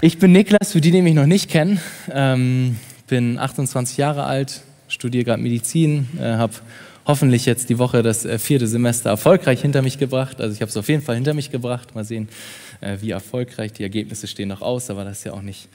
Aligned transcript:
Ich 0.00 0.20
bin 0.20 0.30
Niklas, 0.30 0.70
für 0.70 0.80
die, 0.80 0.92
die 0.92 1.02
mich 1.02 1.14
noch 1.14 1.26
nicht 1.26 1.50
kennen. 1.50 1.80
Ähm, 2.12 2.76
bin 3.08 3.36
28 3.36 3.96
Jahre 3.96 4.22
alt, 4.22 4.60
studiere 4.86 5.24
gerade 5.24 5.42
Medizin, 5.42 6.06
äh, 6.20 6.34
habe 6.34 6.52
hoffentlich 7.04 7.46
jetzt 7.46 7.68
die 7.68 7.80
Woche 7.80 8.04
das 8.04 8.24
äh, 8.24 8.38
vierte 8.38 8.68
Semester 8.68 9.10
erfolgreich 9.10 9.60
hinter 9.60 9.82
mich 9.82 9.98
gebracht. 9.98 10.40
Also 10.40 10.54
ich 10.54 10.60
habe 10.60 10.68
es 10.68 10.76
auf 10.76 10.88
jeden 10.88 11.02
Fall 11.02 11.16
hinter 11.16 11.34
mich 11.34 11.50
gebracht. 11.50 11.96
Mal 11.96 12.04
sehen, 12.04 12.28
äh, 12.80 12.98
wie 13.00 13.10
erfolgreich. 13.10 13.72
Die 13.72 13.82
Ergebnisse 13.82 14.28
stehen 14.28 14.50
noch 14.50 14.62
aus, 14.62 14.88
aber 14.88 15.02
das 15.02 15.18
ist 15.18 15.24
ja 15.24 15.32
auch 15.32 15.42
nicht 15.42 15.68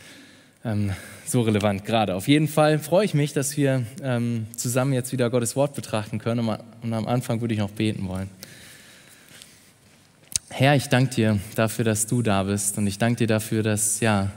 ähm, 0.64 0.92
so 1.26 1.42
relevant 1.42 1.84
gerade. 1.84 2.16
Auf 2.16 2.30
jeden 2.30 2.48
Fall 2.48 2.80
freue 2.80 3.04
ich 3.04 3.14
mich, 3.14 3.34
dass 3.34 3.58
wir 3.58 3.86
ähm, 4.02 4.48
zusammen 4.56 4.94
jetzt 4.94 5.12
wieder 5.12 5.30
Gottes 5.30 5.58
Wort 5.58 5.76
betrachten 5.76 6.20
können. 6.20 6.48
Und 6.82 6.94
am 6.94 7.08
Anfang 7.08 7.42
würde 7.42 7.56
ich 7.56 7.60
noch 7.60 7.72
beten 7.72 8.08
wollen. 8.08 8.30
Herr, 10.56 10.76
ich 10.76 10.88
danke 10.88 11.16
dir 11.16 11.40
dafür, 11.56 11.84
dass 11.84 12.06
du 12.06 12.22
da 12.22 12.44
bist 12.44 12.78
und 12.78 12.86
ich 12.86 13.00
danke 13.00 13.18
dir 13.18 13.28
dafür, 13.28 13.64
dass 13.64 14.02
ja, 14.02 14.30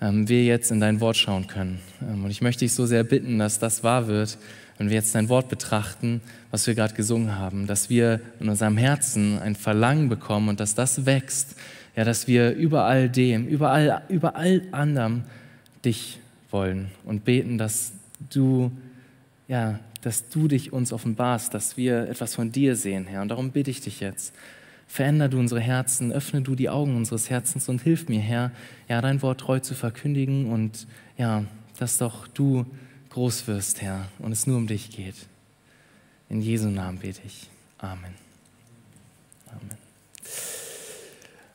ähm, 0.00 0.26
wir 0.26 0.42
jetzt 0.42 0.70
in 0.70 0.80
dein 0.80 1.00
Wort 1.02 1.18
schauen 1.18 1.48
können. 1.48 1.80
Ähm, 2.00 2.24
und 2.24 2.30
ich 2.30 2.40
möchte 2.40 2.60
dich 2.60 2.72
so 2.72 2.86
sehr 2.86 3.04
bitten, 3.04 3.38
dass 3.38 3.58
das 3.58 3.84
wahr 3.84 4.06
wird, 4.06 4.38
wenn 4.78 4.88
wir 4.88 4.96
jetzt 4.96 5.14
dein 5.14 5.28
Wort 5.28 5.50
betrachten, 5.50 6.22
was 6.50 6.66
wir 6.66 6.74
gerade 6.74 6.94
gesungen 6.94 7.36
haben, 7.36 7.66
dass 7.66 7.90
wir 7.90 8.22
in 8.40 8.48
unserem 8.48 8.78
Herzen 8.78 9.38
ein 9.38 9.54
Verlangen 9.54 10.08
bekommen 10.08 10.48
und 10.48 10.60
dass 10.60 10.74
das 10.74 11.04
wächst, 11.04 11.56
ja, 11.94 12.04
dass 12.04 12.26
wir 12.26 12.54
überall 12.54 13.10
dem, 13.10 13.46
überall, 13.46 14.00
überall 14.08 14.62
anderem 14.72 15.24
dich 15.84 16.20
wollen 16.50 16.90
und 17.04 17.26
beten, 17.26 17.58
dass 17.58 17.92
du, 18.30 18.72
ja, 19.46 19.78
dass 20.00 20.26
du 20.30 20.48
dich 20.48 20.72
uns 20.72 20.90
offenbarst, 20.90 21.52
dass 21.52 21.76
wir 21.76 22.08
etwas 22.08 22.34
von 22.34 22.50
dir 22.50 22.76
sehen, 22.76 23.06
Herr. 23.06 23.20
Und 23.20 23.28
darum 23.28 23.50
bitte 23.50 23.70
ich 23.70 23.82
dich 23.82 24.00
jetzt, 24.00 24.32
Veränder 24.90 25.28
du 25.28 25.38
unsere 25.38 25.60
Herzen, 25.60 26.10
öffne 26.10 26.42
du 26.42 26.56
die 26.56 26.68
Augen 26.68 26.96
unseres 26.96 27.30
Herzens 27.30 27.68
und 27.68 27.80
hilf 27.80 28.08
mir, 28.08 28.18
Herr, 28.18 28.50
ja, 28.88 29.00
dein 29.00 29.22
Wort 29.22 29.38
treu 29.38 29.60
zu 29.60 29.76
verkündigen 29.76 30.46
und 30.46 30.88
ja, 31.16 31.44
dass 31.78 31.98
doch 31.98 32.26
du 32.26 32.66
groß 33.10 33.46
wirst, 33.46 33.82
Herr, 33.82 34.08
und 34.18 34.32
es 34.32 34.48
nur 34.48 34.56
um 34.56 34.66
dich 34.66 34.90
geht. 34.90 35.14
In 36.28 36.42
Jesu 36.42 36.66
Namen 36.66 36.98
bete 36.98 37.20
ich. 37.24 37.48
Amen. 37.78 38.14
Amen. 39.46 39.78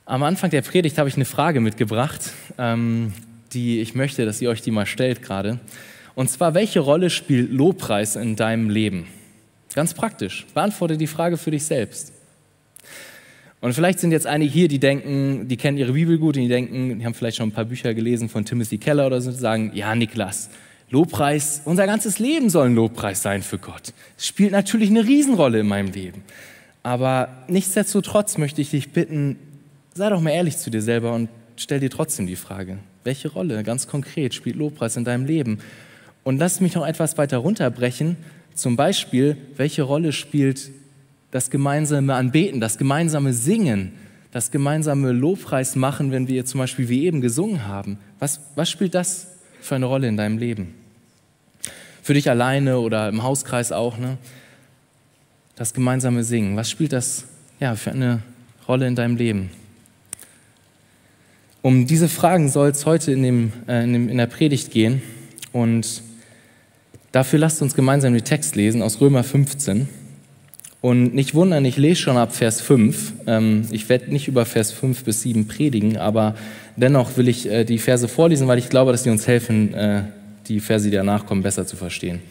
Am 0.05 0.23
Anfang 0.23 0.49
der 0.49 0.61
Predigt 0.61 0.97
habe 0.97 1.09
ich 1.09 1.15
eine 1.15 1.25
Frage 1.25 1.59
mitgebracht, 1.59 2.31
ähm, 2.57 3.11
die 3.51 3.81
ich 3.81 3.95
möchte, 3.95 4.25
dass 4.25 4.41
ihr 4.41 4.49
euch 4.49 4.61
die 4.61 4.71
mal 4.71 4.85
stellt 4.85 5.21
gerade. 5.21 5.59
Und 6.15 6.29
zwar, 6.29 6.53
welche 6.53 6.79
Rolle 6.79 7.09
spielt 7.09 7.51
Lobpreis 7.51 8.15
in 8.15 8.37
deinem 8.37 8.69
Leben? 8.69 9.07
Ganz 9.73 9.93
praktisch. 9.93 10.45
Beantworte 10.53 10.95
die 10.95 11.07
Frage 11.07 11.35
für 11.35 11.51
dich 11.51 11.65
selbst. 11.65 12.14
Und 13.65 13.73
vielleicht 13.73 13.97
sind 13.97 14.11
jetzt 14.11 14.27
einige 14.27 14.53
hier, 14.53 14.67
die 14.67 14.77
denken, 14.77 15.47
die 15.47 15.57
kennen 15.57 15.79
ihre 15.79 15.93
Bibel 15.93 16.19
gut 16.19 16.35
und 16.37 16.43
die 16.43 16.47
denken, 16.47 16.99
die 16.99 17.03
haben 17.03 17.15
vielleicht 17.15 17.37
schon 17.37 17.49
ein 17.49 17.51
paar 17.51 17.65
Bücher 17.65 17.95
gelesen 17.95 18.29
von 18.29 18.45
Timothy 18.45 18.77
Keller 18.77 19.07
oder 19.07 19.19
so, 19.19 19.31
und 19.31 19.37
sagen, 19.37 19.71
ja, 19.73 19.95
Niklas, 19.95 20.51
Lobpreis, 20.91 21.63
unser 21.65 21.87
ganzes 21.87 22.19
Leben 22.19 22.51
soll 22.51 22.67
ein 22.67 22.75
Lobpreis 22.75 23.23
sein 23.23 23.41
für 23.41 23.57
Gott. 23.57 23.91
Es 24.19 24.27
spielt 24.27 24.51
natürlich 24.51 24.91
eine 24.91 25.03
Riesenrolle 25.03 25.61
in 25.61 25.67
meinem 25.67 25.91
Leben. 25.91 26.21
Aber 26.83 27.27
nichtsdestotrotz 27.47 28.37
möchte 28.37 28.61
ich 28.61 28.69
dich 28.69 28.91
bitten, 28.91 29.35
sei 29.95 30.11
doch 30.11 30.21
mal 30.21 30.29
ehrlich 30.29 30.57
zu 30.57 30.69
dir 30.69 30.83
selber 30.83 31.13
und 31.13 31.29
stell 31.55 31.79
dir 31.79 31.89
trotzdem 31.89 32.27
die 32.27 32.35
Frage, 32.35 32.77
welche 33.03 33.29
Rolle 33.29 33.63
ganz 33.63 33.87
konkret 33.87 34.35
spielt 34.35 34.57
Lobpreis 34.57 34.95
in 34.95 35.05
deinem 35.05 35.25
Leben? 35.25 35.57
Und 36.23 36.37
lass 36.37 36.61
mich 36.61 36.75
noch 36.75 36.85
etwas 36.85 37.17
weiter 37.17 37.37
runterbrechen. 37.37 38.15
Zum 38.53 38.75
Beispiel, 38.75 39.37
welche 39.57 39.81
Rolle 39.81 40.11
spielt 40.11 40.69
das 41.31 41.49
gemeinsame 41.49 42.13
Anbeten, 42.13 42.59
das 42.59 42.77
gemeinsame 42.77 43.33
Singen, 43.33 43.93
das 44.31 44.51
gemeinsame 44.51 45.11
Lobpreis 45.11 45.75
machen, 45.75 46.11
wenn 46.11 46.27
wir 46.27 46.45
zum 46.45 46.59
Beispiel 46.59 46.89
wie 46.89 47.05
eben 47.05 47.21
gesungen 47.21 47.67
haben. 47.67 47.97
Was, 48.19 48.41
was 48.55 48.69
spielt 48.69 48.93
das 48.93 49.27
für 49.61 49.75
eine 49.75 49.85
Rolle 49.85 50.07
in 50.07 50.17
deinem 50.17 50.37
Leben? 50.37 50.73
Für 52.01 52.13
dich 52.13 52.29
alleine 52.29 52.79
oder 52.79 53.09
im 53.09 53.23
Hauskreis 53.23 53.71
auch, 53.71 53.97
ne? 53.97 54.17
Das 55.55 55.73
gemeinsame 55.73 56.25
Singen, 56.25 56.57
was 56.57 56.69
spielt 56.69 56.91
das 56.91 57.25
ja, 57.61 57.75
für 57.75 57.91
eine 57.91 58.21
Rolle 58.67 58.87
in 58.87 58.95
deinem 58.95 59.15
Leben? 59.15 59.49
Um 61.61 61.87
diese 61.87 62.09
Fragen 62.09 62.49
soll 62.49 62.69
es 62.69 62.85
heute 62.85 63.11
in, 63.11 63.23
dem, 63.23 63.53
äh, 63.67 63.83
in, 63.83 63.93
dem, 63.93 64.09
in 64.09 64.17
der 64.17 64.27
Predigt 64.27 64.69
gehen. 64.69 65.01
Und 65.51 66.03
dafür 67.11 67.39
lasst 67.39 67.61
uns 67.61 67.73
gemeinsam 67.73 68.13
den 68.13 68.23
Text 68.23 68.55
lesen 68.55 68.83
aus 68.83 69.01
Römer 69.01 69.23
15. 69.23 69.87
Und 70.85 71.15
nicht 71.15 71.33
wundern, 71.33 71.65
ich 71.65 71.77
lese 71.77 71.99
schon 71.99 72.15
ab 72.15 72.35
Vers 72.35 72.61
5. 72.61 73.13
Ähm, 73.25 73.67
ich 73.71 73.89
werde 73.89 74.13
nicht 74.13 74.27
über 74.27 74.45
Vers 74.45 74.71
5 74.71 75.03
bis 75.03 75.23
7 75.23 75.47
predigen, 75.47 75.97
aber 75.97 76.35
dennoch 76.75 77.17
will 77.17 77.27
ich 77.27 77.49
äh, 77.49 77.63
die 77.63 77.79
Verse 77.79 78.07
vorlesen, 78.07 78.47
weil 78.47 78.59
ich 78.59 78.69
glaube, 78.69 78.91
dass 78.91 79.01
sie 79.01 79.09
uns 79.09 79.25
helfen, 79.25 79.73
äh, 79.73 80.03
die 80.47 80.59
Verse, 80.59 80.87
die 80.87 80.95
danach 80.95 81.25
kommen, 81.25 81.41
besser 81.41 81.65
zu 81.65 81.75
verstehen. 81.75 82.21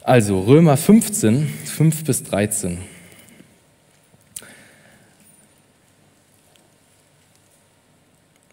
Also 0.00 0.40
Römer 0.40 0.78
15, 0.78 1.46
5 1.66 2.04
bis 2.04 2.22
13. 2.22 2.78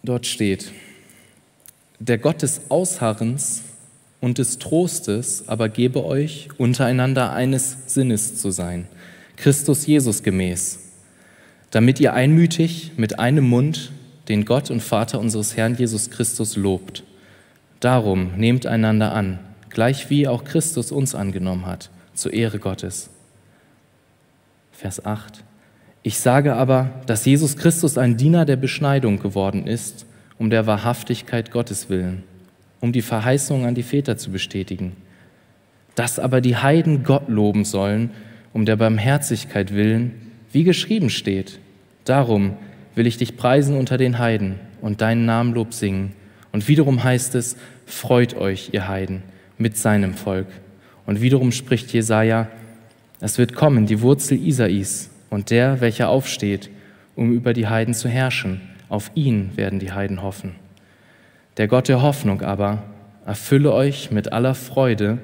Dort 0.04 0.26
steht, 0.26 0.74
der 2.00 2.18
Gott 2.18 2.42
des 2.42 2.60
Ausharrens 2.68 3.64
und 4.26 4.40
des 4.40 4.58
Trostes 4.58 5.44
aber 5.46 5.70
gebe 5.70 6.04
euch, 6.04 6.50
untereinander 6.58 7.32
eines 7.32 7.78
Sinnes 7.86 8.38
zu 8.42 8.50
sein, 8.50 8.88
Christus 9.38 9.86
Jesus 9.86 10.24
gemäß, 10.24 10.80
damit 11.70 12.00
ihr 12.00 12.16
einmütig 12.16 12.94
mit 12.98 13.20
einem 13.20 13.48
Mund 13.48 13.92
den 14.28 14.44
Gott 14.44 14.72
und 14.72 14.82
Vater 14.82 15.20
unseres 15.20 15.56
Herrn 15.56 15.76
Jesus 15.76 16.10
Christus 16.10 16.56
lobt. 16.56 17.04
Darum 17.80 18.32
nehmt 18.36 18.66
einander 18.66 19.14
an, 19.14 19.38
gleich 19.70 20.10
wie 20.10 20.28
auch 20.28 20.44
Christus 20.44 20.92
uns 20.92 21.14
angenommen 21.14 21.68
hat, 21.68 21.92
zur 22.16 22.34
Ehre 22.34 22.58
Gottes. 22.58 23.12
Vers 24.72 25.06
8. 25.06 25.44
Ich 26.02 26.18
sage 26.18 26.56
aber, 26.56 26.90
dass 27.06 27.26
Jesus 27.26 27.58
Christus 27.58 28.00
ein 28.00 28.18
Diener 28.18 28.46
der 28.46 28.56
Beschneidung 28.56 29.20
geworden 29.20 29.68
ist, 29.68 30.08
um 30.40 30.50
der 30.50 30.66
Wahrhaftigkeit 30.66 31.52
Gottes 31.52 31.90
willen 31.92 32.24
um 32.86 32.92
die 32.92 33.02
Verheißung 33.02 33.66
an 33.66 33.74
die 33.74 33.82
Väter 33.82 34.16
zu 34.16 34.30
bestätigen. 34.30 34.96
Dass 35.96 36.20
aber 36.20 36.40
die 36.40 36.56
Heiden 36.56 37.04
Gott 37.04 37.28
loben 37.30 37.66
sollen, 37.66 38.12
um 38.54 38.64
der 38.64 38.76
Barmherzigkeit 38.76 39.74
willen, 39.74 40.12
wie 40.52 40.64
geschrieben 40.64 41.10
steht. 41.10 41.58
Darum 42.04 42.58
will 42.94 43.08
ich 43.08 43.18
dich 43.18 43.38
preisen 43.38 43.76
unter 43.76 43.98
den 43.98 44.20
Heiden 44.20 44.60
und 44.82 45.02
deinen 45.02 45.26
Namen 45.26 45.56
Lob 45.56 45.74
singen. 45.74 46.14
Und 46.52 46.68
wiederum 46.68 47.04
heißt 47.04 47.34
es, 47.34 47.58
freut 47.88 48.36
euch, 48.36 48.70
ihr 48.72 48.88
Heiden, 48.88 49.24
mit 49.58 49.78
seinem 49.78 50.14
Volk. 50.14 50.48
Und 51.08 51.22
wiederum 51.22 51.52
spricht 51.52 51.92
Jesaja, 51.92 52.50
es 53.20 53.40
wird 53.40 53.56
kommen, 53.56 53.88
die 53.88 54.02
Wurzel 54.02 54.38
Isais 54.38 55.10
und 55.32 55.50
der, 55.50 55.82
welcher 55.82 56.10
aufsteht, 56.10 56.70
um 57.16 57.34
über 57.34 57.54
die 57.54 57.66
Heiden 57.66 57.96
zu 57.96 58.10
herrschen. 58.10 58.62
Auf 58.90 59.10
ihn 59.16 59.50
werden 59.56 59.80
die 59.80 59.92
Heiden 59.92 60.22
hoffen. 60.22 60.65
Der 61.58 61.68
Gott 61.68 61.88
der 61.88 62.02
Hoffnung 62.02 62.42
aber 62.42 62.84
erfülle 63.26 63.72
euch 63.74 64.12
mit 64.12 64.34
aller 64.34 64.56
Freude 64.56 65.20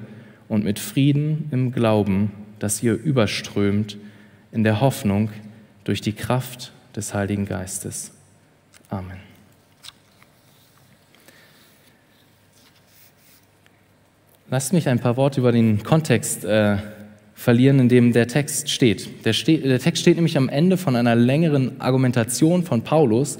und 0.48 0.64
mit 0.64 0.78
Frieden 0.78 1.48
im 1.50 1.72
Glauben, 1.72 2.32
dass 2.58 2.82
ihr 2.82 2.94
überströmt 2.94 3.98
in 4.50 4.64
der 4.64 4.80
Hoffnung 4.80 5.30
durch 5.84 6.00
die 6.00 6.12
Kraft 6.12 6.72
des 6.96 7.14
Heiligen 7.14 7.46
Geistes. 7.46 8.12
Amen. 8.88 9.18
Lasst 14.50 14.72
mich 14.72 14.88
ein 14.88 14.98
paar 14.98 15.16
Worte 15.16 15.40
über 15.40 15.52
den 15.52 15.82
Kontext 15.82 16.44
äh, 16.44 16.76
verlieren, 17.34 17.78
in 17.80 17.88
dem 17.88 18.12
der 18.12 18.28
Text 18.28 18.70
steht. 18.70 19.24
Der, 19.24 19.32
steht. 19.32 19.64
der 19.64 19.78
Text 19.78 20.02
steht 20.02 20.16
nämlich 20.16 20.36
am 20.36 20.50
Ende 20.50 20.76
von 20.76 20.94
einer 20.94 21.14
längeren 21.14 21.80
Argumentation 21.80 22.62
von 22.62 22.82
Paulus, 22.82 23.38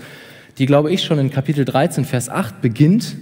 die, 0.62 0.66
glaube 0.66 0.92
ich, 0.92 1.02
schon 1.02 1.18
in 1.18 1.28
Kapitel 1.28 1.64
13, 1.64 2.04
Vers 2.04 2.28
8 2.28 2.62
beginnt 2.62 3.16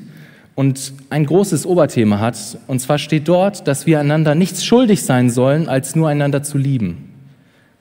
und 0.56 0.92
ein 1.08 1.24
großes 1.24 1.64
Oberthema 1.64 2.18
hat. 2.18 2.36
Und 2.66 2.80
zwar 2.80 2.98
steht 2.98 3.28
dort, 3.28 3.66
dass 3.66 3.86
wir 3.86 3.98
einander 3.98 4.34
nichts 4.34 4.62
schuldig 4.62 5.04
sein 5.04 5.30
sollen, 5.30 5.66
als 5.66 5.96
nur 5.96 6.10
einander 6.10 6.42
zu 6.42 6.58
lieben. 6.58 7.14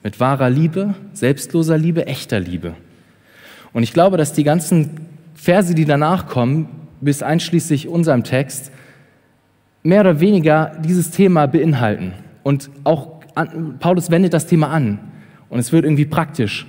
Mit 0.02 0.22
wahrer 0.22 0.50
Liebe, 0.50 0.96
selbstloser 1.12 1.78
Liebe, 1.78 2.08
echter 2.08 2.40
Liebe. 2.40 2.74
Und 3.74 3.84
ich 3.84 3.92
glaube, 3.92 4.16
dass 4.16 4.32
die 4.32 4.46
ganzen 4.46 4.92
Verse, 5.34 5.76
die 5.76 5.84
danach 5.84 6.28
kommen, 6.28 6.70
bis 7.02 7.22
einschließlich 7.22 7.90
unserem 7.90 8.24
Text, 8.24 8.72
mehr 9.84 10.00
oder 10.00 10.22
weniger 10.22 10.72
dieses 10.86 11.12
Thema 11.12 11.48
beinhalten. 11.48 12.14
Und 12.44 12.70
auch 12.86 13.20
Paulus 13.82 14.10
wendet 14.10 14.34
das 14.34 14.48
Thema 14.48 14.70
an. 14.70 15.00
Und 15.50 15.60
es 15.60 15.74
wird 15.74 15.84
irgendwie 15.84 16.06
praktisch. 16.06 16.66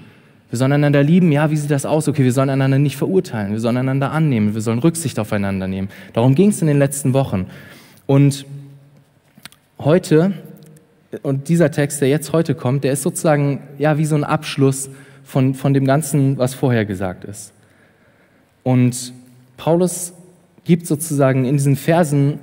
Wir 0.50 0.58
sollen 0.58 0.72
einander 0.72 1.02
lieben. 1.02 1.30
Ja, 1.30 1.50
wie 1.50 1.56
sieht 1.56 1.70
das 1.70 1.86
aus? 1.86 2.08
Okay, 2.08 2.24
wir 2.24 2.32
sollen 2.32 2.50
einander 2.50 2.78
nicht 2.78 2.96
verurteilen. 2.96 3.52
Wir 3.52 3.60
sollen 3.60 3.76
einander 3.76 4.10
annehmen. 4.10 4.54
Wir 4.54 4.60
sollen 4.60 4.80
Rücksicht 4.80 5.18
aufeinander 5.18 5.68
nehmen. 5.68 5.88
Darum 6.12 6.34
ging 6.34 6.50
es 6.50 6.60
in 6.60 6.66
den 6.66 6.78
letzten 6.78 7.12
Wochen. 7.12 7.46
Und 8.06 8.44
heute, 9.78 10.32
und 11.22 11.48
dieser 11.48 11.70
Text, 11.70 12.00
der 12.00 12.08
jetzt 12.08 12.32
heute 12.32 12.56
kommt, 12.56 12.82
der 12.82 12.92
ist 12.92 13.02
sozusagen 13.02 13.62
ja 13.78 13.96
wie 13.96 14.04
so 14.04 14.16
ein 14.16 14.24
Abschluss 14.24 14.90
von, 15.22 15.54
von 15.54 15.72
dem 15.72 15.84
Ganzen, 15.84 16.36
was 16.36 16.54
vorher 16.54 16.84
gesagt 16.84 17.24
ist. 17.24 17.52
Und 18.64 19.12
Paulus 19.56 20.12
gibt 20.64 20.86
sozusagen 20.86 21.44
in 21.44 21.56
diesen 21.56 21.76
Versen 21.76 22.38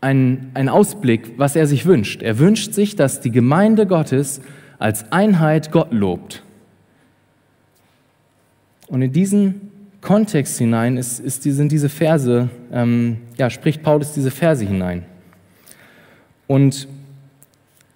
einen, 0.00 0.50
einen 0.54 0.68
Ausblick, 0.68 1.38
was 1.38 1.56
er 1.56 1.66
sich 1.66 1.86
wünscht. 1.86 2.22
Er 2.22 2.38
wünscht 2.38 2.74
sich, 2.74 2.96
dass 2.96 3.20
die 3.20 3.30
Gemeinde 3.30 3.86
Gottes 3.86 4.40
als 4.78 5.10
Einheit 5.12 5.72
Gott 5.72 5.92
lobt. 5.92 6.43
Und 8.88 9.02
in 9.02 9.12
diesen 9.12 9.70
Kontext 10.00 10.58
hinein 10.58 10.96
ist, 10.96 11.18
ist, 11.18 11.42
sind 11.42 11.72
diese 11.72 11.88
Verse, 11.88 12.48
ähm, 12.72 13.18
ja, 13.38 13.48
spricht 13.50 13.82
Paulus 13.82 14.12
diese 14.12 14.30
Verse 14.30 14.64
hinein. 14.64 15.04
Und 16.46 16.86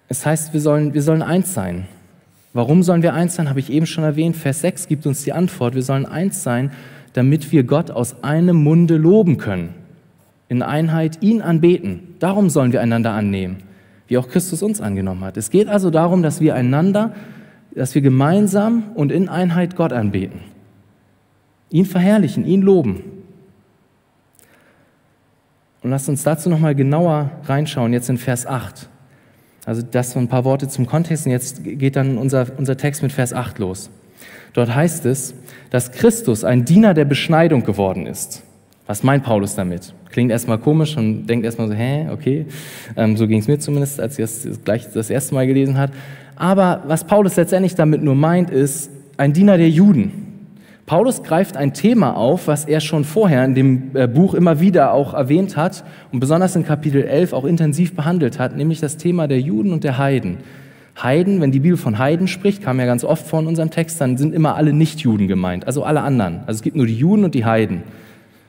es 0.07 0.25
heißt, 0.25 0.53
wir 0.53 0.59
sollen, 0.59 0.93
wir 0.93 1.03
sollen 1.03 1.21
eins 1.21 1.53
sein. 1.53 1.87
Warum 2.53 2.81
sollen 2.81 3.03
wir 3.03 3.13
eins 3.13 3.35
sein, 3.35 3.47
habe 3.47 3.59
ich 3.59 3.71
eben 3.71 3.85
schon 3.85 4.03
erwähnt. 4.03 4.35
Vers 4.35 4.61
6 4.61 4.87
gibt 4.87 5.05
uns 5.05 5.23
die 5.23 5.33
Antwort. 5.33 5.75
Wir 5.75 5.83
sollen 5.83 6.07
eins 6.07 6.41
sein, 6.41 6.71
damit 7.13 7.51
wir 7.51 7.63
Gott 7.63 7.91
aus 7.91 8.23
einem 8.23 8.55
Munde 8.63 8.97
loben 8.97 9.37
können. 9.37 9.75
In 10.47 10.63
Einheit 10.63 11.21
ihn 11.21 11.43
anbeten. 11.43 12.15
Darum 12.17 12.49
sollen 12.49 12.71
wir 12.71 12.81
einander 12.81 13.11
annehmen, 13.11 13.57
wie 14.07 14.17
auch 14.17 14.27
Christus 14.27 14.63
uns 14.63 14.81
angenommen 14.81 15.23
hat. 15.23 15.37
Es 15.37 15.51
geht 15.51 15.67
also 15.67 15.91
darum, 15.91 16.23
dass 16.23 16.41
wir 16.41 16.55
einander, 16.55 17.13
dass 17.75 17.93
wir 17.93 18.01
gemeinsam 18.01 18.85
und 18.95 19.11
in 19.11 19.29
Einheit 19.29 19.75
Gott 19.75 19.93
anbeten. 19.93 20.39
Ihn 21.71 21.85
verherrlichen, 21.85 22.45
ihn 22.45 22.61
loben. 22.61 23.03
Und 25.81 25.91
lasst 25.91 26.09
uns 26.09 26.23
dazu 26.23 26.49
nochmal 26.49 26.75
genauer 26.75 27.31
reinschauen, 27.45 27.93
jetzt 27.93 28.09
in 28.09 28.17
Vers 28.17 28.45
8. 28.45 28.89
Also 29.65 29.81
das 29.81 30.11
so 30.11 30.19
ein 30.19 30.27
paar 30.27 30.45
Worte 30.45 30.67
zum 30.67 30.87
Kontext 30.87 31.25
und 31.25 31.31
jetzt 31.31 31.63
geht 31.63 31.95
dann 31.95 32.17
unser, 32.17 32.47
unser 32.57 32.75
Text 32.75 33.03
mit 33.03 33.11
Vers 33.11 33.33
8 33.33 33.59
los. 33.59 33.89
Dort 34.53 34.73
heißt 34.73 35.05
es, 35.05 35.35
dass 35.69 35.91
Christus 35.91 36.43
ein 36.43 36.65
Diener 36.65 36.93
der 36.93 37.05
Beschneidung 37.05 37.63
geworden 37.63 38.07
ist. 38.07 38.43
Was 38.87 39.03
meint 39.03 39.23
Paulus 39.23 39.53
damit? 39.53 39.93
Klingt 40.09 40.31
erstmal 40.31 40.57
komisch 40.57 40.97
und 40.97 41.27
denkt 41.27 41.45
erstmal 41.45 41.67
so, 41.67 41.75
hä, 41.75 42.07
okay. 42.11 42.47
Ähm, 42.97 43.15
so 43.15 43.27
ging 43.27 43.39
es 43.39 43.47
mir 43.47 43.59
zumindest, 43.59 43.99
als 43.99 44.17
ich 44.17 44.23
das 44.23 44.63
gleich 44.65 44.91
das 44.91 45.11
erste 45.11 45.35
Mal 45.35 45.45
gelesen 45.45 45.77
hat. 45.77 45.91
Aber 46.35 46.83
was 46.87 47.03
Paulus 47.03 47.35
letztendlich 47.35 47.75
damit 47.75 48.01
nur 48.01 48.15
meint, 48.15 48.49
ist 48.49 48.89
ein 49.17 49.33
Diener 49.33 49.57
der 49.57 49.69
Juden. 49.69 50.28
Paulus 50.89 51.21
greift 51.21 51.55
ein 51.55 51.75
Thema 51.75 52.17
auf, 52.17 52.47
was 52.47 52.65
er 52.65 52.79
schon 52.79 53.03
vorher 53.03 53.45
in 53.45 53.53
dem 53.53 53.91
äh, 53.93 54.07
Buch 54.07 54.33
immer 54.33 54.59
wieder 54.59 54.91
auch 54.91 55.13
erwähnt 55.13 55.55
hat 55.55 55.83
und 56.11 56.19
besonders 56.19 56.55
in 56.55 56.65
Kapitel 56.65 57.03
11 57.03 57.31
auch 57.33 57.45
intensiv 57.45 57.95
behandelt 57.95 58.39
hat, 58.39 58.57
nämlich 58.57 58.79
das 58.79 58.97
Thema 58.97 59.27
der 59.27 59.39
Juden 59.39 59.71
und 59.71 59.83
der 59.83 59.99
Heiden. 59.99 60.37
Heiden, 60.99 61.41
wenn 61.41 61.51
die 61.51 61.59
Bibel 61.59 61.77
von 61.77 61.99
Heiden 61.99 62.27
spricht, 62.27 62.63
kam 62.63 62.79
ja 62.79 62.87
ganz 62.87 63.03
oft 63.03 63.27
vor 63.27 63.39
in 63.39 63.45
unserem 63.45 63.69
Text, 63.69 64.01
dann 64.01 64.17
sind 64.17 64.33
immer 64.33 64.55
alle 64.55 64.73
Nichtjuden 64.73 65.27
gemeint, 65.27 65.67
also 65.67 65.83
alle 65.83 66.01
anderen. 66.01 66.39
Also 66.47 66.57
es 66.57 66.61
gibt 66.63 66.75
nur 66.75 66.87
die 66.87 66.97
Juden 66.97 67.23
und 67.23 67.35
die 67.35 67.45
Heiden 67.45 67.83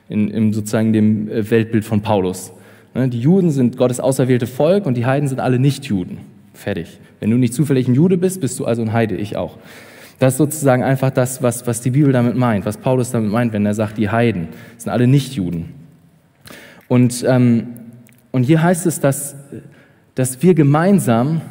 in, 0.09 0.27
in 0.31 0.51
sozusagen 0.51 0.93
dem 0.93 1.29
äh, 1.29 1.47
Weltbild 1.47 1.85
von 1.85 2.01
Paulus. 2.01 2.53
Ne, 2.95 3.07
die 3.07 3.19
Juden 3.19 3.51
sind 3.51 3.77
Gottes 3.77 3.99
auserwählte 3.99 4.47
Volk 4.47 4.87
und 4.87 4.97
die 4.97 5.05
Heiden 5.05 5.29
sind 5.29 5.39
alle 5.39 5.59
Nichtjuden. 5.59 6.17
Fertig. 6.55 6.99
Wenn 7.19 7.29
du 7.29 7.37
nicht 7.37 7.53
zufällig 7.53 7.87
ein 7.87 7.93
Jude 7.93 8.17
bist, 8.17 8.41
bist 8.41 8.59
du 8.59 8.65
also 8.65 8.81
ein 8.81 8.93
Heide, 8.93 9.15
ich 9.15 9.37
auch. 9.37 9.59
Das 10.21 10.35
ist 10.35 10.37
sozusagen 10.37 10.83
einfach 10.83 11.09
das, 11.09 11.41
was, 11.41 11.65
was 11.65 11.81
die 11.81 11.89
Bibel 11.89 12.13
damit 12.13 12.35
meint, 12.35 12.63
was 12.67 12.77
Paulus 12.77 13.09
damit 13.09 13.31
meint, 13.31 13.53
wenn 13.53 13.65
er 13.65 13.73
sagt, 13.73 13.97
die 13.97 14.07
Heiden 14.07 14.49
sind 14.77 14.91
alle 14.91 15.07
Nichtjuden. 15.07 15.73
Und, 16.87 17.25
ähm, 17.27 17.69
und 18.29 18.43
hier 18.43 18.61
heißt 18.61 18.85
es, 18.85 18.99
dass, 18.99 19.35
dass 20.13 20.43
wir 20.43 20.53
gemeinsam, 20.53 21.41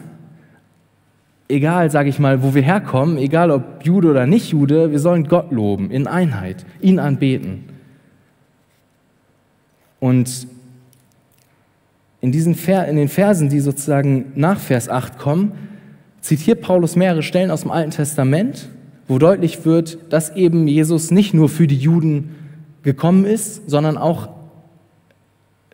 egal, 1.49 1.91
sage 1.91 2.11
ich 2.11 2.21
mal, 2.21 2.45
wo 2.45 2.55
wir 2.55 2.63
herkommen, 2.63 3.19
egal 3.19 3.51
ob 3.51 3.85
Jude 3.85 4.09
oder 4.09 4.27
nicht 4.27 4.53
Jude, 4.53 4.93
wir 4.93 5.01
sollen 5.01 5.27
Gott 5.27 5.51
loben 5.51 5.91
in 5.91 6.07
Einheit, 6.07 6.65
ihn 6.81 7.01
anbeten. 7.01 7.65
Und 9.99 10.47
in, 12.21 12.31
diesen 12.31 12.55
Ver 12.55 12.87
in 12.87 12.95
den 12.95 13.09
Versen, 13.09 13.49
die 13.49 13.59
sozusagen 13.59 14.31
nach 14.37 14.61
Vers 14.61 14.89
8 14.89 15.19
kommen, 15.19 15.71
zitiert 16.21 16.61
Paulus 16.61 16.97
mehrere 16.97 17.23
Stellen 17.23 17.51
aus 17.51 17.63
dem 17.63 17.71
Alten 17.71 17.91
Testament, 17.91 18.69
wo 19.09 19.19
deutlich 19.19 19.65
wird, 19.65 19.99
dass 20.11 20.35
eben 20.37 20.69
Jesus 20.69 21.11
nicht 21.11 21.35
nur 21.35 21.49
für 21.49 21.67
die 21.67 21.77
Juden 21.77 22.37
gekommen 22.83 23.25
ist, 23.25 23.69
sondern 23.69 23.99
auch 23.99 24.29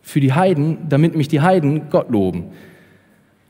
für 0.01 0.19
die 0.19 0.33
Heiden, 0.33 0.77
damit 0.89 1.15
mich 1.15 1.27
die 1.27 1.41
Heiden 1.41 1.89
Gott 1.89 2.09
loben. 2.09 2.45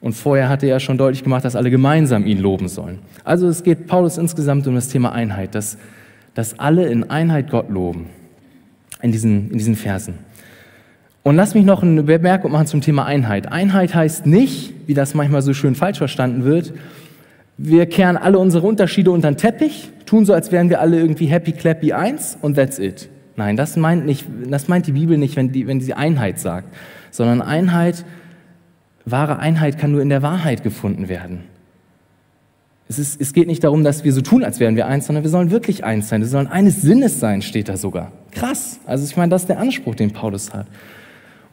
Und 0.01 0.13
vorher 0.13 0.49
hatte 0.49 0.67
er 0.67 0.79
schon 0.79 0.97
deutlich 0.97 1.23
gemacht, 1.23 1.45
dass 1.45 1.55
alle 1.55 1.71
gemeinsam 1.71 2.25
ihn 2.25 2.39
loben 2.39 2.67
sollen. 2.67 2.99
Also 3.23 3.47
es 3.47 3.63
geht 3.63 3.87
Paulus 3.87 4.17
insgesamt 4.17 4.67
um 4.67 4.75
das 4.75 4.89
Thema 4.89 5.11
Einheit, 5.11 5.55
dass, 5.55 5.77
dass 6.33 6.59
alle 6.59 6.87
in 6.87 7.09
Einheit 7.09 7.49
Gott 7.49 7.69
loben 7.69 8.07
in 9.01 9.11
diesen, 9.11 9.51
in 9.51 9.57
diesen 9.57 9.75
Versen. 9.75 10.15
Und 11.27 11.35
lass 11.35 11.55
mich 11.55 11.65
noch 11.65 11.83
eine 11.83 12.03
Bemerkung 12.03 12.53
machen 12.53 12.67
zum 12.67 12.79
Thema 12.79 13.05
Einheit. 13.05 13.51
Einheit 13.51 13.93
heißt 13.93 14.25
nicht, 14.25 14.73
wie 14.85 14.93
das 14.93 15.13
manchmal 15.13 15.41
so 15.41 15.53
schön 15.53 15.75
falsch 15.75 15.97
verstanden 15.97 16.45
wird, 16.45 16.71
wir 17.57 17.85
kehren 17.87 18.15
alle 18.15 18.39
unsere 18.39 18.65
Unterschiede 18.65 19.11
unter 19.11 19.29
den 19.29 19.35
Teppich, 19.35 19.89
tun 20.05 20.23
so, 20.23 20.33
als 20.33 20.53
wären 20.53 20.69
wir 20.69 20.79
alle 20.79 20.97
irgendwie 20.97 21.25
happy 21.25 21.51
clappy 21.51 21.91
eins 21.91 22.37
und 22.41 22.55
that's 22.55 22.79
it. 22.79 23.09
Nein, 23.35 23.57
das 23.57 23.75
meint, 23.75 24.05
nicht, 24.05 24.25
das 24.49 24.69
meint 24.69 24.87
die 24.87 24.93
Bibel 24.93 25.17
nicht, 25.17 25.35
wenn, 25.35 25.51
die, 25.51 25.67
wenn 25.67 25.81
sie 25.81 25.93
Einheit 25.93 26.39
sagt, 26.39 26.73
sondern 27.11 27.41
Einheit, 27.41 28.05
wahre 29.03 29.37
Einheit 29.37 29.77
kann 29.77 29.91
nur 29.91 30.01
in 30.01 30.07
der 30.07 30.21
Wahrheit 30.21 30.63
gefunden 30.63 31.09
werden. 31.09 31.43
Es, 32.87 32.99
ist, 32.99 33.19
es 33.19 33.33
geht 33.33 33.47
nicht 33.47 33.65
darum, 33.65 33.83
dass 33.83 34.05
wir 34.05 34.13
so 34.13 34.21
tun, 34.21 34.45
als 34.45 34.61
wären 34.61 34.77
wir 34.77 34.87
eins, 34.87 35.07
sondern 35.07 35.25
wir 35.25 35.29
sollen 35.29 35.51
wirklich 35.51 35.83
eins 35.83 36.07
sein. 36.07 36.21
Wir 36.21 36.29
sollen 36.29 36.47
eines 36.47 36.81
Sinnes 36.81 37.19
sein, 37.19 37.41
steht 37.41 37.67
da 37.67 37.75
sogar. 37.75 38.13
Krass. 38.31 38.79
Also 38.85 39.03
ich 39.03 39.17
meine, 39.17 39.29
das 39.29 39.41
ist 39.41 39.49
der 39.49 39.59
Anspruch, 39.59 39.93
den 39.93 40.13
Paulus 40.13 40.53
hat. 40.53 40.67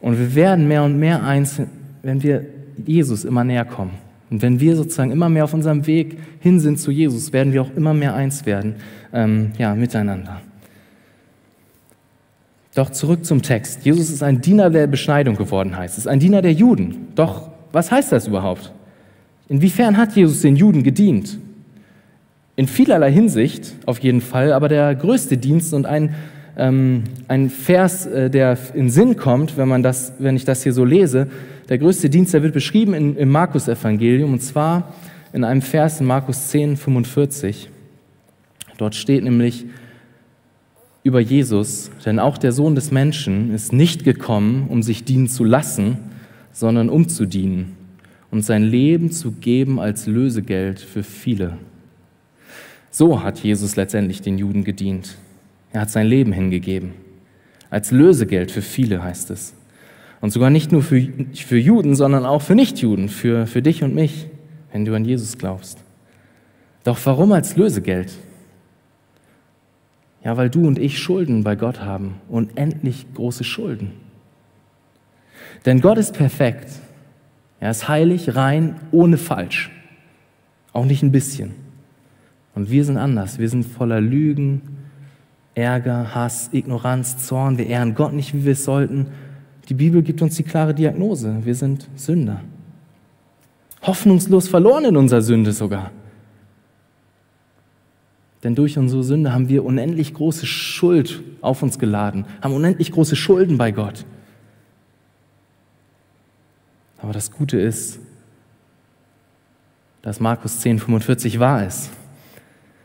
Und 0.05 0.19
wir 0.19 0.35
werden 0.35 0.67
mehr 0.67 0.83
und 0.83 0.99
mehr 0.99 1.23
eins, 1.23 1.59
wenn 2.03 2.21
wir 2.21 2.45
Jesus 2.85 3.25
immer 3.25 3.43
näher 3.43 3.65
kommen. 3.65 3.89
Und 4.29 4.43
wenn 4.43 4.59
wir 4.59 4.75
sozusagen 4.75 5.09
immer 5.09 5.29
mehr 5.29 5.45
auf 5.45 5.55
unserem 5.55 5.87
Weg 5.87 6.19
hin 6.41 6.59
sind 6.59 6.79
zu 6.79 6.91
Jesus, 6.91 7.33
werden 7.33 7.53
wir 7.53 7.63
auch 7.63 7.75
immer 7.75 7.95
mehr 7.95 8.13
eins 8.13 8.45
werden, 8.45 8.75
ähm, 9.11 9.53
ja, 9.57 9.73
miteinander. 9.73 10.41
Doch 12.75 12.91
zurück 12.91 13.25
zum 13.25 13.41
Text. 13.41 13.83
Jesus 13.83 14.11
ist 14.11 14.21
ein 14.21 14.41
Diener 14.41 14.69
der 14.69 14.85
Beschneidung 14.85 15.37
geworden, 15.37 15.75
heißt 15.75 15.97
es. 15.97 16.05
Ein 16.05 16.19
Diener 16.19 16.43
der 16.43 16.53
Juden. 16.53 17.07
Doch 17.15 17.49
was 17.71 17.89
heißt 17.89 18.11
das 18.11 18.27
überhaupt? 18.27 18.73
Inwiefern 19.49 19.97
hat 19.97 20.15
Jesus 20.15 20.41
den 20.41 20.55
Juden 20.55 20.83
gedient? 20.83 21.39
In 22.55 22.67
vielerlei 22.67 23.11
Hinsicht 23.11 23.73
auf 23.87 23.97
jeden 24.01 24.21
Fall, 24.21 24.53
aber 24.53 24.69
der 24.69 24.93
größte 24.93 25.39
Dienst 25.39 25.73
und 25.73 25.87
ein 25.87 26.13
ähm, 26.57 27.03
ein 27.27 27.49
Vers, 27.49 28.05
äh, 28.05 28.29
der 28.29 28.57
in 28.73 28.89
Sinn 28.89 29.17
kommt, 29.17 29.57
wenn, 29.57 29.67
man 29.67 29.83
das, 29.83 30.13
wenn 30.19 30.35
ich 30.35 30.45
das 30.45 30.63
hier 30.63 30.73
so 30.73 30.85
lese. 30.85 31.27
Der 31.69 31.77
größte 31.77 32.09
Dienst, 32.09 32.33
der 32.33 32.43
wird 32.43 32.53
beschrieben 32.53 32.93
in, 32.93 33.15
im 33.17 33.29
Markus-Evangelium, 33.29 34.33
und 34.33 34.41
zwar 34.41 34.93
in 35.33 35.43
einem 35.43 35.61
Vers 35.61 35.99
in 35.99 36.05
Markus 36.05 36.47
10, 36.49 36.77
45. 36.77 37.69
Dort 38.77 38.95
steht 38.95 39.23
nämlich 39.23 39.65
über 41.03 41.19
Jesus, 41.19 41.91
denn 42.05 42.19
auch 42.19 42.37
der 42.37 42.51
Sohn 42.51 42.75
des 42.75 42.91
Menschen 42.91 43.53
ist 43.53 43.73
nicht 43.73 44.03
gekommen, 44.03 44.67
um 44.69 44.81
sich 44.81 45.03
dienen 45.03 45.27
zu 45.27 45.43
lassen, 45.43 45.97
sondern 46.51 46.89
um 46.89 47.07
zu 47.09 47.25
dienen 47.25 47.75
und 48.31 48.41
sein 48.41 48.63
Leben 48.63 49.11
zu 49.11 49.31
geben 49.33 49.79
als 49.79 50.07
Lösegeld 50.07 50.79
für 50.79 51.03
viele. 51.03 51.57
So 52.89 53.21
hat 53.21 53.39
Jesus 53.39 53.75
letztendlich 53.75 54.21
den 54.21 54.37
Juden 54.37 54.63
gedient. 54.63 55.17
Er 55.75 55.81
hat 55.81 55.89
sein 55.89 56.07
Leben 56.07 56.31
hingegeben. 56.31 56.93
Als 57.69 57.91
Lösegeld 57.91 58.49
für 58.49 58.61
viele 58.61 59.03
heißt 59.03 59.29
es. 59.29 59.53
Und 60.21 60.31
sogar 60.31 60.49
nicht 60.49 60.71
nur 60.71 60.81
für, 60.81 61.05
für 61.33 61.57
Juden, 61.57 61.95
sondern 61.95 62.25
auch 62.25 62.41
für 62.41 62.55
Nichtjuden, 62.55 63.09
für, 63.09 63.45
für 63.45 63.61
dich 63.61 63.83
und 63.83 63.93
mich, 63.93 64.27
wenn 64.71 64.85
du 64.85 64.95
an 64.95 65.03
Jesus 65.03 65.37
glaubst. 65.37 65.79
Doch 66.85 66.97
warum 67.03 67.33
als 67.33 67.57
Lösegeld? 67.57 68.13
Ja, 70.23 70.37
weil 70.37 70.49
du 70.49 70.65
und 70.65 70.79
ich 70.79 70.97
Schulden 70.97 71.43
bei 71.43 71.57
Gott 71.57 71.81
haben, 71.81 72.21
unendlich 72.29 73.05
große 73.13 73.43
Schulden. 73.43 73.91
Denn 75.65 75.81
Gott 75.81 75.97
ist 75.97 76.13
perfekt. 76.13 76.69
Er 77.59 77.71
ist 77.71 77.89
heilig, 77.89 78.33
rein, 78.37 78.79
ohne 78.93 79.17
falsch. 79.17 79.71
Auch 80.71 80.85
nicht 80.85 81.03
ein 81.03 81.11
bisschen. 81.11 81.51
Und 82.53 82.71
wir 82.71 82.85
sind 82.85 82.95
anders. 82.95 83.39
Wir 83.39 83.49
sind 83.49 83.65
voller 83.65 83.99
Lügen, 83.99 84.74
Ärger, 85.55 86.13
Hass, 86.13 86.49
Ignoranz, 86.51 87.25
Zorn. 87.25 87.57
Wir 87.57 87.67
ehren 87.67 87.95
Gott 87.95 88.13
nicht, 88.13 88.33
wie 88.33 88.43
wir 88.43 88.51
es 88.51 88.65
sollten. 88.65 89.07
Die 89.69 89.73
Bibel 89.73 90.03
gibt 90.03 90.21
uns 90.21 90.35
die 90.35 90.43
klare 90.43 90.73
Diagnose. 90.75 91.39
Wir 91.43 91.55
sind 91.55 91.89
Sünder. 91.95 92.41
Hoffnungslos 93.81 94.47
verloren 94.47 94.85
in 94.85 94.97
unserer 94.97 95.21
Sünde 95.21 95.53
sogar. 95.53 95.91
Denn 98.43 98.53
durch 98.53 98.77
unsere 98.77 99.03
Sünde 99.03 99.33
haben 99.33 99.49
wir 99.49 99.63
unendlich 99.63 100.13
große 100.13 100.45
Schuld 100.45 101.23
auf 101.41 101.63
uns 101.63 101.79
geladen, 101.79 102.25
haben 102.41 102.53
unendlich 102.53 102.91
große 102.91 103.15
Schulden 103.15 103.57
bei 103.57 103.71
Gott. 103.71 104.05
Aber 107.01 107.13
das 107.13 107.31
Gute 107.31 107.59
ist, 107.59 107.99
dass 110.01 110.19
Markus 110.19 110.59
10, 110.59 110.79
45 110.79 111.39
wahr 111.39 111.65
ist. 111.65 111.89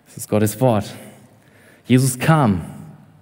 Das 0.06 0.16
ist 0.16 0.28
Gottes 0.28 0.60
Wort. 0.60 0.94
Jesus 1.90 2.20
kam. 2.20 2.61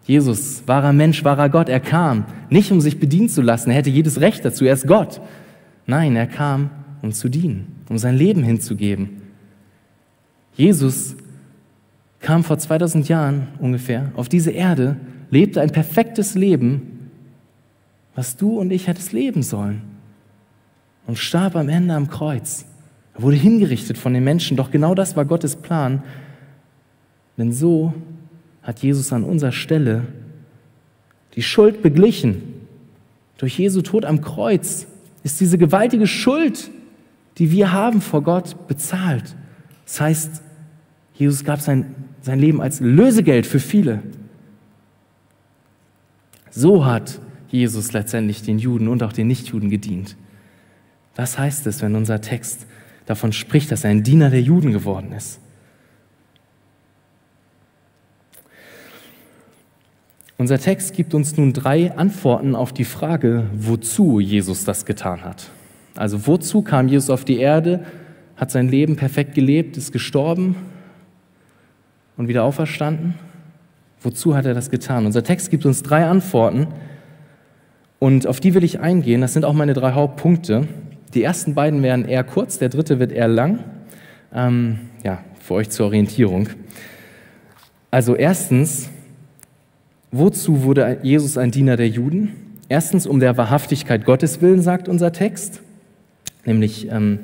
Jesus, 0.05 0.63
wahrer 0.67 0.93
Mensch, 0.93 1.25
wahrer 1.25 1.49
Gott, 1.49 1.71
er 1.71 1.81
kam 1.81 2.27
nicht, 2.51 2.71
um 2.71 2.83
sich 2.83 3.01
bedienen 3.01 3.31
zu 3.31 3.41
lassen. 3.41 3.71
Er 3.71 3.77
hätte 3.77 3.89
jedes 3.89 4.21
Recht 4.21 4.45
dazu. 4.45 4.67
Er 4.67 4.75
ist 4.75 4.87
Gott. 4.87 5.23
Nein, 5.87 6.15
er 6.17 6.27
kam, 6.27 6.69
um 7.01 7.11
zu 7.13 7.31
dienen, 7.31 7.77
um 7.89 7.97
sein 7.97 8.15
Leben 8.15 8.43
hinzugeben. 8.43 9.23
Jesus 10.55 11.17
kam 12.21 12.45
vor 12.45 12.59
2000 12.59 13.09
Jahren 13.09 13.49
ungefähr 13.59 14.13
auf 14.17 14.29
diese 14.29 14.51
Erde, 14.51 14.97
lebte 15.31 15.63
ein 15.63 15.71
perfektes 15.71 16.35
Leben, 16.35 17.09
was 18.15 18.37
du 18.37 18.59
und 18.59 18.71
ich 18.71 18.87
hättest 18.87 19.15
leben 19.15 19.43
sollen, 19.43 19.81
und 21.07 21.17
starb 21.17 21.57
am 21.57 21.71
Ende 21.71 21.95
am 21.95 22.09
Kreuz. 22.09 22.67
Er 23.15 23.23
wurde 23.23 23.37
hingerichtet 23.39 23.97
von 23.97 24.13
den 24.13 24.25
Menschen, 24.25 24.59
doch 24.59 24.71
genau 24.71 24.95
das 24.95 25.17
war 25.17 25.25
Gottes 25.25 25.57
Plan. 25.57 26.03
Denn 27.39 27.51
so 27.51 27.95
hat 28.69 28.81
Jesus 28.81 29.15
an 29.15 29.25
unserer 29.25 29.51
Stelle 29.51 30.03
die 31.37 31.43
Schuld 31.43 31.81
beglichen. 31.81 32.43
Durch 33.39 33.59
Jesu 33.59 33.81
Tod 33.81 34.05
am 34.05 34.21
Kreuz 34.21 34.87
ist 35.23 35.41
diese 35.41 35.57
gewaltige 35.57 36.07
Schuld, 36.07 36.71
die 37.39 37.51
wir 37.51 37.73
haben 37.73 38.03
vor 38.03 38.23
Gott, 38.23 38.69
bezahlt. 38.69 39.35
Das 39.87 40.03
heißt, 40.03 40.43
Jesus 41.15 41.45
gab 41.45 41.63
sein, 41.63 41.95
sein 42.21 42.41
Leben 42.41 42.61
als 42.61 42.81
Lösegeld 42.81 43.47
für 43.47 43.59
viele. 43.59 44.03
So 46.51 46.85
hat 46.85 47.23
Jesus 47.49 47.95
letztendlich 47.95 48.43
den 48.43 48.59
Juden 48.59 48.89
und 48.89 49.03
auch 49.03 49.15
den 49.15 49.29
Nichtjuden 49.29 49.71
gedient. 49.71 50.15
Das 51.15 51.39
heißt 51.39 51.67
es, 51.69 51.81
wenn 51.81 51.95
unser 51.95 52.21
Text 52.21 52.67
davon 53.07 53.33
spricht, 53.33 53.73
dass 53.73 53.85
er 53.85 53.91
ein 53.91 54.03
Diener 54.03 54.29
der 54.29 54.43
Juden 54.43 54.73
geworden 54.73 55.13
ist. 55.13 55.41
Unser 60.41 60.61
Text 60.61 60.95
gibt 60.95 61.15
uns 61.15 61.37
nun 61.37 61.53
drei 61.53 61.91
Antworten 61.97 62.55
auf 62.55 62.73
die 62.73 62.85
Frage, 62.85 63.47
wozu 63.55 64.21
Jesus 64.21 64.65
das 64.65 64.87
getan 64.87 65.25
hat. 65.25 65.51
Also 65.97 66.29
wozu 66.29 66.63
kam 66.63 66.87
Jesus 66.87 67.11
auf 67.11 67.25
die 67.25 67.39
Erde, 67.39 67.85
hat 68.37 68.53
sein 68.53 68.69
Leben 68.69 68.95
perfekt 68.95 69.35
gelebt, 69.35 69.77
ist 69.77 69.91
gestorben 69.91 70.55
und 72.17 72.29
wieder 72.29 72.45
auferstanden? 72.45 73.15
Wozu 74.01 74.37
hat 74.37 74.47
er 74.47 74.55
das 74.55 74.71
getan? 74.71 75.07
Unser 75.07 75.25
Text 75.25 75.51
gibt 75.51 75.67
uns 75.67 75.83
drei 75.83 76.07
Antworten 76.07 76.69
und 77.99 78.29
auf 78.29 78.39
die 78.39 78.55
will 78.55 78.63
ich 78.63 78.79
eingehen. 78.79 79.21
Das 79.21 79.33
sind 79.33 79.45
auch 79.45 79.55
meine 79.55 79.75
drei 79.75 79.91
Hauptpunkte. 79.91 80.69
Die 81.15 81.25
ersten 81.25 81.57
beiden 81.57 81.83
werden 81.83 82.05
eher 82.05 82.23
kurz, 82.23 82.59
der 82.59 82.69
dritte 82.69 83.01
wird 83.01 83.11
eher 83.11 83.27
lang. 83.27 83.65
Ähm, 84.33 84.79
ja, 85.03 85.19
für 85.41 85.55
euch 85.55 85.71
zur 85.71 85.87
Orientierung. 85.87 86.49
Also 87.91 88.15
erstens, 88.15 88.89
wozu 90.11 90.63
wurde 90.63 90.99
Jesus 91.03 91.39
ein 91.39 91.51
Diener 91.51 91.77
der 91.77 91.89
Juden? 91.89 92.31
Erstens 92.69 93.07
um 93.07 93.21
der 93.21 93.37
Wahrhaftigkeit 93.37 94.05
Gottes 94.05 94.43
willen, 94.43 94.63
sagt 94.63 94.89
unser 94.89 95.13
Text. 95.13 95.61
Nämlich, 96.45 96.91
ähm, 96.91 97.21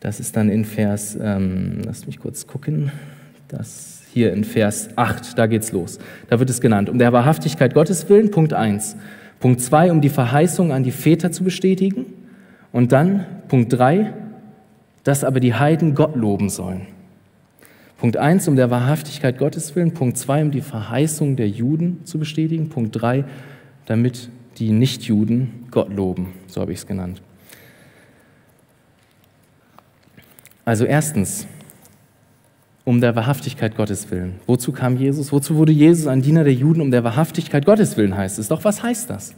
das 0.00 0.20
ist 0.20 0.36
dann 0.36 0.48
in 0.48 0.64
Vers, 0.64 1.16
ähm, 1.20 1.82
lasst 1.84 2.06
mich 2.06 2.18
kurz 2.18 2.46
gucken, 2.46 2.92
das 3.48 4.02
hier 4.12 4.32
in 4.32 4.44
Vers 4.44 4.90
8, 4.96 5.38
da 5.38 5.46
geht's 5.46 5.72
los. 5.72 5.98
Da 6.28 6.38
wird 6.38 6.50
es 6.50 6.60
genannt, 6.60 6.88
um 6.88 6.98
der 6.98 7.12
Wahrhaftigkeit 7.12 7.74
Gottes 7.74 8.08
willen, 8.08 8.30
Punkt 8.30 8.52
1. 8.52 8.96
Punkt 9.40 9.60
2, 9.60 9.92
um 9.92 10.00
die 10.00 10.08
Verheißung 10.08 10.72
an 10.72 10.82
die 10.82 10.90
Väter 10.90 11.30
zu 11.30 11.44
bestätigen. 11.44 12.06
Und 12.72 12.92
dann 12.92 13.26
Punkt 13.48 13.72
3, 13.72 14.12
dass 15.04 15.24
aber 15.24 15.40
die 15.40 15.54
Heiden 15.54 15.94
Gott 15.94 16.16
loben 16.16 16.50
sollen. 16.50 16.86
Punkt 17.98 18.16
1, 18.16 18.46
um 18.46 18.54
der 18.54 18.70
Wahrhaftigkeit 18.70 19.38
Gottes 19.38 19.74
willen. 19.74 19.92
Punkt 19.92 20.16
2, 20.16 20.42
um 20.42 20.50
die 20.52 20.60
Verheißung 20.60 21.34
der 21.34 21.48
Juden 21.48 22.04
zu 22.04 22.18
bestätigen. 22.18 22.68
Punkt 22.68 22.92
3, 23.00 23.24
damit 23.86 24.30
die 24.58 24.70
Nichtjuden 24.70 25.66
Gott 25.72 25.92
loben. 25.92 26.32
So 26.46 26.60
habe 26.60 26.72
ich 26.72 26.78
es 26.78 26.86
genannt. 26.86 27.20
Also 30.64 30.84
erstens, 30.84 31.48
um 32.84 33.00
der 33.00 33.16
Wahrhaftigkeit 33.16 33.76
Gottes 33.76 34.10
willen. 34.12 34.40
Wozu 34.46 34.70
kam 34.70 34.96
Jesus? 34.96 35.32
Wozu 35.32 35.56
wurde 35.56 35.72
Jesus 35.72 36.06
ein 36.06 36.22
Diener 36.22 36.44
der 36.44 36.54
Juden? 36.54 36.80
Um 36.80 36.92
der 36.92 37.02
Wahrhaftigkeit 37.02 37.66
Gottes 37.66 37.96
willen 37.96 38.16
heißt 38.16 38.38
es. 38.38 38.48
Doch 38.48 38.64
was 38.64 38.82
heißt 38.82 39.10
das? 39.10 39.34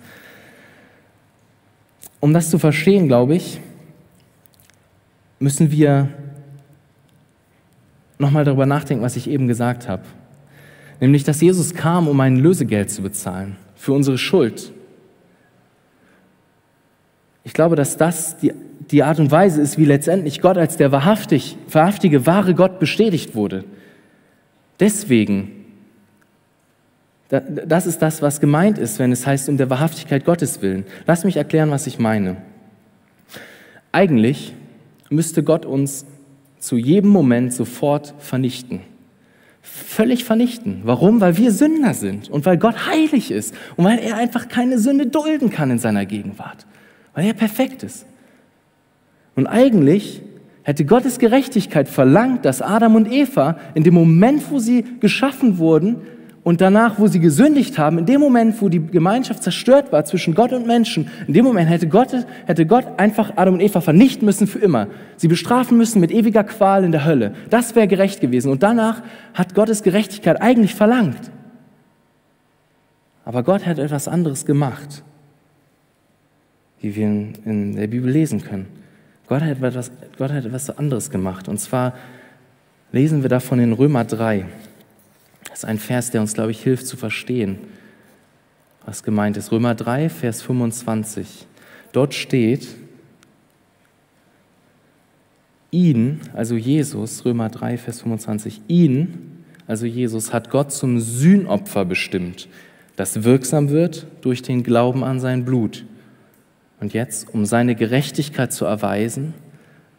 Um 2.21 2.35
das 2.35 2.51
zu 2.51 2.59
verstehen, 2.59 3.09
glaube 3.09 3.35
ich, 3.37 3.61
müssen 5.39 5.71
wir 5.71 6.09
nochmal 8.21 8.45
darüber 8.45 8.67
nachdenken, 8.67 9.03
was 9.03 9.17
ich 9.17 9.29
eben 9.29 9.49
gesagt 9.49 9.89
habe. 9.89 10.03
Nämlich, 11.01 11.25
dass 11.25 11.41
Jesus 11.41 11.75
kam, 11.75 12.09
um 12.09 12.21
ein 12.21 12.37
Lösegeld 12.37 12.91
zu 12.91 13.03
bezahlen 13.03 13.57
für 13.75 13.93
unsere 13.93 14.19
Schuld. 14.19 14.73
Ich 17.45 17.55
glaube, 17.55 17.75
dass 17.75 17.97
das 17.97 18.37
die, 18.39 18.53
die 18.91 19.03
Art 19.03 19.19
und 19.19 19.31
Weise 19.31 19.63
ist, 19.63 19.79
wie 19.79 19.87
letztendlich 19.87 20.41
Gott 20.41 20.59
als 20.59 20.77
der 20.77 20.93
wahrhaftig, 20.93 21.57
wahrhaftige, 21.71 22.27
wahre 22.27 22.55
Gott 22.55 22.79
bestätigt 22.79 23.35
wurde. 23.35 23.65
Deswegen 24.79 25.61
das 27.31 27.87
ist 27.87 28.03
das, 28.03 28.23
was 28.23 28.41
gemeint 28.41 28.77
ist, 28.77 28.99
wenn 28.99 29.13
es 29.13 29.25
heißt, 29.25 29.49
um 29.49 29.57
der 29.57 29.71
Wahrhaftigkeit 29.71 30.25
Gottes 30.25 30.63
willen. 30.63 30.85
Lass 31.07 31.25
mich 31.25 31.37
erklären, 31.37 31.71
was 31.71 31.87
ich 31.87 32.01
meine. 32.01 32.39
Eigentlich 33.93 34.53
müsste 35.11 35.45
Gott 35.45 35.65
uns 35.65 36.05
zu 36.61 36.77
jedem 36.77 37.11
Moment 37.11 37.53
sofort 37.53 38.15
vernichten. 38.19 38.81
Völlig 39.63 40.25
vernichten. 40.25 40.83
Warum? 40.85 41.21
Weil 41.21 41.37
wir 41.37 41.51
Sünder 41.51 41.95
sind 41.95 42.31
und 42.31 42.47
weil 42.47 42.57
Gott 42.57 42.87
heilig 42.87 43.31
ist 43.31 43.55
und 43.77 43.85
weil 43.85 43.99
er 43.99 44.17
einfach 44.17 44.49
keine 44.49 44.79
Sünde 44.79 45.07
dulden 45.07 45.51
kann 45.51 45.71
in 45.71 45.79
seiner 45.79 46.07
Gegenwart. 46.07 46.67
Weil 47.15 47.27
er 47.27 47.35
perfekt 47.35 47.83
ist. 47.83 48.07
Und 49.35 49.47
eigentlich 49.47 50.23
hätte 50.63 50.85
Gottes 50.85 51.19
Gerechtigkeit 51.19 51.89
verlangt, 51.89 52.45
dass 52.45 52.63
Adam 52.63 52.95
und 52.95 53.11
Eva 53.11 53.59
in 53.75 53.83
dem 53.83 53.95
Moment, 53.95 54.51
wo 54.51 54.59
sie 54.59 54.85
geschaffen 55.01 55.59
wurden, 55.59 55.97
und 56.43 56.63
danach, 56.63 56.99
wo 56.99 57.07
sie 57.07 57.21
gesündigt 57.21 57.79
haben, 57.79 57.99
in 57.99 58.07
dem 58.07 58.21
Moment, 58.21 58.63
wo 58.63 58.71
die 58.71 58.85
Gemeinschaft 58.85 59.43
zerstört 59.43 59.93
war 59.93 60.07
zwischen 60.07 60.35
Gott 60.35 60.53
und 60.53 60.67
Menschen, 60.67 61.11
in 61.27 61.35
dem 61.35 61.45
Moment 61.45 61.69
hätte 61.69 61.87
Gott, 61.87 62.15
hätte 62.47 62.65
Gott 62.65 62.87
einfach 62.97 63.33
Adam 63.37 63.55
und 63.55 63.61
Eva 63.61 63.83
vernichten 63.83 64.25
müssen 64.25 64.47
für 64.47 64.59
immer. 64.59 64.87
Sie 65.17 65.29
bestrafen 65.29 65.77
müssen 65.77 66.01
mit 66.01 66.11
ewiger 66.11 66.45
Qual 66.45 66.83
in 66.85 66.93
der 66.93 67.05
Hölle. 67.05 67.35
Das 67.51 67.75
wäre 67.75 67.87
gerecht 67.89 68.23
gewesen. 68.23 68.51
Und 68.51 68.63
danach 68.63 69.03
hat 69.35 69.55
Gottes 69.55 69.83
Gerechtigkeit 69.83 70.41
eigentlich 70.41 70.75
verlangt. 70.75 71.31
Aber 73.27 73.43
Gott 73.43 73.67
hat 73.67 73.79
etwas 73.79 74.09
anderes 74.09 74.47
gemacht, 74.47 75.03
wie 76.81 76.97
wir 76.97 77.07
in 77.07 77.77
der 77.77 77.87
Bibel 77.87 78.11
lesen 78.11 78.43
können. 78.43 78.67
Gott 79.29 79.43
hat 79.43 79.63
etwas, 79.63 79.93
Gott 80.17 80.33
hat 80.33 80.47
etwas 80.47 80.71
anderes 80.79 81.11
gemacht. 81.11 81.49
Und 81.49 81.61
zwar 81.61 81.93
lesen 82.93 83.21
wir 83.21 83.29
davon 83.29 83.61
in 83.61 83.75
Römer 83.75 84.05
3. 84.05 84.47
Das 85.51 85.61
ist 85.61 85.65
ein 85.65 85.79
Vers, 85.79 86.11
der 86.11 86.21
uns, 86.21 86.35
glaube 86.35 86.53
ich, 86.53 86.63
hilft 86.63 86.87
zu 86.87 86.97
verstehen, 86.97 87.59
was 88.87 89.03
gemeint 89.03 89.37
ist. 89.37 89.53
Römer 89.53 89.75
3, 89.75 90.09
Vers 90.09 90.43
25. 90.43 91.47
Dort 91.93 92.15
steht, 92.15 92.69
ihn, 95.71 96.21
also 96.35 96.57
Jesus, 96.57 97.25
Römer 97.25 97.49
3, 97.49 97.79
Vers 97.79 98.03
25, 98.03 98.63
ihn, 98.69 99.43
also 99.67 99.87
Jesus, 99.87 100.33
hat 100.33 100.51
Gott 100.51 100.73
zum 100.73 101.01
Sühnopfer 101.01 101.85
bestimmt, 101.85 102.49
das 102.97 103.25
wirksam 103.25 103.71
wird 103.71 104.07
durch 104.21 104.43
den 104.43 104.63
Glauben 104.63 105.05
an 105.05 105.21
sein 105.21 105.45
Blut. 105.45 105.85
Und 106.81 106.93
jetzt, 106.93 107.33
um 107.33 107.45
seine 107.45 107.75
Gerechtigkeit 107.75 108.53
zu 108.53 108.65
erweisen, 108.65 109.35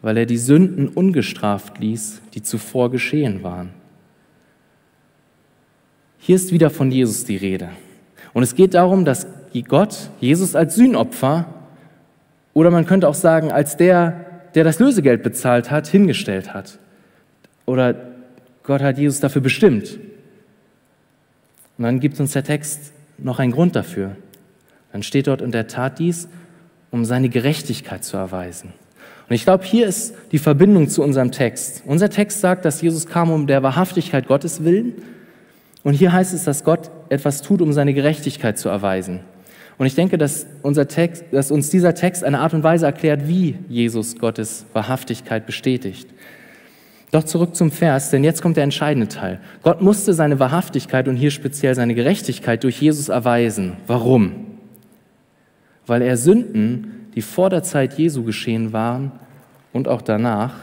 weil 0.02 0.16
er 0.16 0.26
die 0.26 0.38
Sünden 0.38 0.88
ungestraft 0.88 1.78
ließ, 1.78 2.22
die 2.34 2.42
zuvor 2.42 2.90
geschehen 2.90 3.42
waren. 3.42 3.70
Hier 6.24 6.36
ist 6.36 6.52
wieder 6.52 6.70
von 6.70 6.92
Jesus 6.92 7.24
die 7.24 7.36
Rede. 7.36 7.70
Und 8.32 8.44
es 8.44 8.54
geht 8.54 8.74
darum, 8.74 9.04
dass 9.04 9.26
Gott 9.66 10.08
Jesus 10.20 10.54
als 10.54 10.76
Sühnopfer 10.76 11.46
oder 12.54 12.70
man 12.70 12.86
könnte 12.86 13.08
auch 13.08 13.14
sagen, 13.14 13.50
als 13.50 13.76
der, 13.76 14.24
der 14.54 14.62
das 14.62 14.78
Lösegeld 14.78 15.24
bezahlt 15.24 15.72
hat, 15.72 15.88
hingestellt 15.88 16.54
hat. 16.54 16.78
Oder 17.66 17.96
Gott 18.62 18.82
hat 18.82 18.98
Jesus 18.98 19.18
dafür 19.18 19.42
bestimmt. 19.42 19.98
Und 21.76 21.82
dann 21.82 21.98
gibt 21.98 22.20
uns 22.20 22.34
der 22.34 22.44
Text 22.44 22.92
noch 23.18 23.40
einen 23.40 23.50
Grund 23.50 23.74
dafür. 23.74 24.14
Dann 24.92 25.02
steht 25.02 25.26
dort, 25.26 25.42
und 25.42 25.52
er 25.56 25.66
tat 25.66 25.98
dies, 25.98 26.28
um 26.92 27.04
seine 27.04 27.30
Gerechtigkeit 27.30 28.04
zu 28.04 28.16
erweisen. 28.16 28.72
Und 29.28 29.34
ich 29.34 29.42
glaube, 29.42 29.64
hier 29.64 29.88
ist 29.88 30.14
die 30.30 30.38
Verbindung 30.38 30.88
zu 30.88 31.02
unserem 31.02 31.32
Text. 31.32 31.82
Unser 31.84 32.10
Text 32.10 32.40
sagt, 32.40 32.64
dass 32.64 32.80
Jesus 32.80 33.08
kam 33.08 33.32
um 33.32 33.48
der 33.48 33.64
Wahrhaftigkeit 33.64 34.28
Gottes 34.28 34.62
willen 34.62 34.94
und 35.84 35.94
hier 35.94 36.12
heißt 36.12 36.32
es, 36.32 36.44
dass 36.44 36.64
Gott 36.64 36.90
etwas 37.08 37.42
tut, 37.42 37.60
um 37.60 37.72
seine 37.72 37.94
Gerechtigkeit 37.94 38.58
zu 38.58 38.68
erweisen. 38.68 39.20
Und 39.78 39.86
ich 39.86 39.94
denke, 39.94 40.18
dass, 40.18 40.46
unser 40.62 40.86
Text, 40.86 41.24
dass 41.32 41.50
uns 41.50 41.70
dieser 41.70 41.94
Text 41.94 42.22
eine 42.22 42.38
Art 42.38 42.54
und 42.54 42.62
Weise 42.62 42.86
erklärt, 42.86 43.26
wie 43.26 43.56
Jesus 43.68 44.16
Gottes 44.16 44.64
Wahrhaftigkeit 44.74 45.46
bestätigt. 45.46 46.08
Doch 47.10 47.24
zurück 47.24 47.56
zum 47.56 47.70
Vers, 47.70 48.10
denn 48.10 48.24
jetzt 48.24 48.42
kommt 48.42 48.56
der 48.56 48.64
entscheidende 48.64 49.08
Teil. 49.08 49.40
Gott 49.62 49.82
musste 49.82 50.14
seine 50.14 50.38
Wahrhaftigkeit 50.38 51.08
und 51.08 51.16
hier 51.16 51.30
speziell 51.30 51.74
seine 51.74 51.94
Gerechtigkeit 51.94 52.62
durch 52.64 52.80
Jesus 52.80 53.08
erweisen. 53.08 53.76
Warum? 53.86 54.46
Weil 55.86 56.02
er 56.02 56.16
Sünden, 56.16 57.08
die 57.14 57.22
vor 57.22 57.50
der 57.50 57.62
Zeit 57.64 57.98
Jesu 57.98 58.22
geschehen 58.22 58.72
waren 58.72 59.12
und 59.72 59.88
auch 59.88 60.00
danach, 60.00 60.54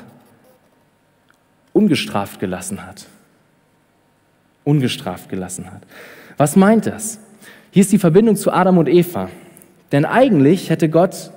ungestraft 1.74 2.40
gelassen 2.40 2.86
hat. 2.86 3.06
Ungestraft 4.70 5.30
gelassen 5.30 5.72
hat. 5.72 5.82
Was 6.38 6.56
meint 6.56 6.86
das? 6.86 7.20
Hier 7.72 7.82
ist 7.82 7.92
die 7.92 7.98
Verbindung 7.98 8.36
zu 8.36 8.52
Adam 8.54 8.78
und 8.78 8.88
Eva. 8.88 9.30
Denn 9.92 10.06
eigentlich 10.06 10.70
hätte 10.70 10.90
Gott, 10.90 11.32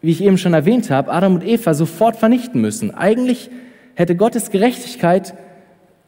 wie 0.00 0.10
ich 0.10 0.22
eben 0.22 0.38
schon 0.38 0.54
erwähnt 0.54 0.90
habe, 0.90 1.12
Adam 1.12 1.34
und 1.34 1.44
Eva 1.44 1.74
sofort 1.74 2.16
vernichten 2.16 2.60
müssen. 2.60 2.94
Eigentlich 2.94 3.50
hätte 3.94 4.16
Gottes 4.16 4.50
Gerechtigkeit, 4.50 5.34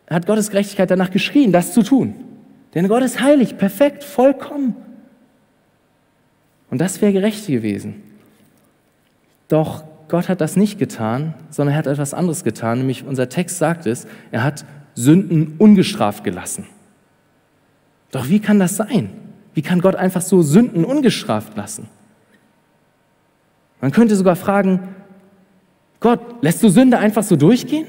hat 0.09 0.27
Gottes 0.27 0.51
Gerechtigkeit 0.51 0.91
danach 0.91 1.11
geschrien, 1.11 1.53
das 1.53 1.75
zu 1.75 1.83
tun. 1.83 2.15
Denn 2.75 2.89
Gott 2.89 3.03
ist 3.03 3.21
heilig, 3.21 3.57
perfekt, 3.57 4.03
vollkommen. 4.03 4.75
Und 6.71 6.81
das 6.81 7.01
wäre 7.01 7.13
gerecht 7.13 7.47
gewesen. 7.47 8.03
Doch 9.49 9.85
Gott 10.09 10.29
hat 10.29 10.41
das 10.41 10.57
nicht 10.57 10.79
getan, 10.79 11.35
sondern 11.51 11.75
er 11.75 11.79
hat 11.79 11.87
etwas 11.87 12.15
anderes 12.15 12.43
getan, 12.43 12.79
nämlich 12.79 13.05
unser 13.05 13.29
Text 13.29 13.59
sagt 13.59 13.87
es, 13.87 14.07
er 14.33 14.43
hat 14.43 14.65
Sünden 14.95 15.55
ungestraft 15.59 16.25
gelassen. 16.25 16.67
Doch 18.11 18.29
wie 18.29 18.41
kann 18.41 18.59
das 18.59 18.77
sein? 18.77 19.11
Wie 19.55 19.63
kann 19.63 19.81
Gott 19.81 19.97
einfach 19.97 20.23
so 20.23 20.43
Sünden 20.43 20.85
ungestraft 20.85 21.57
lassen? 21.57 21.89
Man 23.81 23.93
könnte 23.93 24.17
sogar 24.17 24.37
fragen, 24.37 24.81
Gott, 26.01 26.21
lässt 26.43 26.63
du 26.63 26.69
Sünde 26.69 26.99
einfach 26.99 27.23
so 27.23 27.37
durchgehen? 27.37 27.87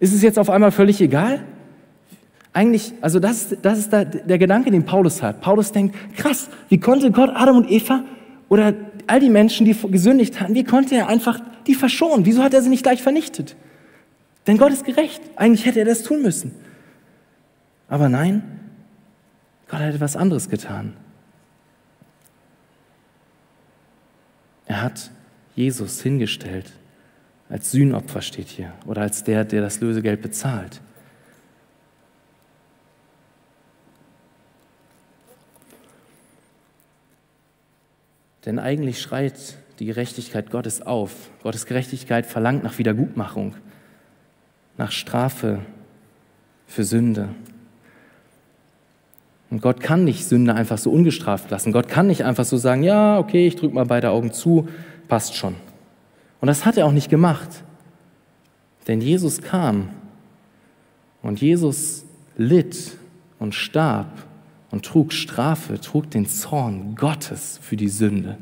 Ist 0.00 0.14
es 0.14 0.22
jetzt 0.22 0.38
auf 0.38 0.50
einmal 0.50 0.70
völlig 0.70 1.00
egal? 1.00 1.40
Eigentlich, 2.52 2.92
also 3.00 3.20
das, 3.20 3.56
das 3.62 3.78
ist 3.78 3.92
der, 3.92 4.04
der 4.04 4.38
Gedanke, 4.38 4.70
den 4.70 4.84
Paulus 4.84 5.22
hat. 5.22 5.40
Paulus 5.40 5.70
denkt, 5.72 5.94
krass, 6.16 6.48
wie 6.68 6.78
konnte 6.78 7.10
Gott 7.10 7.30
Adam 7.34 7.56
und 7.56 7.70
Eva 7.70 8.04
oder 8.48 8.74
all 9.06 9.20
die 9.20 9.30
Menschen, 9.30 9.66
die 9.66 9.74
gesündigt 9.90 10.40
hatten, 10.40 10.54
wie 10.54 10.64
konnte 10.64 10.94
er 10.94 11.08
einfach 11.08 11.40
die 11.66 11.74
verschonen? 11.74 12.26
Wieso 12.26 12.42
hat 12.42 12.54
er 12.54 12.62
sie 12.62 12.68
nicht 12.68 12.82
gleich 12.82 13.02
vernichtet? 13.02 13.54
Denn 14.48 14.58
Gott 14.58 14.72
ist 14.72 14.84
gerecht. 14.84 15.22
Eigentlich 15.36 15.64
hätte 15.64 15.78
er 15.78 15.84
das 15.84 16.02
tun 16.02 16.22
müssen. 16.22 16.52
Aber 17.86 18.08
nein, 18.08 18.42
Gott 19.68 19.78
hat 19.78 19.94
etwas 19.94 20.16
anderes 20.16 20.48
getan. 20.48 20.96
Er 24.66 24.82
hat 24.82 25.12
Jesus 25.54 26.02
hingestellt 26.02 26.72
als 27.48 27.70
Sühnopfer 27.70 28.20
steht 28.20 28.48
hier 28.48 28.72
oder 28.86 29.02
als 29.02 29.24
der, 29.24 29.44
der 29.44 29.62
das 29.62 29.80
Lösegeld 29.80 30.20
bezahlt. 30.20 30.80
Denn 38.44 38.58
eigentlich 38.58 39.00
schreit 39.00 39.58
die 39.78 39.86
Gerechtigkeit 39.86 40.50
Gottes 40.50 40.82
auf. 40.82 41.30
Gottes 41.42 41.66
Gerechtigkeit 41.66 42.26
verlangt 42.26 42.64
nach 42.64 42.78
Wiedergutmachung, 42.78 43.54
nach 44.78 44.92
Strafe 44.92 45.60
für 46.66 46.84
Sünde. 46.84 47.28
Und 49.50 49.60
Gott 49.60 49.80
kann 49.80 50.04
nicht 50.04 50.24
Sünde 50.24 50.54
einfach 50.54 50.78
so 50.78 50.90
ungestraft 50.90 51.50
lassen. 51.50 51.72
Gott 51.72 51.88
kann 51.88 52.06
nicht 52.06 52.24
einfach 52.24 52.44
so 52.44 52.56
sagen, 52.56 52.82
ja, 52.82 53.18
okay, 53.18 53.46
ich 53.46 53.56
drücke 53.56 53.74
mal 53.74 53.86
beide 53.86 54.10
Augen 54.10 54.32
zu, 54.32 54.68
passt 55.08 55.34
schon. 55.34 55.56
Und 56.40 56.46
das 56.46 56.64
hat 56.64 56.76
er 56.76 56.86
auch 56.86 56.92
nicht 56.92 57.10
gemacht. 57.10 57.64
Denn 58.86 59.00
Jesus 59.00 59.42
kam 59.42 59.90
und 61.22 61.40
Jesus 61.40 62.04
litt 62.36 62.92
und 63.38 63.54
starb 63.54 64.12
und 64.70 64.84
trug 64.84 65.12
Strafe, 65.12 65.80
trug 65.80 66.10
den 66.10 66.26
Zorn 66.26 66.94
Gottes 66.94 67.58
für 67.62 67.76
die 67.76 67.88
Sünde. 67.88 68.38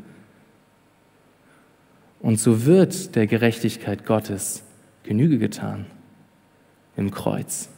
Und 2.21 2.41
so 2.41 2.67
wird 2.67 3.15
der 3.15 3.27
Gerechtigkeit 3.27 4.05
Gottes 4.05 4.65
Genüge 5.05 5.39
getan 5.39 5.87
im 6.97 7.11
Kreuz. 7.11 7.69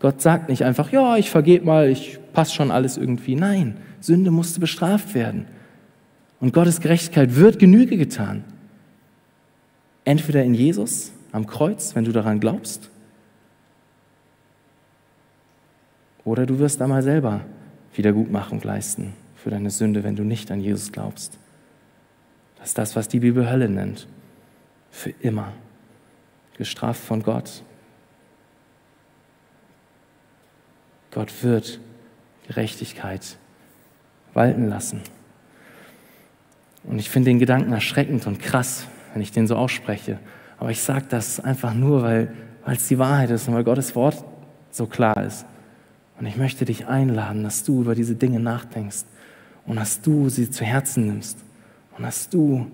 Gott 0.00 0.20
sagt 0.20 0.48
nicht 0.48 0.62
einfach, 0.62 0.92
ja, 0.92 1.16
ich 1.16 1.30
vergebe 1.30 1.64
mal, 1.64 1.88
ich 1.88 2.18
passe 2.32 2.54
schon 2.54 2.70
alles 2.70 2.96
irgendwie. 2.96 3.34
Nein, 3.34 3.78
Sünde 4.00 4.30
musste 4.30 4.60
bestraft 4.60 5.14
werden. 5.14 5.46
Und 6.38 6.52
Gottes 6.52 6.80
Gerechtigkeit 6.80 7.36
wird 7.36 7.58
Genüge 7.58 7.96
getan. 7.96 8.44
Entweder 10.04 10.44
in 10.44 10.54
Jesus 10.54 11.12
am 11.32 11.46
Kreuz, 11.46 11.94
wenn 11.94 12.04
du 12.04 12.12
daran 12.12 12.40
glaubst, 12.40 12.90
oder 16.24 16.44
du 16.44 16.58
wirst 16.58 16.82
einmal 16.82 17.02
selber 17.02 17.42
Wiedergutmachung 17.94 18.60
leisten 18.62 19.14
für 19.36 19.50
deine 19.50 19.70
Sünde, 19.70 20.02
wenn 20.04 20.16
du 20.16 20.24
nicht 20.24 20.50
an 20.50 20.60
Jesus 20.60 20.92
glaubst. 20.92 21.38
Das 22.58 22.68
ist 22.68 22.78
das, 22.78 22.96
was 22.96 23.08
die 23.08 23.20
Bibel 23.20 23.48
Hölle 23.48 23.68
nennt. 23.68 24.08
Für 24.90 25.10
immer. 25.20 25.52
Gestraft 26.56 27.00
von 27.00 27.22
Gott. 27.22 27.62
Gott 31.16 31.42
wird 31.42 31.80
Gerechtigkeit 32.46 33.38
walten 34.34 34.68
lassen. 34.68 35.00
Und 36.84 36.98
ich 36.98 37.08
finde 37.08 37.30
den 37.30 37.38
Gedanken 37.38 37.72
erschreckend 37.72 38.26
und 38.26 38.38
krass, 38.38 38.86
wenn 39.14 39.22
ich 39.22 39.32
den 39.32 39.46
so 39.46 39.56
ausspreche. 39.56 40.18
Aber 40.58 40.70
ich 40.70 40.82
sage 40.82 41.06
das 41.08 41.40
einfach 41.40 41.72
nur, 41.72 42.02
weil 42.02 42.28
es 42.66 42.88
die 42.88 42.98
Wahrheit 42.98 43.30
ist 43.30 43.48
und 43.48 43.54
weil 43.54 43.64
Gottes 43.64 43.96
Wort 43.96 44.22
so 44.70 44.84
klar 44.86 45.24
ist. 45.24 45.46
Und 46.20 46.26
ich 46.26 46.36
möchte 46.36 46.66
dich 46.66 46.86
einladen, 46.86 47.44
dass 47.44 47.64
du 47.64 47.80
über 47.80 47.94
diese 47.94 48.14
Dinge 48.14 48.38
nachdenkst 48.38 49.06
und 49.64 49.76
dass 49.76 50.02
du 50.02 50.28
sie 50.28 50.50
zu 50.50 50.66
Herzen 50.66 51.06
nimmst 51.06 51.38
und 51.96 52.02
dass 52.02 52.28
du 52.28 52.70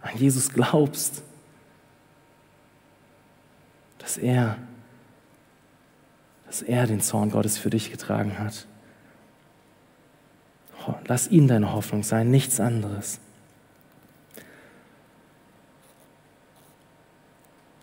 an 0.00 0.16
Jesus 0.16 0.50
glaubst, 0.50 1.22
dass 3.98 4.16
er, 4.16 4.56
dass 6.52 6.60
er 6.60 6.86
den 6.86 7.00
Zorn 7.00 7.30
Gottes 7.30 7.56
für 7.56 7.70
dich 7.70 7.90
getragen 7.90 8.38
hat. 8.38 8.66
Lass 11.06 11.30
ihn 11.30 11.48
deine 11.48 11.72
Hoffnung 11.72 12.02
sein, 12.02 12.30
nichts 12.30 12.60
anderes. 12.60 13.20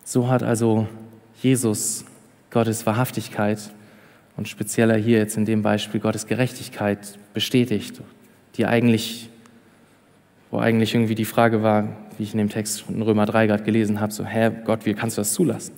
So 0.04 0.28
hat 0.28 0.44
also 0.44 0.86
Jesus 1.42 2.04
Gottes 2.50 2.86
Wahrhaftigkeit 2.86 3.58
und 4.36 4.46
spezieller 4.46 4.96
hier 4.96 5.18
jetzt 5.18 5.36
in 5.36 5.46
dem 5.46 5.62
Beispiel 5.62 5.98
Gottes 5.98 6.28
Gerechtigkeit 6.28 7.18
bestätigt, 7.34 8.00
die 8.54 8.66
eigentlich, 8.66 9.30
wo 10.52 10.60
eigentlich 10.60 10.94
irgendwie 10.94 11.16
die 11.16 11.24
Frage 11.24 11.64
war, 11.64 11.88
wie 12.18 12.22
ich 12.22 12.34
in 12.34 12.38
dem 12.38 12.50
Text 12.50 12.84
in 12.88 13.02
Römer 13.02 13.26
3 13.26 13.48
gerade 13.48 13.64
gelesen 13.64 14.00
habe, 14.00 14.12
so, 14.12 14.24
Herr 14.24 14.52
Gott, 14.52 14.86
wie 14.86 14.94
kannst 14.94 15.16
du 15.16 15.22
das 15.22 15.32
zulassen? 15.32 15.74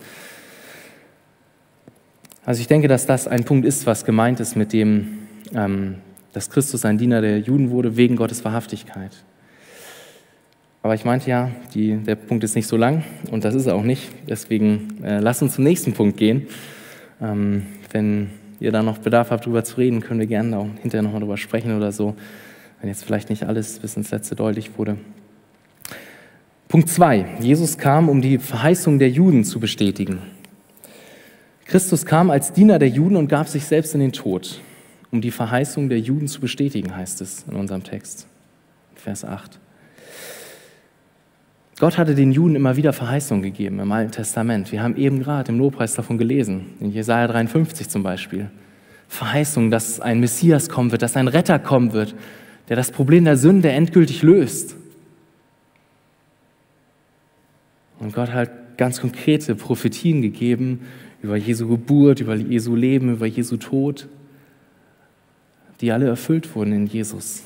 Also 2.44 2.60
ich 2.60 2.66
denke, 2.66 2.88
dass 2.88 3.06
das 3.06 3.28
ein 3.28 3.44
Punkt 3.44 3.64
ist, 3.64 3.86
was 3.86 4.04
gemeint 4.04 4.40
ist 4.40 4.56
mit 4.56 4.72
dem, 4.72 5.20
ähm, 5.54 5.96
dass 6.32 6.50
Christus 6.50 6.84
ein 6.84 6.98
Diener 6.98 7.20
der 7.20 7.38
Juden 7.38 7.70
wurde 7.70 7.96
wegen 7.96 8.16
Gottes 8.16 8.44
Wahrhaftigkeit. 8.44 9.12
Aber 10.82 10.96
ich 10.96 11.04
meinte 11.04 11.30
ja, 11.30 11.52
die, 11.74 11.96
der 11.98 12.16
Punkt 12.16 12.42
ist 12.42 12.56
nicht 12.56 12.66
so 12.66 12.76
lang 12.76 13.04
und 13.30 13.44
das 13.44 13.54
ist 13.54 13.66
er 13.66 13.76
auch 13.76 13.84
nicht. 13.84 14.10
Deswegen 14.28 15.04
äh, 15.04 15.20
lasst 15.20 15.42
uns 15.42 15.54
zum 15.54 15.62
nächsten 15.62 15.92
Punkt 15.92 16.16
gehen. 16.16 16.48
Ähm, 17.20 17.66
wenn 17.92 18.30
ihr 18.58 18.72
da 18.72 18.82
noch 18.82 18.98
Bedarf 18.98 19.30
habt, 19.30 19.44
darüber 19.44 19.62
zu 19.62 19.76
reden, 19.76 20.00
können 20.00 20.18
wir 20.18 20.26
gerne 20.26 20.58
auch 20.58 20.66
hinterher 20.80 21.02
nochmal 21.02 21.20
drüber 21.20 21.36
sprechen 21.36 21.76
oder 21.76 21.92
so, 21.92 22.16
wenn 22.80 22.88
jetzt 22.88 23.04
vielleicht 23.04 23.30
nicht 23.30 23.44
alles 23.44 23.78
bis 23.78 23.96
ins 23.96 24.10
Letzte 24.10 24.34
deutlich 24.34 24.76
wurde. 24.76 24.96
Punkt 26.66 26.88
2. 26.88 27.36
Jesus 27.38 27.78
kam, 27.78 28.08
um 28.08 28.20
die 28.20 28.38
Verheißung 28.38 28.98
der 28.98 29.10
Juden 29.10 29.44
zu 29.44 29.60
bestätigen. 29.60 30.18
Christus 31.72 32.04
kam 32.04 32.30
als 32.30 32.52
Diener 32.52 32.78
der 32.78 32.90
Juden 32.90 33.16
und 33.16 33.28
gab 33.28 33.48
sich 33.48 33.64
selbst 33.64 33.94
in 33.94 34.00
den 34.00 34.12
Tod, 34.12 34.60
um 35.10 35.22
die 35.22 35.30
Verheißung 35.30 35.88
der 35.88 35.98
Juden 36.00 36.28
zu 36.28 36.38
bestätigen, 36.38 36.94
heißt 36.94 37.22
es 37.22 37.46
in 37.50 37.56
unserem 37.56 37.82
Text, 37.82 38.26
Vers 38.94 39.24
8. 39.24 39.58
Gott 41.78 41.96
hatte 41.96 42.14
den 42.14 42.30
Juden 42.30 42.56
immer 42.56 42.76
wieder 42.76 42.92
Verheißungen 42.92 43.42
gegeben 43.42 43.80
im 43.80 43.90
Alten 43.90 44.12
Testament. 44.12 44.70
Wir 44.70 44.82
haben 44.82 44.96
eben 44.96 45.20
gerade 45.20 45.50
im 45.50 45.58
Lobpreis 45.58 45.94
davon 45.94 46.18
gelesen, 46.18 46.74
in 46.78 46.92
Jesaja 46.92 47.26
53 47.26 47.88
zum 47.88 48.02
Beispiel. 48.02 48.50
Verheißungen, 49.08 49.70
dass 49.70 49.98
ein 49.98 50.20
Messias 50.20 50.68
kommen 50.68 50.92
wird, 50.92 51.00
dass 51.00 51.16
ein 51.16 51.26
Retter 51.26 51.58
kommen 51.58 51.94
wird, 51.94 52.14
der 52.68 52.76
das 52.76 52.90
Problem 52.90 53.24
der 53.24 53.38
Sünde 53.38 53.70
endgültig 53.70 54.20
löst. 54.22 54.76
Und 57.98 58.12
Gott 58.12 58.30
hat 58.30 58.76
ganz 58.76 59.00
konkrete 59.00 59.54
Prophetien 59.54 60.20
gegeben 60.20 60.80
über 61.22 61.36
Jesu 61.36 61.68
Geburt, 61.68 62.20
über 62.20 62.34
Jesu 62.34 62.74
Leben, 62.74 63.12
über 63.12 63.26
Jesu 63.26 63.56
Tod, 63.56 64.08
die 65.80 65.92
alle 65.92 66.06
erfüllt 66.06 66.54
wurden 66.54 66.72
in 66.72 66.86
Jesus. 66.86 67.44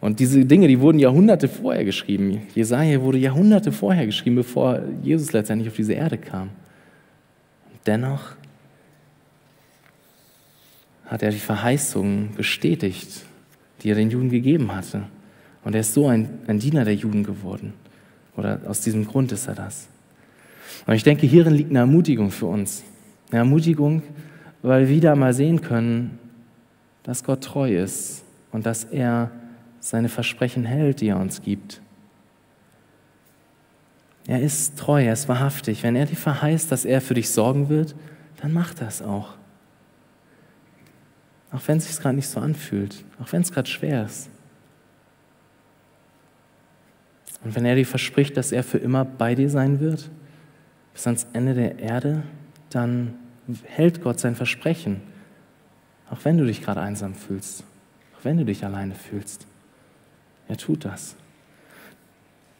Und 0.00 0.20
diese 0.20 0.44
Dinge, 0.44 0.68
die 0.68 0.80
wurden 0.80 0.98
Jahrhunderte 0.98 1.48
vorher 1.48 1.84
geschrieben. 1.84 2.42
Jesaja 2.54 3.00
wurde 3.00 3.18
Jahrhunderte 3.18 3.72
vorher 3.72 4.04
geschrieben, 4.04 4.36
bevor 4.36 4.82
Jesus 5.02 5.32
letztendlich 5.32 5.68
auf 5.68 5.76
diese 5.76 5.94
Erde 5.94 6.18
kam. 6.18 6.50
dennoch 7.86 8.36
hat 11.06 11.22
er 11.22 11.30
die 11.30 11.38
Verheißungen 11.38 12.34
bestätigt, 12.34 13.24
die 13.82 13.90
er 13.90 13.94
den 13.94 14.10
Juden 14.10 14.30
gegeben 14.30 14.74
hatte. 14.74 15.04
Und 15.62 15.74
er 15.74 15.80
ist 15.80 15.94
so 15.94 16.06
ein, 16.06 16.28
ein 16.46 16.58
Diener 16.58 16.84
der 16.84 16.94
Juden 16.94 17.24
geworden. 17.24 17.74
Oder 18.36 18.60
aus 18.66 18.80
diesem 18.80 19.06
Grund 19.06 19.32
ist 19.32 19.46
er 19.46 19.54
das. 19.54 19.88
Und 20.86 20.94
ich 20.94 21.02
denke, 21.02 21.26
hierin 21.26 21.54
liegt 21.54 21.70
eine 21.70 21.80
Ermutigung 21.80 22.30
für 22.30 22.46
uns. 22.46 22.82
Eine 23.30 23.40
Ermutigung, 23.40 24.02
weil 24.62 24.82
wir 24.82 24.88
wieder 24.88 25.16
mal 25.16 25.34
sehen 25.34 25.60
können, 25.60 26.18
dass 27.02 27.24
Gott 27.24 27.42
treu 27.42 27.76
ist 27.76 28.24
und 28.52 28.66
dass 28.66 28.84
er 28.84 29.30
seine 29.80 30.08
Versprechen 30.08 30.64
hält, 30.64 31.00
die 31.00 31.08
er 31.08 31.18
uns 31.18 31.42
gibt. 31.42 31.80
Er 34.26 34.40
ist 34.40 34.78
treu, 34.78 35.04
er 35.04 35.12
ist 35.12 35.28
wahrhaftig. 35.28 35.82
Wenn 35.82 35.96
er 35.96 36.06
dir 36.06 36.16
verheißt, 36.16 36.72
dass 36.72 36.84
er 36.84 37.00
für 37.00 37.14
dich 37.14 37.28
sorgen 37.28 37.68
wird, 37.68 37.94
dann 38.40 38.52
macht 38.52 38.80
er 38.80 38.88
es 38.88 39.02
auch. 39.02 39.34
Auch 41.52 41.60
wenn 41.66 41.76
es 41.78 41.86
sich 41.86 42.00
gerade 42.00 42.16
nicht 42.16 42.28
so 42.28 42.40
anfühlt, 42.40 43.04
auch 43.22 43.30
wenn 43.32 43.42
es 43.42 43.52
gerade 43.52 43.68
schwer 43.68 44.06
ist. 44.06 44.30
Und 47.44 47.54
wenn 47.54 47.66
er 47.66 47.74
dir 47.74 47.86
verspricht, 47.86 48.36
dass 48.36 48.52
er 48.52 48.64
für 48.64 48.78
immer 48.78 49.04
bei 49.04 49.34
dir 49.34 49.50
sein 49.50 49.78
wird, 49.78 50.10
bis 50.94 51.06
ans 51.06 51.26
Ende 51.32 51.54
der 51.54 51.78
Erde, 51.78 52.22
dann 52.70 53.14
hält 53.64 54.02
Gott 54.02 54.18
sein 54.18 54.36
Versprechen. 54.36 55.02
Auch 56.10 56.24
wenn 56.24 56.38
du 56.38 56.46
dich 56.46 56.62
gerade 56.62 56.80
einsam 56.80 57.14
fühlst, 57.14 57.64
auch 58.16 58.24
wenn 58.24 58.38
du 58.38 58.44
dich 58.44 58.64
alleine 58.64 58.94
fühlst. 58.94 59.46
Er 60.48 60.56
tut 60.56 60.84
das. 60.84 61.16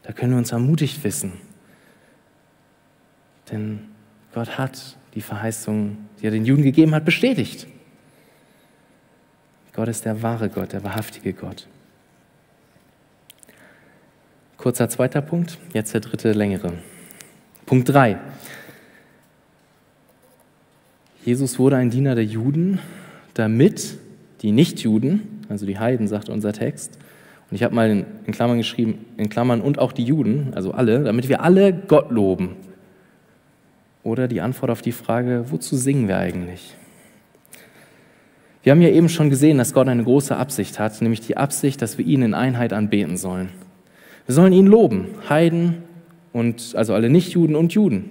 Da 0.03 0.13
können 0.13 0.33
wir 0.33 0.39
uns 0.39 0.53
ermutigt 0.53 1.03
wissen. 1.05 1.33
Denn 3.51 3.89
Gott 4.33 4.59
hat 4.59 4.97
die 5.15 5.21
Verheißung, 5.21 5.97
die 6.21 6.27
er 6.27 6.31
den 6.31 6.45
Juden 6.45 6.63
gegeben 6.63 6.95
hat, 6.95 7.05
bestätigt. 7.05 7.67
Gott 9.73 9.89
ist 9.89 10.05
der 10.05 10.23
wahre 10.23 10.49
Gott, 10.49 10.73
der 10.73 10.85
wahrhaftige 10.85 11.33
Gott. 11.33 11.67
Kurzer 14.57 14.89
zweiter 14.89 15.21
Punkt, 15.21 15.59
jetzt 15.73 15.95
der 15.95 16.01
dritte 16.01 16.33
längere. 16.33 16.73
Punkt 17.67 17.89
3. 17.89 18.19
Jesus 21.25 21.59
wurde 21.59 21.77
ein 21.77 21.89
Diener 21.89 22.15
der 22.15 22.25
Juden, 22.25 22.79
damit 23.33 23.97
die 24.43 24.53
Nichtjuden, 24.53 25.45
also 25.49 25.65
die 25.65 25.79
Heiden, 25.79 26.07
sagt 26.07 26.29
unser 26.29 26.53
Text, 26.53 26.99
und 27.51 27.57
ich 27.57 27.63
habe 27.63 27.75
mal 27.75 27.91
in, 27.91 28.33
Klammern 28.33 28.59
geschrieben, 28.59 29.05
in 29.17 29.29
Klammern 29.29 29.61
und 29.61 29.79
auch 29.79 29.93
die 29.93 30.05
Juden, 30.05 30.53
also 30.55 30.73
alle, 30.73 31.05
damit 31.05 31.29
wir 31.29 31.43
alle 31.43 31.73
Gott 31.73 32.11
loben. 32.11 32.57
Oder 34.03 34.29
die 34.29 34.41
Antwort 34.41 34.71
auf 34.71 34.83
die 34.83 34.93
Frage, 34.93 35.47
wozu 35.49 35.77
singen 35.77 36.09
wir 36.09 36.19
eigentlich? 36.19 36.75
Wir 38.63 38.73
haben 38.73 38.83
ja 38.83 38.89
eben 38.91 39.09
schon 39.09 39.31
gesehen, 39.31 39.59
dass 39.59 39.73
Gott 39.73 39.89
eine 39.89 40.05
große 40.05 40.37
Absicht 40.37 40.79
hat, 40.79 41.01
nämlich 41.01 41.21
die 41.21 41.37
Absicht, 41.37 41.81
dass 41.81 41.97
wir 41.97 42.05
ihn 42.05 42.23
in 42.23 42.35
Einheit 42.35 42.73
anbeten 42.73 43.17
sollen. 43.17 43.51
Wir 44.27 44.35
sollen 44.35 44.53
ihn 44.53 44.67
loben, 44.67 45.09
Heiden 45.29 45.83
und 46.35 46.75
also 46.77 46.93
alle 46.93 47.09
Nichtjuden 47.09 47.57
und 47.57 47.73
Juden. 47.73 48.11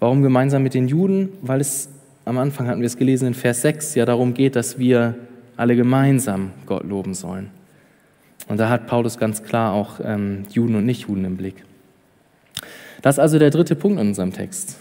Warum 0.00 0.20
gemeinsam 0.20 0.62
mit 0.62 0.74
den 0.74 0.88
Juden? 0.88 1.30
Weil 1.40 1.62
es 1.62 1.88
am 2.26 2.36
Anfang 2.36 2.66
hatten 2.66 2.80
wir 2.80 2.86
es 2.86 2.98
gelesen 2.98 3.28
in 3.28 3.34
Vers 3.34 3.62
6 3.62 3.94
ja 3.94 4.04
darum 4.04 4.34
geht, 4.34 4.56
dass 4.56 4.78
wir 4.78 5.14
alle 5.56 5.76
gemeinsam 5.76 6.50
Gott 6.66 6.84
loben 6.84 7.14
sollen. 7.14 7.50
Und 8.48 8.58
da 8.58 8.68
hat 8.68 8.86
Paulus 8.86 9.16
ganz 9.16 9.42
klar 9.42 9.72
auch 9.72 10.00
ähm, 10.02 10.42
Juden 10.50 10.74
und 10.74 10.84
Nichtjuden 10.84 11.24
im 11.24 11.36
Blick. 11.36 11.64
Das 13.00 13.16
ist 13.16 13.20
also 13.20 13.38
der 13.38 13.50
dritte 13.50 13.76
Punkt 13.76 14.00
in 14.00 14.08
unserem 14.08 14.32
Text. 14.32 14.80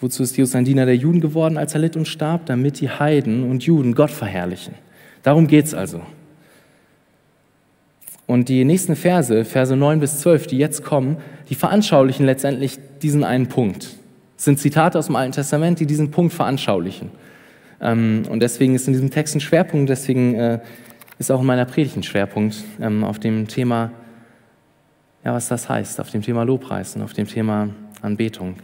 Wozu 0.00 0.22
ist 0.22 0.36
Jesus 0.36 0.54
ein 0.54 0.64
Diener 0.64 0.86
der 0.86 0.96
Juden 0.96 1.20
geworden, 1.20 1.58
als 1.58 1.74
er 1.74 1.80
litt 1.80 1.96
und 1.96 2.06
starb? 2.06 2.46
Damit 2.46 2.80
die 2.80 2.88
Heiden 2.88 3.50
und 3.50 3.64
Juden 3.64 3.94
Gott 3.94 4.10
verherrlichen. 4.10 4.74
Darum 5.22 5.48
geht 5.48 5.64
es 5.64 5.74
also. 5.74 6.02
Und 8.28 8.50
die 8.50 8.66
nächsten 8.66 8.94
Verse, 8.94 9.46
Verse 9.46 9.74
9 9.74 10.00
bis 10.00 10.20
12, 10.20 10.48
die 10.48 10.58
jetzt 10.58 10.84
kommen, 10.84 11.16
die 11.48 11.54
veranschaulichen 11.54 12.26
letztendlich 12.26 12.78
diesen 13.00 13.24
einen 13.24 13.48
Punkt. 13.48 13.96
Es 14.36 14.44
sind 14.44 14.60
Zitate 14.60 14.98
aus 14.98 15.06
dem 15.06 15.16
Alten 15.16 15.32
Testament, 15.32 15.80
die 15.80 15.86
diesen 15.86 16.10
Punkt 16.10 16.34
veranschaulichen. 16.34 17.10
Ähm, 17.80 18.24
und 18.28 18.40
deswegen 18.40 18.74
ist 18.74 18.86
in 18.86 18.92
diesem 18.92 19.10
Text 19.10 19.34
ein 19.34 19.40
Schwerpunkt, 19.40 19.88
deswegen 19.88 20.34
äh, 20.34 20.60
ist 21.18 21.30
auch 21.30 21.40
in 21.40 21.46
meiner 21.46 21.64
Predigt 21.64 21.96
ein 21.96 22.02
Schwerpunkt 22.02 22.62
ähm, 22.82 23.02
auf 23.02 23.18
dem 23.18 23.48
Thema, 23.48 23.92
ja, 25.24 25.32
was 25.32 25.48
das 25.48 25.70
heißt, 25.70 25.98
auf 25.98 26.10
dem 26.10 26.20
Thema 26.20 26.42
Lobpreisen, 26.42 27.00
auf 27.00 27.14
dem 27.14 27.26
Thema 27.26 27.70
Anbetung. 28.02 28.56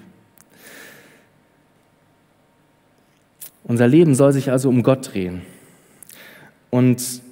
Unser 3.65 3.89
Leben 3.89 4.15
soll 4.15 4.35
sich 4.35 4.51
also 4.51 4.69
um 4.69 4.83
Gott 4.83 5.15
drehen. 5.15 5.41
Und 6.69 7.24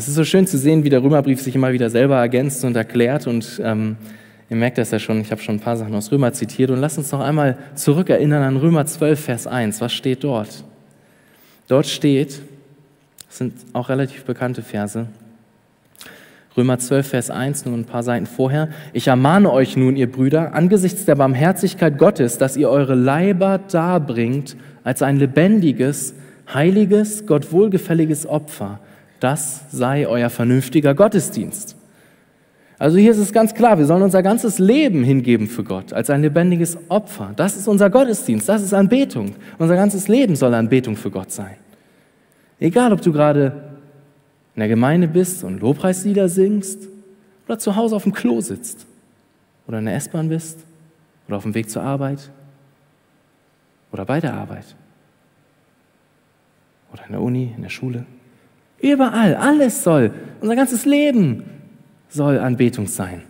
es 0.00 0.08
ist 0.08 0.14
so 0.14 0.24
schön 0.24 0.46
zu 0.46 0.56
sehen, 0.56 0.82
wie 0.82 0.88
der 0.88 1.02
Römerbrief 1.02 1.42
sich 1.42 1.54
immer 1.54 1.74
wieder 1.74 1.90
selber 1.90 2.16
ergänzt 2.16 2.64
und 2.64 2.74
erklärt. 2.74 3.26
Und 3.26 3.60
ähm, 3.62 3.96
ihr 4.48 4.56
merkt 4.56 4.78
das 4.78 4.90
ja 4.92 4.98
schon, 4.98 5.20
ich 5.20 5.30
habe 5.30 5.42
schon 5.42 5.56
ein 5.56 5.60
paar 5.60 5.76
Sachen 5.76 5.94
aus 5.94 6.10
Römer 6.10 6.32
zitiert. 6.32 6.70
Und 6.70 6.80
lasst 6.80 6.96
uns 6.96 7.12
noch 7.12 7.20
einmal 7.20 7.58
zurückerinnern 7.74 8.42
an 8.42 8.56
Römer 8.56 8.86
12, 8.86 9.20
Vers 9.20 9.46
1. 9.46 9.82
Was 9.82 9.92
steht 9.92 10.24
dort? 10.24 10.64
Dort 11.68 11.86
steht, 11.86 12.40
das 13.28 13.36
sind 13.36 13.52
auch 13.74 13.90
relativ 13.90 14.24
bekannte 14.24 14.62
Verse, 14.62 15.04
Römer 16.56 16.78
12, 16.78 17.06
Vers 17.06 17.30
1, 17.30 17.66
nur 17.66 17.76
ein 17.76 17.84
paar 17.84 18.02
Seiten 18.02 18.24
vorher. 18.24 18.70
Ich 18.94 19.08
ermahne 19.08 19.52
euch 19.52 19.76
nun, 19.76 19.96
ihr 19.96 20.10
Brüder, 20.10 20.54
angesichts 20.54 21.04
der 21.04 21.16
Barmherzigkeit 21.16 21.98
Gottes, 21.98 22.38
dass 22.38 22.56
ihr 22.56 22.70
eure 22.70 22.94
Leiber 22.94 23.60
darbringt 23.70 24.56
als 24.82 25.02
ein 25.02 25.18
lebendiges, 25.18 26.14
heiliges, 26.52 27.26
Gott 27.26 27.52
wohlgefälliges 27.52 28.26
Opfer. 28.26 28.80
Das 29.20 29.64
sei 29.70 30.06
euer 30.06 30.30
vernünftiger 30.30 30.94
Gottesdienst. 30.94 31.76
Also 32.78 32.96
hier 32.96 33.10
ist 33.10 33.18
es 33.18 33.34
ganz 33.34 33.54
klar, 33.54 33.76
wir 33.76 33.84
sollen 33.84 34.02
unser 34.02 34.22
ganzes 34.22 34.58
Leben 34.58 35.04
hingeben 35.04 35.46
für 35.48 35.62
Gott 35.62 35.92
als 35.92 36.08
ein 36.08 36.22
lebendiges 36.22 36.78
Opfer. 36.88 37.34
Das 37.36 37.54
ist 37.54 37.68
unser 37.68 37.90
Gottesdienst, 37.90 38.48
das 38.48 38.62
ist 38.62 38.72
Anbetung. 38.72 39.34
Unser 39.58 39.76
ganzes 39.76 40.08
Leben 40.08 40.34
soll 40.34 40.54
Anbetung 40.54 40.96
für 40.96 41.10
Gott 41.10 41.30
sein. 41.30 41.56
Egal, 42.58 42.94
ob 42.94 43.02
du 43.02 43.12
gerade 43.12 43.52
in 44.54 44.60
der 44.60 44.68
Gemeinde 44.68 45.08
bist 45.08 45.44
und 45.44 45.60
Lobpreislieder 45.60 46.30
singst 46.30 46.88
oder 47.46 47.58
zu 47.58 47.76
Hause 47.76 47.96
auf 47.96 48.04
dem 48.04 48.14
Klo 48.14 48.40
sitzt 48.40 48.86
oder 49.66 49.78
in 49.78 49.84
der 49.84 49.96
S-Bahn 49.96 50.30
bist 50.30 50.60
oder 51.28 51.36
auf 51.36 51.42
dem 51.42 51.54
Weg 51.54 51.68
zur 51.68 51.82
Arbeit 51.82 52.30
oder 53.92 54.06
bei 54.06 54.20
der 54.20 54.32
Arbeit 54.32 54.74
oder 56.94 57.04
in 57.04 57.12
der 57.12 57.20
Uni, 57.20 57.52
in 57.54 57.62
der 57.62 57.68
Schule. 57.68 58.06
Überall, 58.80 59.34
alles 59.34 59.82
soll, 59.82 60.12
unser 60.40 60.56
ganzes 60.56 60.84
Leben 60.86 61.44
soll 62.08 62.38
Anbetung 62.38 62.86
sein. 62.86 63.22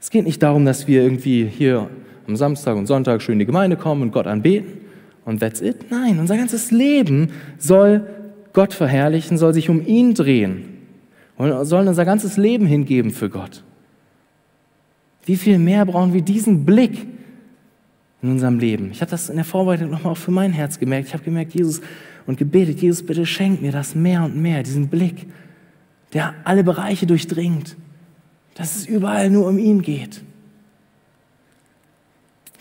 Es 0.00 0.10
geht 0.10 0.24
nicht 0.24 0.42
darum, 0.42 0.64
dass 0.64 0.86
wir 0.86 1.02
irgendwie 1.02 1.46
hier 1.46 1.88
am 2.26 2.36
Samstag 2.36 2.76
und 2.76 2.86
Sonntag 2.86 3.22
schön 3.22 3.34
in 3.34 3.38
die 3.40 3.46
Gemeinde 3.46 3.76
kommen 3.76 4.02
und 4.02 4.12
Gott 4.12 4.26
anbeten 4.26 4.80
und 5.24 5.40
that's 5.40 5.60
it. 5.60 5.90
Nein, 5.90 6.18
unser 6.18 6.36
ganzes 6.36 6.70
Leben 6.70 7.30
soll 7.58 8.06
Gott 8.52 8.72
verherrlichen, 8.72 9.38
soll 9.38 9.54
sich 9.54 9.68
um 9.68 9.84
ihn 9.84 10.14
drehen. 10.14 10.76
Wir 11.38 11.64
sollen 11.64 11.88
unser 11.88 12.04
ganzes 12.04 12.36
Leben 12.36 12.66
hingeben 12.66 13.10
für 13.10 13.28
Gott. 13.28 13.62
Wie 15.24 15.36
viel 15.36 15.58
mehr 15.58 15.84
brauchen 15.84 16.14
wir 16.14 16.22
diesen 16.22 16.64
Blick 16.64 17.06
in 18.22 18.30
unserem 18.30 18.58
Leben? 18.58 18.90
Ich 18.92 19.00
habe 19.00 19.10
das 19.10 19.28
in 19.28 19.36
der 19.36 19.44
Vorbereitung 19.44 19.90
nochmal 19.90 20.12
auch 20.12 20.16
für 20.16 20.30
mein 20.30 20.52
Herz 20.52 20.78
gemerkt. 20.78 21.08
Ich 21.08 21.14
habe 21.14 21.24
gemerkt, 21.24 21.52
Jesus, 21.54 21.80
und 22.26 22.38
gebetet, 22.38 22.80
Jesus, 22.80 23.04
bitte 23.04 23.26
schenk 23.26 23.62
mir 23.62 23.72
das 23.72 23.94
mehr 23.94 24.22
und 24.24 24.36
mehr, 24.36 24.62
diesen 24.62 24.88
Blick, 24.88 25.26
der 26.12 26.34
alle 26.44 26.64
Bereiche 26.64 27.06
durchdringt, 27.06 27.76
dass 28.54 28.76
es 28.76 28.86
überall 28.86 29.30
nur 29.30 29.46
um 29.46 29.58
ihn 29.58 29.82
geht. 29.82 30.22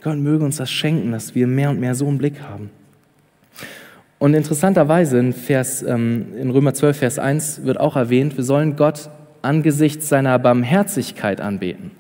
Gott 0.04 0.18
möge 0.18 0.46
uns 0.46 0.58
das 0.58 0.70
schenken, 0.70 1.12
dass 1.12 1.34
wir 1.34 1.48
mehr 1.48 1.72
und 1.72 1.80
mehr 1.80 1.96
so 1.96 2.08
einen 2.08 2.20
Blick 2.20 2.42
haben. 2.42 2.70
Und 4.20 4.34
interessanterweise 4.34 5.20
in, 5.20 5.34
Vers, 5.34 5.84
ähm, 5.84 6.28
in 6.40 6.50
Römer 6.52 6.74
12, 6.74 6.98
Vers 6.98 7.20
1 7.20 7.64
wird 7.64 7.80
auch 7.80 7.96
erwähnt, 7.96 8.38
wir 8.38 8.44
sollen 8.44 8.76
Gott 8.76 9.10
angesichts 9.42 10.10
seiner 10.10 10.38
Barmherzigkeit 10.40 11.42
anbeten. 11.42 11.92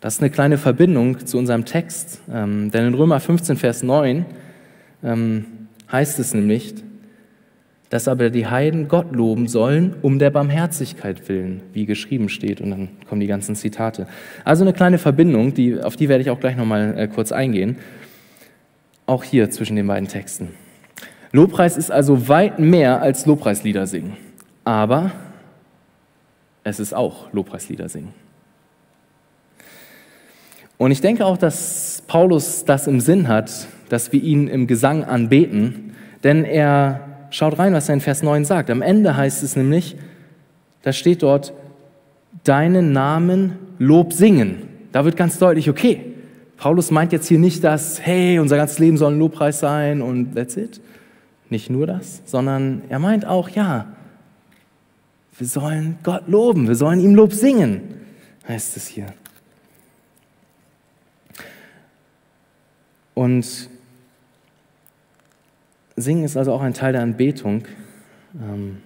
Das 0.00 0.14
ist 0.14 0.20
eine 0.20 0.30
kleine 0.30 0.58
Verbindung 0.58 1.24
zu 1.26 1.38
unserem 1.38 1.64
Text, 1.64 2.20
ähm, 2.32 2.70
denn 2.70 2.86
in 2.88 2.94
Römer 2.94 3.20
15, 3.20 3.56
Vers 3.56 3.82
9 3.82 4.24
ähm, 5.04 5.44
heißt 5.90 6.18
es 6.18 6.34
nämlich, 6.34 6.74
dass 7.92 8.08
aber 8.08 8.30
die 8.30 8.46
Heiden 8.46 8.88
Gott 8.88 9.14
loben 9.14 9.48
sollen, 9.48 9.94
um 10.00 10.18
der 10.18 10.30
Barmherzigkeit 10.30 11.28
willen, 11.28 11.60
wie 11.74 11.84
geschrieben 11.84 12.30
steht. 12.30 12.62
Und 12.62 12.70
dann 12.70 12.88
kommen 13.06 13.20
die 13.20 13.26
ganzen 13.26 13.54
Zitate. 13.54 14.06
Also 14.46 14.64
eine 14.64 14.72
kleine 14.72 14.96
Verbindung, 14.96 15.52
die, 15.52 15.78
auf 15.78 15.94
die 15.94 16.08
werde 16.08 16.22
ich 16.22 16.30
auch 16.30 16.40
gleich 16.40 16.56
nochmal 16.56 16.94
äh, 16.96 17.06
kurz 17.06 17.32
eingehen. 17.32 17.76
Auch 19.04 19.24
hier 19.24 19.50
zwischen 19.50 19.76
den 19.76 19.86
beiden 19.86 20.08
Texten. 20.08 20.54
Lobpreis 21.32 21.76
ist 21.76 21.90
also 21.90 22.28
weit 22.28 22.58
mehr 22.58 23.02
als 23.02 23.26
Lobpreislieder 23.26 23.86
singen. 23.86 24.16
Aber 24.64 25.12
es 26.64 26.80
ist 26.80 26.94
auch 26.94 27.30
Lobpreislieder 27.34 27.90
singen. 27.90 28.14
Und 30.78 30.92
ich 30.92 31.02
denke 31.02 31.26
auch, 31.26 31.36
dass 31.36 32.02
Paulus 32.06 32.64
das 32.64 32.86
im 32.86 33.00
Sinn 33.00 33.28
hat, 33.28 33.66
dass 33.90 34.12
wir 34.12 34.22
ihn 34.22 34.48
im 34.48 34.66
Gesang 34.66 35.04
anbeten, 35.04 35.92
denn 36.24 36.46
er 36.46 37.11
schaut 37.32 37.58
rein, 37.58 37.72
was 37.72 37.88
er 37.88 37.94
in 37.94 38.00
Vers 38.00 38.22
9 38.22 38.44
sagt. 38.44 38.70
Am 38.70 38.82
Ende 38.82 39.16
heißt 39.16 39.42
es 39.42 39.56
nämlich, 39.56 39.96
da 40.82 40.92
steht 40.92 41.22
dort, 41.22 41.52
deinen 42.44 42.92
Namen 42.92 43.58
Lob 43.78 44.12
singen. 44.12 44.68
Da 44.92 45.04
wird 45.04 45.16
ganz 45.16 45.38
deutlich, 45.38 45.68
okay, 45.68 46.14
Paulus 46.56 46.90
meint 46.90 47.12
jetzt 47.12 47.26
hier 47.26 47.38
nicht, 47.38 47.64
dass, 47.64 48.00
hey, 48.04 48.38
unser 48.38 48.56
ganzes 48.56 48.78
Leben 48.78 48.96
soll 48.96 49.12
ein 49.12 49.18
Lobpreis 49.18 49.58
sein 49.58 50.00
und 50.02 50.34
that's 50.34 50.56
it. 50.56 50.80
Nicht 51.50 51.70
nur 51.70 51.86
das, 51.86 52.22
sondern 52.24 52.82
er 52.88 52.98
meint 52.98 53.26
auch, 53.26 53.48
ja, 53.48 53.86
wir 55.36 55.46
sollen 55.46 55.98
Gott 56.02 56.28
loben, 56.28 56.68
wir 56.68 56.76
sollen 56.76 57.00
ihm 57.00 57.14
Lob 57.14 57.32
singen, 57.32 57.94
heißt 58.46 58.76
es 58.76 58.86
hier. 58.86 59.06
Und 63.14 63.68
Singen 65.96 66.24
ist 66.24 66.36
also 66.36 66.52
auch 66.52 66.62
ein 66.62 66.74
Teil 66.74 66.92
der 66.92 67.02
Anbetung, 67.02 67.64
ähm, 68.40 68.78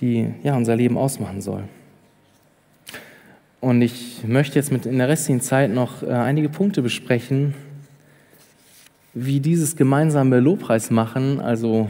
die 0.00 0.34
ja, 0.42 0.56
unser 0.56 0.76
Leben 0.76 0.98
ausmachen 0.98 1.40
soll. 1.40 1.64
Und 3.60 3.80
ich 3.80 4.24
möchte 4.26 4.56
jetzt 4.56 4.72
mit 4.72 4.84
in 4.86 4.98
der 4.98 5.08
restlichen 5.08 5.40
Zeit 5.40 5.72
noch 5.72 6.02
äh, 6.02 6.08
einige 6.08 6.48
Punkte 6.48 6.82
besprechen, 6.82 7.54
wie 9.14 9.40
dieses 9.40 9.76
gemeinsame 9.76 10.40
Lobpreis 10.40 10.90
machen, 10.90 11.40
also 11.40 11.88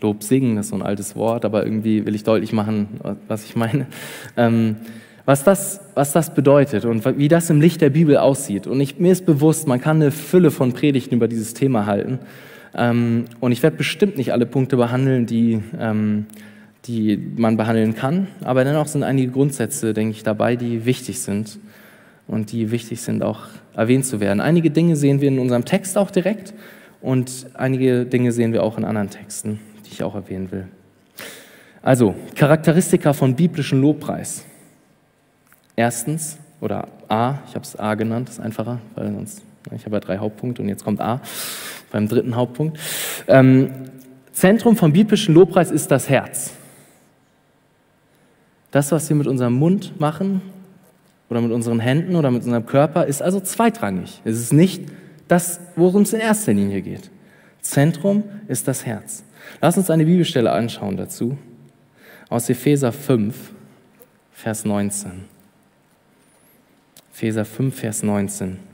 Lob 0.00 0.22
singen, 0.22 0.56
das 0.56 0.66
ist 0.66 0.70
so 0.70 0.76
ein 0.76 0.82
altes 0.82 1.16
Wort, 1.16 1.44
aber 1.44 1.64
irgendwie 1.64 2.06
will 2.06 2.14
ich 2.14 2.22
deutlich 2.22 2.52
machen, 2.52 3.00
was 3.26 3.44
ich 3.44 3.56
meine, 3.56 3.86
ähm, 4.36 4.76
was, 5.24 5.42
das, 5.42 5.80
was 5.94 6.12
das 6.12 6.34
bedeutet 6.34 6.84
und 6.84 7.04
wie 7.18 7.28
das 7.28 7.50
im 7.50 7.60
Licht 7.60 7.80
der 7.80 7.90
Bibel 7.90 8.16
aussieht. 8.16 8.66
Und 8.66 8.80
ich, 8.80 8.98
mir 8.98 9.10
ist 9.10 9.26
bewusst, 9.26 9.66
man 9.66 9.80
kann 9.80 9.96
eine 9.96 10.10
Fülle 10.10 10.50
von 10.50 10.72
Predigten 10.72 11.16
über 11.16 11.26
dieses 11.26 11.52
Thema 11.54 11.86
halten. 11.86 12.20
Ähm, 12.74 13.24
und 13.40 13.52
ich 13.52 13.62
werde 13.62 13.76
bestimmt 13.76 14.16
nicht 14.16 14.32
alle 14.32 14.46
Punkte 14.46 14.76
behandeln, 14.76 15.26
die, 15.26 15.62
ähm, 15.78 16.26
die 16.84 17.16
man 17.36 17.56
behandeln 17.56 17.94
kann, 17.94 18.28
aber 18.42 18.64
dennoch 18.64 18.86
sind 18.86 19.02
einige 19.02 19.32
Grundsätze, 19.32 19.94
denke 19.94 20.12
ich, 20.12 20.22
dabei, 20.22 20.56
die 20.56 20.84
wichtig 20.84 21.20
sind 21.20 21.58
und 22.26 22.52
die 22.52 22.70
wichtig 22.70 23.00
sind, 23.00 23.22
auch 23.22 23.46
erwähnt 23.74 24.06
zu 24.06 24.20
werden. 24.20 24.40
Einige 24.40 24.70
Dinge 24.70 24.96
sehen 24.96 25.20
wir 25.20 25.28
in 25.28 25.38
unserem 25.38 25.64
Text 25.64 25.96
auch 25.98 26.10
direkt 26.10 26.54
und 27.00 27.46
einige 27.54 28.06
Dinge 28.06 28.32
sehen 28.32 28.52
wir 28.52 28.62
auch 28.62 28.78
in 28.78 28.84
anderen 28.84 29.10
Texten, 29.10 29.60
die 29.86 29.92
ich 29.92 30.02
auch 30.02 30.14
erwähnen 30.14 30.50
will. 30.50 30.68
Also, 31.80 32.14
Charakteristika 32.34 33.12
von 33.12 33.34
biblischem 33.34 33.80
Lobpreis. 33.80 34.44
Erstens, 35.76 36.38
oder 36.60 36.88
A, 37.08 37.38
ich 37.46 37.54
habe 37.54 37.62
es 37.62 37.78
A 37.78 37.94
genannt, 37.94 38.28
ist 38.28 38.40
einfacher, 38.40 38.80
weil 38.96 39.12
sonst, 39.12 39.42
ich 39.74 39.84
habe 39.84 39.96
ja 39.96 40.00
drei 40.00 40.18
Hauptpunkte 40.18 40.62
und 40.62 40.68
jetzt 40.68 40.84
kommt 40.84 41.00
A 41.00 41.20
beim 41.90 42.08
dritten 42.08 42.36
Hauptpunkt. 42.36 42.78
Ähm, 43.26 43.70
Zentrum 44.32 44.76
vom 44.76 44.92
biblischen 44.92 45.34
Lobpreis 45.34 45.70
ist 45.70 45.90
das 45.90 46.08
Herz. 46.08 46.52
Das, 48.70 48.92
was 48.92 49.08
wir 49.08 49.16
mit 49.16 49.26
unserem 49.26 49.54
Mund 49.54 49.98
machen 49.98 50.42
oder 51.30 51.40
mit 51.40 51.52
unseren 51.52 51.80
Händen 51.80 52.16
oder 52.16 52.30
mit 52.30 52.44
unserem 52.44 52.66
Körper, 52.66 53.06
ist 53.06 53.22
also 53.22 53.40
zweitrangig. 53.40 54.20
Es 54.24 54.38
ist 54.38 54.52
nicht 54.52 54.84
das, 55.26 55.60
worum 55.76 56.02
es 56.02 56.12
in 56.12 56.20
erster 56.20 56.52
Linie 56.52 56.82
geht. 56.82 57.10
Zentrum 57.60 58.24
ist 58.46 58.68
das 58.68 58.86
Herz. 58.86 59.24
Lass 59.60 59.76
uns 59.76 59.90
eine 59.90 60.04
Bibelstelle 60.04 60.52
anschauen 60.52 60.96
dazu. 60.96 61.36
Aus 62.28 62.48
Epheser 62.50 62.92
5, 62.92 63.52
Vers 64.32 64.64
19. 64.64 65.24
Epheser 67.12 67.44
5, 67.44 67.74
Vers 67.74 68.02
19. 68.02 68.67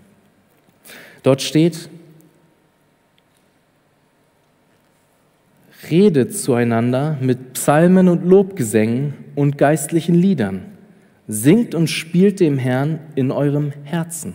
Dort 1.24 1.40
steht, 1.40 1.88
redet 5.90 6.36
zueinander 6.36 7.16
mit 7.20 7.54
Psalmen 7.54 8.08
und 8.08 8.24
Lobgesängen 8.24 9.14
und 9.34 9.58
geistlichen 9.58 10.14
Liedern. 10.14 10.66
Singt 11.26 11.74
und 11.74 11.88
spielt 11.88 12.40
dem 12.40 12.58
Herrn 12.58 12.98
in 13.14 13.30
eurem 13.30 13.72
Herzen. 13.84 14.34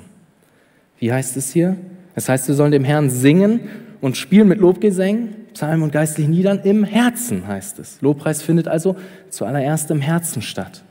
Wie 0.97 1.13
heißt 1.13 1.37
es 1.37 1.53
hier? 1.53 1.77
Das 2.15 2.27
heißt, 2.27 2.47
wir 2.47 2.55
sollen 2.55 2.71
dem 2.71 2.83
Herrn 2.83 3.11
singen 3.11 3.61
und 4.01 4.17
spielen 4.17 4.47
mit 4.47 4.59
Lobgesängen, 4.59 5.35
Psalmen 5.53 5.83
und 5.83 5.91
geistlichen 5.91 6.33
Liedern 6.33 6.61
im 6.63 6.83
Herzen, 6.83 7.47
heißt 7.47 7.77
es. 7.77 8.01
Lobpreis 8.01 8.41
findet 8.41 8.67
also 8.67 8.95
zuallererst 9.29 9.91
im 9.91 10.01
Herzen 10.01 10.41
statt. 10.41 10.83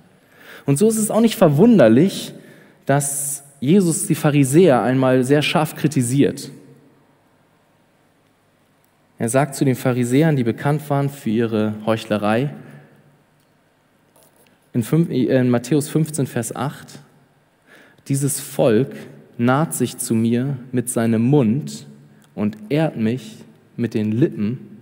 Und 0.65 0.79
so 0.79 0.89
ist 0.89 0.99
es 0.99 1.11
auch 1.11 1.21
nicht 1.21 1.35
verwunderlich, 1.35 2.35
dass 2.87 3.43
Jesus 3.61 4.07
die 4.07 4.15
Pharisäer 4.15 4.83
einmal 4.83 5.25
sehr 5.25 5.43
scharf 5.43 5.75
kritisiert. 5.75 6.51
Er 9.19 9.29
sagt 9.29 9.57
zu 9.57 9.65
den 9.65 9.75
Pharisäern, 9.75 10.37
die 10.37 10.45
bekannt 10.45 10.89
waren 10.91 11.11
für 11.11 11.31
ihre 11.31 11.75
Heuchlerei, 11.85 12.55
in, 14.73 14.83
5, 14.85 15.11
in 15.11 15.51
Matthäus 15.51 15.89
15, 15.89 16.27
Vers 16.27 16.55
8, 16.55 17.01
dieses 18.07 18.39
Volk 18.39 18.95
naht 19.37 19.75
sich 19.75 19.99
zu 19.99 20.15
mir 20.15 20.57
mit 20.71 20.89
seinem 20.89 21.23
Mund 21.23 21.87
und 22.35 22.57
ehrt 22.69 22.97
mich 22.97 23.39
mit 23.77 23.95
den 23.95 24.13
Lippen, 24.13 24.79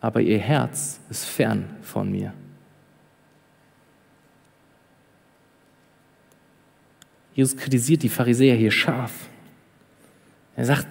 aber 0.00 0.20
ihr 0.20 0.38
Herz 0.38 1.00
ist 1.10 1.26
fern 1.26 1.64
von 1.82 2.10
mir. 2.10 2.32
Jesus 7.40 7.56
kritisiert 7.56 8.02
die 8.02 8.10
Pharisäer 8.10 8.54
hier 8.54 8.70
scharf. 8.70 9.12
Er 10.56 10.66
sagt, 10.66 10.86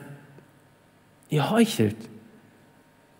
ihr 1.29 1.47
heuchelt, 1.51 1.95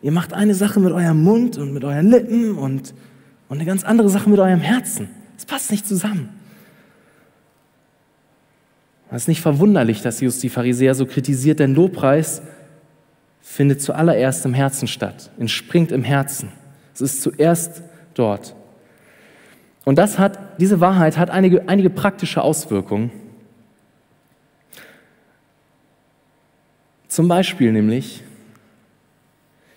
Ihr 0.01 0.11
macht 0.11 0.33
eine 0.33 0.55
Sache 0.55 0.79
mit 0.79 0.93
eurem 0.93 1.23
Mund 1.23 1.57
und 1.57 1.73
mit 1.73 1.83
euren 1.83 2.09
Lippen 2.09 2.55
und, 2.55 2.93
und 3.49 3.57
eine 3.57 3.65
ganz 3.65 3.83
andere 3.83 4.09
Sache 4.09 4.29
mit 4.29 4.39
eurem 4.39 4.61
Herzen. 4.61 5.09
Es 5.37 5.45
passt 5.45 5.71
nicht 5.71 5.85
zusammen. 5.85 6.29
Es 9.11 9.23
ist 9.23 9.27
nicht 9.27 9.41
verwunderlich, 9.41 10.01
dass 10.01 10.21
Jesus 10.21 10.39
die 10.39 10.49
Pharisäer 10.49 10.95
so 10.95 11.05
kritisiert, 11.05 11.59
denn 11.59 11.75
Lobpreis 11.75 12.41
findet 13.41 13.81
zuallererst 13.81 14.43
im 14.45 14.53
Herzen 14.55 14.87
statt, 14.87 15.31
entspringt 15.37 15.91
im 15.91 16.03
Herzen. 16.03 16.49
Es 16.93 17.01
ist 17.01 17.21
zuerst 17.21 17.83
dort. 18.13 18.55
Und 19.89 19.95
das 19.95 20.19
hat, 20.19 20.37
diese 20.61 20.81
Wahrheit 20.81 21.17
hat 21.17 21.31
einige, 21.31 21.67
einige 21.67 21.89
praktische 21.89 22.43
Auswirkungen. 22.43 23.09
Zum 27.07 27.27
Beispiel 27.27 27.71
nämlich, 27.71 28.23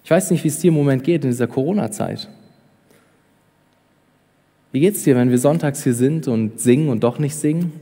ich 0.05 0.11
weiß 0.11 0.31
nicht, 0.31 0.44
wie 0.44 0.48
es 0.48 0.59
dir 0.59 0.68
im 0.68 0.75
Moment 0.75 1.03
geht 1.03 1.25
in 1.25 1.31
dieser 1.31 1.46
Corona-Zeit. 1.46 2.29
Wie 4.70 4.81
geht 4.81 4.96
es 4.96 5.03
dir, 5.03 5.16
wenn 5.16 5.31
wir 5.31 5.38
sonntags 5.38 5.83
hier 5.83 5.94
sind 5.94 6.29
und 6.29 6.61
singen 6.61 6.90
und 6.90 7.03
doch 7.03 7.18
nicht 7.18 7.35
singen? 7.35 7.72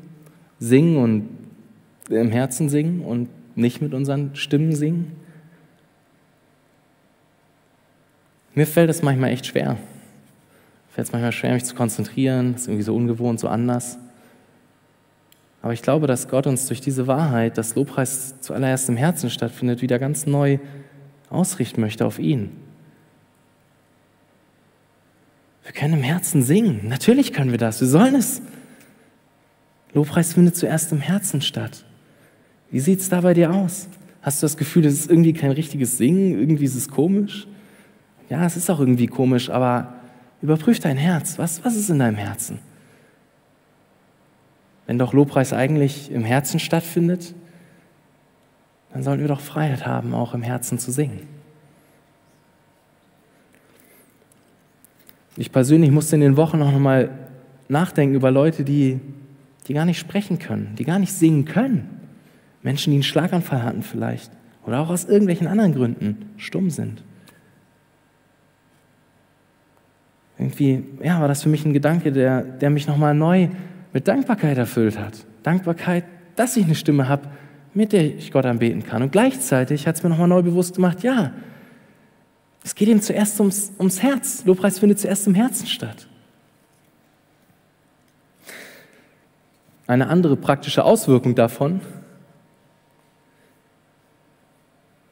Singen 0.60 0.98
und 0.98 1.28
im 2.10 2.30
Herzen 2.30 2.68
singen 2.68 3.00
und 3.00 3.28
nicht 3.56 3.82
mit 3.82 3.92
unseren 3.92 4.36
Stimmen 4.36 4.72
singen? 4.76 5.16
Mir 8.54 8.68
fällt 8.68 8.88
es 8.88 9.02
manchmal 9.02 9.30
echt 9.30 9.46
schwer. 9.46 9.78
Fällt 11.00 11.08
es 11.08 11.12
manchmal 11.12 11.32
schwer, 11.32 11.54
mich 11.54 11.64
zu 11.64 11.74
konzentrieren. 11.74 12.52
Das 12.52 12.60
ist 12.60 12.68
irgendwie 12.68 12.82
so 12.82 12.94
ungewohnt, 12.94 13.40
so 13.40 13.48
anders. 13.48 13.96
Aber 15.62 15.72
ich 15.72 15.80
glaube, 15.80 16.06
dass 16.06 16.28
Gott 16.28 16.46
uns 16.46 16.66
durch 16.66 16.82
diese 16.82 17.06
Wahrheit, 17.06 17.56
dass 17.56 17.74
Lobpreis 17.74 18.38
zuallererst 18.42 18.86
im 18.90 18.98
Herzen 18.98 19.30
stattfindet, 19.30 19.80
wieder 19.80 19.98
ganz 19.98 20.26
neu 20.26 20.58
ausrichten 21.30 21.80
möchte 21.80 22.04
auf 22.04 22.18
ihn. 22.18 22.50
Wir 25.64 25.72
können 25.72 25.94
im 25.94 26.02
Herzen 26.02 26.42
singen. 26.42 26.86
Natürlich 26.86 27.32
können 27.32 27.50
wir 27.50 27.56
das. 27.56 27.80
Wir 27.80 27.88
sollen 27.88 28.14
es. 28.14 28.42
Lobpreis 29.94 30.34
findet 30.34 30.54
zuerst 30.54 30.92
im 30.92 31.00
Herzen 31.00 31.40
statt. 31.40 31.86
Wie 32.70 32.80
sieht 32.80 33.00
es 33.00 33.08
da 33.08 33.22
bei 33.22 33.32
dir 33.32 33.54
aus? 33.54 33.88
Hast 34.20 34.42
du 34.42 34.44
das 34.44 34.58
Gefühl, 34.58 34.84
es 34.84 35.00
ist 35.00 35.10
irgendwie 35.10 35.32
kein 35.32 35.52
richtiges 35.52 35.96
Singen? 35.96 36.38
Irgendwie 36.38 36.66
ist 36.66 36.74
es 36.74 36.90
komisch? 36.90 37.46
Ja, 38.28 38.44
es 38.44 38.58
ist 38.58 38.68
auch 38.68 38.80
irgendwie 38.80 39.06
komisch, 39.06 39.48
aber 39.48 39.94
überprüf 40.42 40.80
dein 40.80 40.96
Herz. 40.96 41.38
Was, 41.38 41.64
was 41.64 41.76
ist 41.76 41.90
in 41.90 41.98
deinem 41.98 42.16
Herzen? 42.16 42.58
Wenn 44.86 44.98
doch 44.98 45.12
Lobpreis 45.12 45.52
eigentlich 45.52 46.10
im 46.10 46.24
Herzen 46.24 46.58
stattfindet, 46.58 47.34
dann 48.92 49.02
sollten 49.02 49.20
wir 49.20 49.28
doch 49.28 49.40
Freiheit 49.40 49.86
haben, 49.86 50.14
auch 50.14 50.34
im 50.34 50.42
Herzen 50.42 50.78
zu 50.78 50.90
singen. 50.90 51.28
Ich 55.36 55.52
persönlich 55.52 55.90
musste 55.90 56.16
in 56.16 56.22
den 56.22 56.36
Wochen 56.36 56.60
auch 56.60 56.72
nochmal 56.72 57.10
nachdenken 57.68 58.16
über 58.16 58.30
Leute, 58.30 58.64
die, 58.64 59.00
die 59.68 59.74
gar 59.74 59.84
nicht 59.84 59.98
sprechen 59.98 60.38
können, 60.38 60.74
die 60.76 60.84
gar 60.84 60.98
nicht 60.98 61.12
singen 61.12 61.44
können. 61.44 62.00
Menschen, 62.62 62.90
die 62.90 62.96
einen 62.96 63.04
Schlaganfall 63.04 63.62
hatten 63.62 63.82
vielleicht 63.82 64.32
oder 64.66 64.80
auch 64.80 64.90
aus 64.90 65.04
irgendwelchen 65.04 65.46
anderen 65.46 65.74
Gründen 65.74 66.32
stumm 66.36 66.68
sind. 66.70 67.02
Irgendwie 70.40 70.82
ja, 71.02 71.20
war 71.20 71.28
das 71.28 71.42
für 71.42 71.50
mich 71.50 71.64
ein 71.64 71.74
Gedanke, 71.74 72.10
der, 72.10 72.40
der 72.42 72.70
mich 72.70 72.88
nochmal 72.88 73.14
neu 73.14 73.48
mit 73.92 74.08
Dankbarkeit 74.08 74.56
erfüllt 74.58 74.98
hat. 74.98 75.26
Dankbarkeit 75.42 76.04
dass 76.40 76.56
ich 76.56 76.64
eine 76.64 76.74
Stimme 76.74 77.06
habe, 77.06 77.28
mit 77.74 77.92
der 77.92 78.02
ich 78.02 78.32
Gott 78.32 78.46
anbeten 78.46 78.82
kann. 78.82 79.02
Und 79.02 79.12
gleichzeitig 79.12 79.86
hat 79.86 79.96
es 79.96 80.02
mir 80.02 80.08
nochmal 80.08 80.26
neu 80.26 80.40
bewusst 80.40 80.76
gemacht, 80.76 81.02
ja, 81.02 81.32
es 82.64 82.74
geht 82.74 82.88
ihm 82.88 83.02
zuerst 83.02 83.38
ums, 83.40 83.72
ums 83.78 84.02
Herz. 84.02 84.44
Lobpreis 84.46 84.78
findet 84.78 84.98
zuerst 85.00 85.26
im 85.26 85.34
Herzen 85.34 85.66
statt. 85.66 86.06
Eine 89.86 90.08
andere 90.08 90.36
praktische 90.36 90.82
Auswirkung 90.82 91.34
davon 91.34 91.80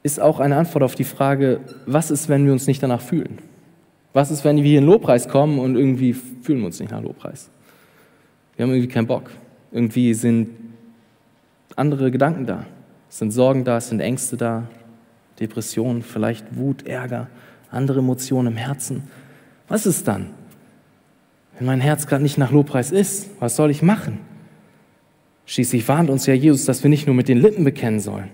ist 0.01 0.19
auch 0.19 0.39
eine 0.39 0.57
Antwort 0.57 0.83
auf 0.83 0.95
die 0.95 1.03
Frage, 1.03 1.59
was 1.85 2.09
ist, 2.09 2.27
wenn 2.27 2.43
wir 2.45 2.53
uns 2.53 2.65
nicht 2.65 2.81
danach 2.81 3.01
fühlen? 3.01 3.39
Was 4.13 4.31
ist, 4.31 4.43
wenn 4.43 4.57
wir 4.57 4.63
hier 4.63 4.79
in 4.79 4.85
Lobpreis 4.85 5.27
kommen 5.27 5.59
und 5.59 5.75
irgendwie 5.75 6.13
fühlen 6.13 6.59
wir 6.59 6.65
uns 6.65 6.79
nicht 6.79 6.91
nach 6.91 7.01
Lobpreis? 7.01 7.49
Wir 8.55 8.63
haben 8.63 8.71
irgendwie 8.71 8.89
keinen 8.89 9.07
Bock. 9.07 9.29
Irgendwie 9.71 10.13
sind 10.13 10.49
andere 11.75 12.11
Gedanken 12.11 12.45
da. 12.45 12.65
Es 13.09 13.19
sind 13.19 13.31
Sorgen 13.31 13.63
da, 13.63 13.77
es 13.77 13.89
sind 13.89 13.99
Ängste 14.01 14.37
da, 14.37 14.67
Depressionen, 15.39 16.01
vielleicht 16.01 16.57
Wut, 16.57 16.85
Ärger, 16.85 17.27
andere 17.71 17.99
Emotionen 17.99 18.53
im 18.53 18.57
Herzen. 18.57 19.03
Was 19.67 19.85
ist 19.85 20.07
dann? 20.07 20.31
Wenn 21.57 21.67
mein 21.67 21.81
Herz 21.81 22.07
gerade 22.07 22.23
nicht 22.23 22.37
nach 22.37 22.51
Lobpreis 22.51 22.91
ist, 22.91 23.29
was 23.39 23.55
soll 23.55 23.69
ich 23.71 23.81
machen? 23.81 24.19
Schließlich 25.45 25.87
warnt 25.87 26.09
uns 26.09 26.25
ja 26.25 26.33
Jesus, 26.33 26.65
dass 26.65 26.83
wir 26.83 26.89
nicht 26.89 27.07
nur 27.07 27.15
mit 27.15 27.27
den 27.27 27.39
Lippen 27.39 27.63
bekennen 27.63 27.99
sollen. 27.99 28.29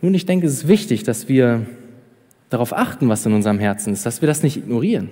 Nun, 0.00 0.14
ich 0.14 0.26
denke, 0.26 0.46
es 0.46 0.52
ist 0.52 0.68
wichtig, 0.68 1.02
dass 1.02 1.28
wir 1.28 1.66
darauf 2.50 2.72
achten, 2.72 3.08
was 3.08 3.24
in 3.26 3.32
unserem 3.32 3.58
Herzen 3.58 3.92
ist, 3.92 4.06
dass 4.06 4.22
wir 4.22 4.26
das 4.26 4.42
nicht 4.42 4.56
ignorieren. 4.56 5.10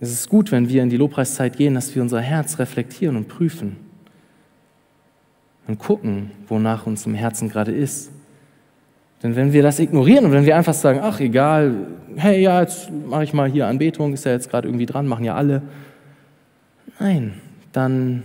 Es 0.00 0.12
ist 0.12 0.28
gut, 0.28 0.52
wenn 0.52 0.68
wir 0.68 0.82
in 0.82 0.90
die 0.90 0.96
Lobpreiszeit 0.96 1.56
gehen, 1.56 1.74
dass 1.74 1.94
wir 1.94 2.02
unser 2.02 2.20
Herz 2.20 2.58
reflektieren 2.58 3.16
und 3.16 3.28
prüfen 3.28 3.76
und 5.66 5.78
gucken, 5.78 6.30
wonach 6.48 6.86
uns 6.86 7.04
im 7.06 7.14
Herzen 7.14 7.48
gerade 7.48 7.72
ist. 7.72 8.10
Denn 9.22 9.34
wenn 9.34 9.52
wir 9.52 9.62
das 9.62 9.80
ignorieren 9.80 10.26
und 10.26 10.32
wenn 10.32 10.46
wir 10.46 10.56
einfach 10.56 10.74
sagen, 10.74 11.00
ach 11.02 11.18
egal, 11.18 11.88
hey, 12.14 12.40
ja, 12.40 12.60
jetzt 12.60 12.90
mache 12.90 13.24
ich 13.24 13.32
mal 13.32 13.50
hier 13.50 13.66
Anbetung, 13.66 14.12
ist 14.12 14.24
ja 14.24 14.32
jetzt 14.32 14.48
gerade 14.48 14.68
irgendwie 14.68 14.86
dran, 14.86 15.08
machen 15.08 15.24
ja 15.24 15.34
alle. 15.34 15.62
Nein, 17.00 17.34
dann 17.72 18.22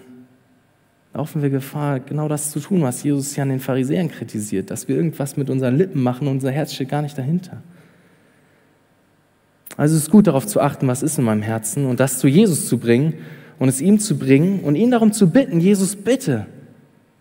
laufen 1.14 1.42
wir 1.42 1.50
Gefahr, 1.50 2.00
genau 2.00 2.28
das 2.28 2.52
zu 2.52 2.60
tun, 2.60 2.82
was 2.82 3.04
Jesus 3.04 3.36
ja 3.36 3.44
an 3.44 3.50
den 3.50 3.60
Pharisäern 3.60 4.10
kritisiert, 4.10 4.72
dass 4.72 4.88
wir 4.88 4.96
irgendwas 4.96 5.38
mit 5.38 5.50
unseren 5.50 5.78
Lippen 5.78 6.02
machen 6.02 6.28
und 6.28 6.36
unser 6.36 6.52
Herz 6.52 6.74
steht 6.74 6.90
gar 6.90 7.02
nicht 7.02 7.18
dahinter. 7.18 7.62
Also 9.78 9.96
es 9.96 10.04
ist 10.04 10.12
gut 10.12 10.28
darauf 10.28 10.46
zu 10.46 10.60
achten, 10.60 10.88
was 10.88 11.04
ist 11.04 11.18
in 11.18 11.24
meinem 11.24 11.42
Herzen 11.42 11.86
und 11.86 12.00
das 12.00 12.20
zu 12.20 12.28
Jesus 12.28 12.68
zu 12.68 12.78
bringen 12.78 13.14
und 13.60 13.70
es 13.70 13.82
ihm 13.82 14.00
zu 14.00 14.18
bringen 14.18 14.60
und 14.62 14.76
ihn 14.76 14.92
darum 14.92 15.14
zu 15.14 15.30
bitten, 15.30 15.60
Jesus, 15.60 15.96
bitte, 15.96 16.48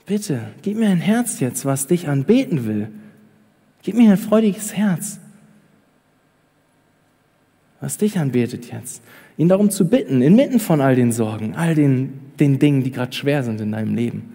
bitte, 0.06 0.40
gib 0.62 0.78
mir 0.78 0.88
ein 0.88 0.98
Herz 0.98 1.40
jetzt, 1.40 1.64
was 1.64 1.86
dich 1.86 2.08
anbeten 2.08 2.66
will. 2.66 2.88
Gib 3.82 3.96
mir 3.96 4.10
ein 4.10 4.18
freudiges 4.18 4.74
Herz, 4.74 5.18
was 7.80 7.98
dich 7.98 8.18
anbetet 8.18 8.70
jetzt. 8.70 9.02
Ihn 9.36 9.48
darum 9.48 9.70
zu 9.70 9.88
bitten, 9.88 10.22
inmitten 10.22 10.60
von 10.60 10.80
all 10.80 10.94
den 10.94 11.12
Sorgen, 11.12 11.54
all 11.54 11.74
den, 11.74 12.32
den 12.38 12.58
Dingen, 12.58 12.82
die 12.82 12.90
gerade 12.90 13.12
schwer 13.12 13.42
sind 13.42 13.60
in 13.60 13.72
deinem 13.72 13.94
Leben. 13.94 14.34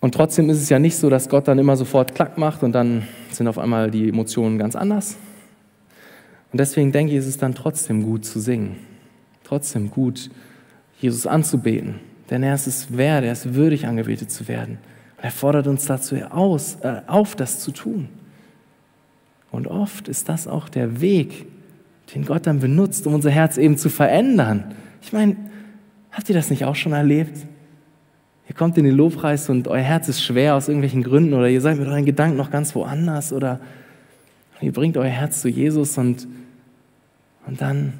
Und 0.00 0.14
trotzdem 0.14 0.48
ist 0.48 0.60
es 0.60 0.68
ja 0.68 0.78
nicht 0.78 0.96
so, 0.96 1.10
dass 1.10 1.28
Gott 1.28 1.46
dann 1.46 1.58
immer 1.58 1.76
sofort 1.76 2.14
Klack 2.14 2.38
macht 2.38 2.62
und 2.62 2.72
dann 2.72 3.06
sind 3.30 3.46
auf 3.48 3.58
einmal 3.58 3.90
die 3.90 4.08
Emotionen 4.08 4.58
ganz 4.58 4.74
anders. 4.74 5.16
Und 6.52 6.58
deswegen 6.58 6.90
denke 6.90 7.12
ich, 7.12 7.18
ist 7.18 7.26
es 7.26 7.38
dann 7.38 7.54
trotzdem 7.54 8.02
gut 8.02 8.24
zu 8.24 8.40
singen, 8.40 8.76
trotzdem 9.44 9.90
gut, 9.90 10.30
Jesus 11.00 11.26
anzubeten. 11.26 11.96
Denn 12.30 12.42
er 12.42 12.54
ist 12.54 12.66
es 12.66 12.96
wert, 12.96 13.24
er 13.24 13.32
ist 13.32 13.54
würdig, 13.54 13.86
angebetet 13.86 14.30
zu 14.30 14.48
werden. 14.48 14.78
Und 15.16 15.24
er 15.24 15.30
fordert 15.30 15.66
uns 15.66 15.86
dazu 15.86 16.16
aus, 16.16 16.78
äh, 16.82 17.02
auf, 17.06 17.36
das 17.36 17.60
zu 17.60 17.70
tun. 17.70 18.08
Und 19.50 19.66
oft 19.66 20.08
ist 20.08 20.28
das 20.28 20.46
auch 20.46 20.68
der 20.68 21.00
Weg, 21.00 21.46
den 22.12 22.24
Gott 22.24 22.46
dann 22.46 22.60
benutzt, 22.60 23.06
um 23.06 23.14
unser 23.14 23.30
Herz 23.30 23.56
eben 23.56 23.76
zu 23.76 23.88
verändern. 23.88 24.74
Ich 25.02 25.12
meine, 25.12 25.36
habt 26.10 26.28
ihr 26.28 26.34
das 26.34 26.50
nicht 26.50 26.64
auch 26.64 26.76
schon 26.76 26.92
erlebt? 26.92 27.36
Ihr 28.48 28.54
kommt 28.54 28.76
in 28.78 28.84
den 28.84 28.96
Lobpreis 28.96 29.48
und 29.48 29.68
euer 29.68 29.82
Herz 29.82 30.08
ist 30.08 30.22
schwer 30.22 30.56
aus 30.56 30.68
irgendwelchen 30.68 31.02
Gründen 31.02 31.34
oder 31.34 31.48
ihr 31.48 31.60
seid 31.60 31.78
mit 31.78 31.86
euren 31.86 32.04
Gedanken 32.04 32.36
noch 32.36 32.50
ganz 32.50 32.74
woanders 32.74 33.32
oder 33.32 33.60
ihr 34.60 34.72
bringt 34.72 34.96
euer 34.96 35.08
Herz 35.08 35.40
zu 35.40 35.48
Jesus 35.48 35.96
und 35.98 36.26
und 37.46 37.60
dann 37.60 37.94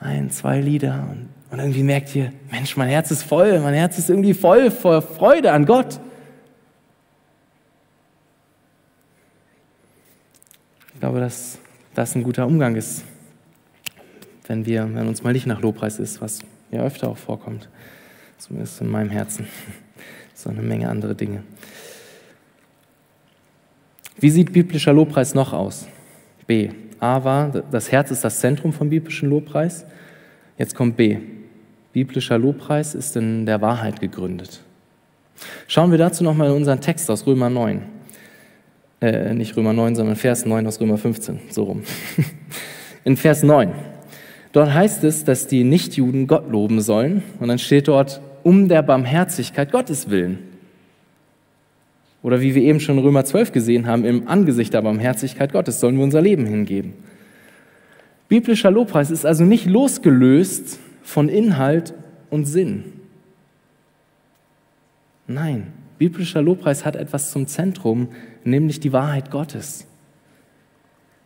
ein, 0.00 0.30
zwei 0.30 0.60
Lieder 0.60 1.08
und, 1.10 1.28
und 1.50 1.58
irgendwie 1.58 1.82
merkt 1.82 2.14
ihr, 2.14 2.32
Mensch, 2.50 2.76
mein 2.76 2.88
Herz 2.88 3.10
ist 3.10 3.22
voll, 3.22 3.58
mein 3.60 3.74
Herz 3.74 3.98
ist 3.98 4.10
irgendwie 4.10 4.34
voll 4.34 4.70
vor 4.70 5.02
Freude 5.02 5.52
an 5.52 5.66
Gott. 5.66 5.98
Ich 10.94 11.00
glaube, 11.00 11.20
dass 11.20 11.58
das 11.98 12.14
ein 12.14 12.22
guter 12.22 12.46
Umgang 12.46 12.76
ist, 12.76 13.02
wenn 14.46 14.66
wir, 14.66 14.88
wenn 14.94 15.08
uns 15.08 15.24
mal 15.24 15.32
nicht 15.32 15.46
nach 15.46 15.60
Lobpreis 15.60 15.98
ist, 15.98 16.20
was 16.20 16.38
ja 16.70 16.84
öfter 16.84 17.08
auch 17.08 17.16
vorkommt, 17.16 17.68
zumindest 18.38 18.80
in 18.80 18.88
meinem 18.88 19.10
Herzen, 19.10 19.48
so 20.34 20.48
eine 20.48 20.62
Menge 20.62 20.88
andere 20.88 21.16
Dinge. 21.16 21.42
Wie 24.16 24.30
sieht 24.30 24.52
biblischer 24.52 24.92
Lobpreis 24.92 25.34
noch 25.34 25.52
aus? 25.52 25.88
B. 26.46 26.70
A 27.00 27.24
war, 27.24 27.48
das 27.48 27.90
Herz 27.90 28.12
ist 28.12 28.22
das 28.22 28.38
Zentrum 28.38 28.72
vom 28.72 28.90
biblischen 28.90 29.28
Lobpreis. 29.28 29.84
Jetzt 30.56 30.76
kommt 30.76 30.96
B. 30.96 31.18
Biblischer 31.92 32.38
Lobpreis 32.38 32.94
ist 32.94 33.16
in 33.16 33.44
der 33.44 33.60
Wahrheit 33.60 34.00
gegründet. 34.00 34.60
Schauen 35.66 35.90
wir 35.90 35.98
dazu 35.98 36.22
nochmal 36.22 36.50
in 36.50 36.54
unseren 36.54 36.80
Text 36.80 37.10
aus 37.10 37.26
Römer 37.26 37.50
9. 37.50 37.97
Äh, 39.00 39.34
nicht 39.34 39.56
Römer 39.56 39.72
9, 39.72 39.94
sondern 39.94 40.16
Vers 40.16 40.44
9 40.44 40.66
aus 40.66 40.80
Römer 40.80 40.98
15, 40.98 41.38
so 41.50 41.64
rum. 41.64 41.82
In 43.04 43.16
Vers 43.16 43.42
9. 43.42 43.72
Dort 44.52 44.72
heißt 44.72 45.04
es, 45.04 45.24
dass 45.24 45.46
die 45.46 45.62
Nichtjuden 45.62 46.26
Gott 46.26 46.50
loben 46.50 46.80
sollen. 46.80 47.22
Und 47.38 47.48
dann 47.48 47.58
steht 47.58 47.86
dort, 47.86 48.20
um 48.42 48.68
der 48.68 48.82
Barmherzigkeit 48.82 49.70
Gottes 49.70 50.10
willen. 50.10 50.38
Oder 52.22 52.40
wie 52.40 52.54
wir 52.54 52.62
eben 52.62 52.80
schon 52.80 52.98
Römer 52.98 53.24
12 53.24 53.52
gesehen 53.52 53.86
haben, 53.86 54.04
im 54.04 54.26
Angesicht 54.26 54.74
der 54.74 54.82
Barmherzigkeit 54.82 55.52
Gottes 55.52 55.78
sollen 55.78 55.96
wir 55.96 56.04
unser 56.04 56.20
Leben 56.20 56.46
hingeben. 56.46 56.94
Biblischer 58.28 58.70
Lobpreis 58.70 59.10
ist 59.10 59.24
also 59.24 59.44
nicht 59.44 59.66
losgelöst 59.66 60.78
von 61.02 61.28
Inhalt 61.28 61.94
und 62.30 62.44
Sinn. 62.46 62.84
Nein, 65.26 65.68
biblischer 65.98 66.42
Lobpreis 66.42 66.84
hat 66.84 66.96
etwas 66.96 67.30
zum 67.30 67.46
Zentrum, 67.46 68.08
nämlich 68.44 68.80
die 68.80 68.92
Wahrheit 68.92 69.30
Gottes. 69.30 69.86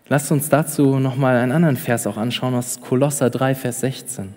Lasst 0.09 0.31
uns 0.31 0.49
dazu 0.49 0.99
nochmal 0.99 1.37
einen 1.37 1.53
anderen 1.53 1.77
Vers 1.77 2.07
auch 2.07 2.17
anschauen 2.17 2.55
aus 2.55 2.81
Kolosser 2.81 3.31
3, 3.31 3.55
Vers 3.55 3.81
16. 3.81 4.35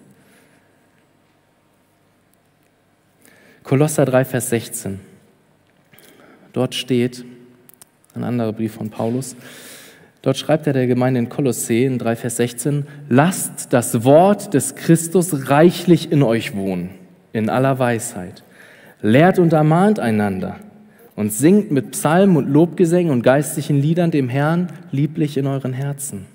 Kolosser 3.63 4.05
3, 4.05 4.25
Vers 4.25 4.49
16. 4.49 4.99
Dort 6.53 6.75
steht, 6.75 7.25
ein 8.13 8.23
anderer 8.23 8.53
Brief 8.53 8.75
von 8.75 8.89
Paulus, 8.89 9.35
dort 10.21 10.37
schreibt 10.37 10.67
er 10.67 10.73
der 10.73 10.87
Gemeinde 10.87 11.19
in 11.19 11.29
Kolossee 11.29 11.85
in 11.85 11.97
3 11.97 12.15
Vers 12.15 12.37
16, 12.37 12.85
lasst 13.09 13.73
das 13.73 14.03
Wort 14.03 14.53
des 14.53 14.75
Christus 14.75 15.49
reichlich 15.49 16.11
in 16.11 16.23
euch 16.23 16.55
wohnen, 16.55 16.91
in 17.33 17.49
aller 17.49 17.79
Weisheit. 17.79 18.43
Lehrt 19.01 19.39
und 19.39 19.51
ermahnt 19.51 19.99
einander 19.99 20.59
und 21.15 21.31
singt 21.31 21.71
mit 21.71 21.91
Psalmen 21.91 22.35
und 22.35 22.49
Lobgesängen 22.49 23.11
und 23.11 23.21
geistlichen 23.21 23.81
Liedern 23.81 24.11
dem 24.11 24.29
Herrn 24.29 24.71
lieblich 24.91 25.37
in 25.37 25.47
euren 25.47 25.73
Herzen. 25.73 26.25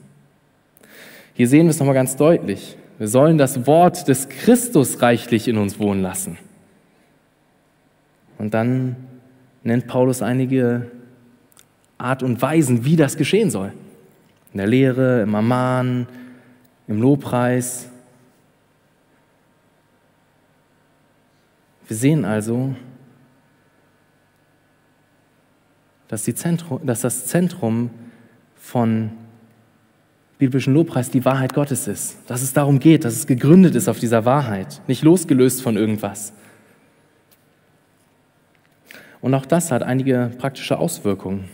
Hier 1.35 1.49
sehen 1.49 1.67
wir 1.67 1.71
es 1.71 1.79
nochmal 1.79 1.95
ganz 1.95 2.17
deutlich. 2.17 2.77
Wir 2.99 3.09
sollen 3.09 3.39
das 3.39 3.67
Wort 3.67 4.09
des 4.09 4.29
Christus 4.29 5.01
reichlich 5.01 5.49
in 5.49 5.57
uns 5.57 5.79
wohnen 5.79 6.03
lassen. 6.03 6.39
Und 8.39 8.55
dann 8.55 8.97
nennt 9.63 9.87
Paulus 9.87 10.23
einige 10.23 10.91
Art 11.99 12.23
und 12.23 12.41
Weisen, 12.41 12.85
wie 12.85 12.97
das 12.97 13.17
geschehen 13.17 13.51
soll. 13.51 13.73
In 14.53 14.59
der 14.59 14.67
Lehre, 14.67 15.23
im 15.23 15.35
Ermahnen, 15.35 16.09
im 16.89 17.01
Lobpreis. 17.01 17.89
Wir 21.87 21.97
sehen 21.97 22.25
also, 22.25 22.75
dass, 26.11 26.25
Zentrum, 26.25 26.85
dass 26.85 27.03
das 27.03 27.27
Zentrum 27.27 27.91
von 28.57 29.13
biblischen 30.39 30.75
Lobpreis 30.75 31.11
die 31.11 31.25
Wahrheit 31.25 31.55
Gottes 31.55 31.87
ist. 31.87 32.17
Dass 32.27 32.43
es 32.43 32.53
darum 32.53 32.81
geht, 32.81 33.05
dass 33.05 33.15
es 33.15 33.29
gegründet 33.29 33.77
ist 33.77 33.89
auf 33.89 34.01
dieser 34.01 34.25
Wahrheit, 34.25 34.83
nicht 34.89 35.05
losgelöst 35.05 35.63
von 35.63 35.77
irgendwas. 35.77 36.33
Und 39.21 39.35
auch 39.35 39.47
das 39.47 39.71
hat 39.71 39.85
einige 39.85 40.33
praktische 40.37 40.79
Auswirkungen. 40.79 41.49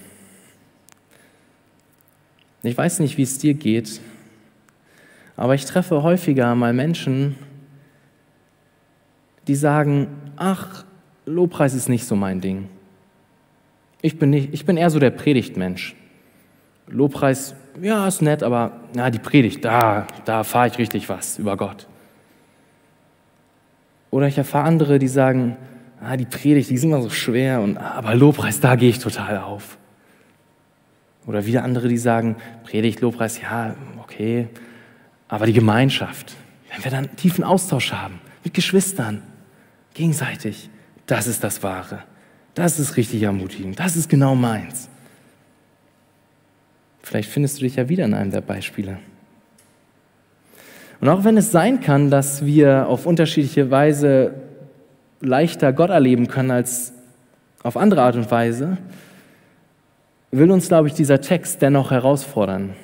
Ich 2.63 2.79
weiß 2.79 3.01
nicht, 3.01 3.19
wie 3.19 3.23
es 3.23 3.37
dir 3.37 3.53
geht, 3.53 4.01
Aber 5.37 5.55
ich 5.55 5.67
treffe 5.67 6.03
häufiger 6.03 6.55
mal 6.55 6.73
Menschen, 6.73 7.37
die 9.47 9.55
sagen, 9.55 10.09
ach, 10.37 10.87
Lobpreis 11.27 11.75
ist 11.75 11.91
nicht 11.91 12.07
so 12.07 12.17
mein 12.17 12.41
Ding. 12.41 12.71
Ich 14.07 14.21
bin, 14.21 14.31
nicht, 14.31 14.51
ich 14.55 14.65
bin 14.65 14.77
eher 14.77 14.89
so 14.89 15.01
der 15.01 15.11
Predigtmensch. 15.11 15.97
Lobpreis, 16.87 17.57
ja, 17.83 18.07
ist 18.07 18.23
nett, 18.23 18.45
aber 18.45 18.83
na, 18.95 19.11
die 19.11 19.19
Predigt, 19.19 19.65
da, 19.65 20.07
da 20.25 20.39
erfahre 20.39 20.69
ich 20.69 20.79
richtig 20.79 21.09
was 21.09 21.41
über 21.41 21.57
Gott. 21.57 21.89
Oder 24.13 24.29
ich 24.29 24.39
erfahre 24.39 24.65
andere, 24.65 25.01
die 25.01 25.09
sagen, 25.09 25.57
ah, 26.01 26.17
die 26.17 26.25
Predigt, 26.25 26.71
die 26.71 26.75
ist 26.75 26.85
immer 26.85 27.03
so 27.03 27.11
schwer, 27.11 27.61
und, 27.61 27.79
aber 27.79 28.15
Lobpreis, 28.15 28.61
da 28.61 28.77
gehe 28.77 28.91
ich 28.91 29.01
total 29.01 29.39
auf. 29.39 29.77
Oder 31.27 31.45
wieder 31.45 31.65
andere, 31.65 31.89
die 31.89 31.99
sagen, 31.99 32.37
Predigt, 32.63 33.01
Lobpreis, 33.01 33.41
ja, 33.43 33.75
okay, 34.01 34.47
aber 35.27 35.47
die 35.47 35.53
Gemeinschaft, 35.53 36.37
wenn 36.73 36.85
wir 36.85 36.93
dann 36.93 37.17
tiefen 37.17 37.43
Austausch 37.43 37.93
haben 37.93 38.21
mit 38.45 38.55
Geschwistern, 38.55 39.25
gegenseitig, 39.95 40.71
das 41.07 41.27
ist 41.27 41.43
das 41.43 41.65
Wahre. 41.65 42.05
Das 42.57 42.81
ist 42.81 42.97
richtig 42.97 43.23
ermutigend. 43.23 43.79
Das 43.79 43.97
ist 43.97 44.09
genau 44.09 44.35
meins. 44.35 44.89
Vielleicht 47.03 47.29
findest 47.29 47.59
du 47.59 47.65
dich 47.65 47.77
ja 47.77 47.91
wieder 47.91 48.07
in 48.07 48.15
einem 48.15 48.31
der 48.31 48.41
Beispiele. 48.41 48.99
Und 50.99 51.11
auch 51.11 51.23
wenn 51.23 51.37
es 51.37 51.53
sein 51.53 51.83
kann, 51.83 52.11
dass 52.11 52.47
wir 52.47 52.89
auf 52.89 53.05
unterschiedliche 53.05 53.71
Weise 53.71 54.35
leichter 55.21 55.75
Gott 55.75 55.91
erleben 55.91 56.29
können 56.29 56.51
als 56.51 56.95
auf 57.63 57.77
andere 57.77 58.01
Art 58.01 58.17
und 58.17 58.31
Weise, 58.31 58.79
will 60.31 60.51
uns, 60.51 60.69
glaube 60.69 60.89
ich, 60.89 60.95
dieser 60.95 61.21
Text 61.21 61.61
dennoch 61.61 61.91
herausfordern. 61.91 62.75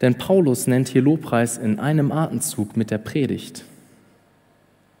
Denn 0.00 0.14
Paulus 0.14 0.68
nennt 0.68 0.86
hier 0.86 1.02
Lobpreis 1.02 1.58
in 1.58 1.80
einem 1.80 2.12
Atemzug 2.12 2.76
mit 2.76 2.92
der 2.92 2.98
Predigt. 2.98 3.64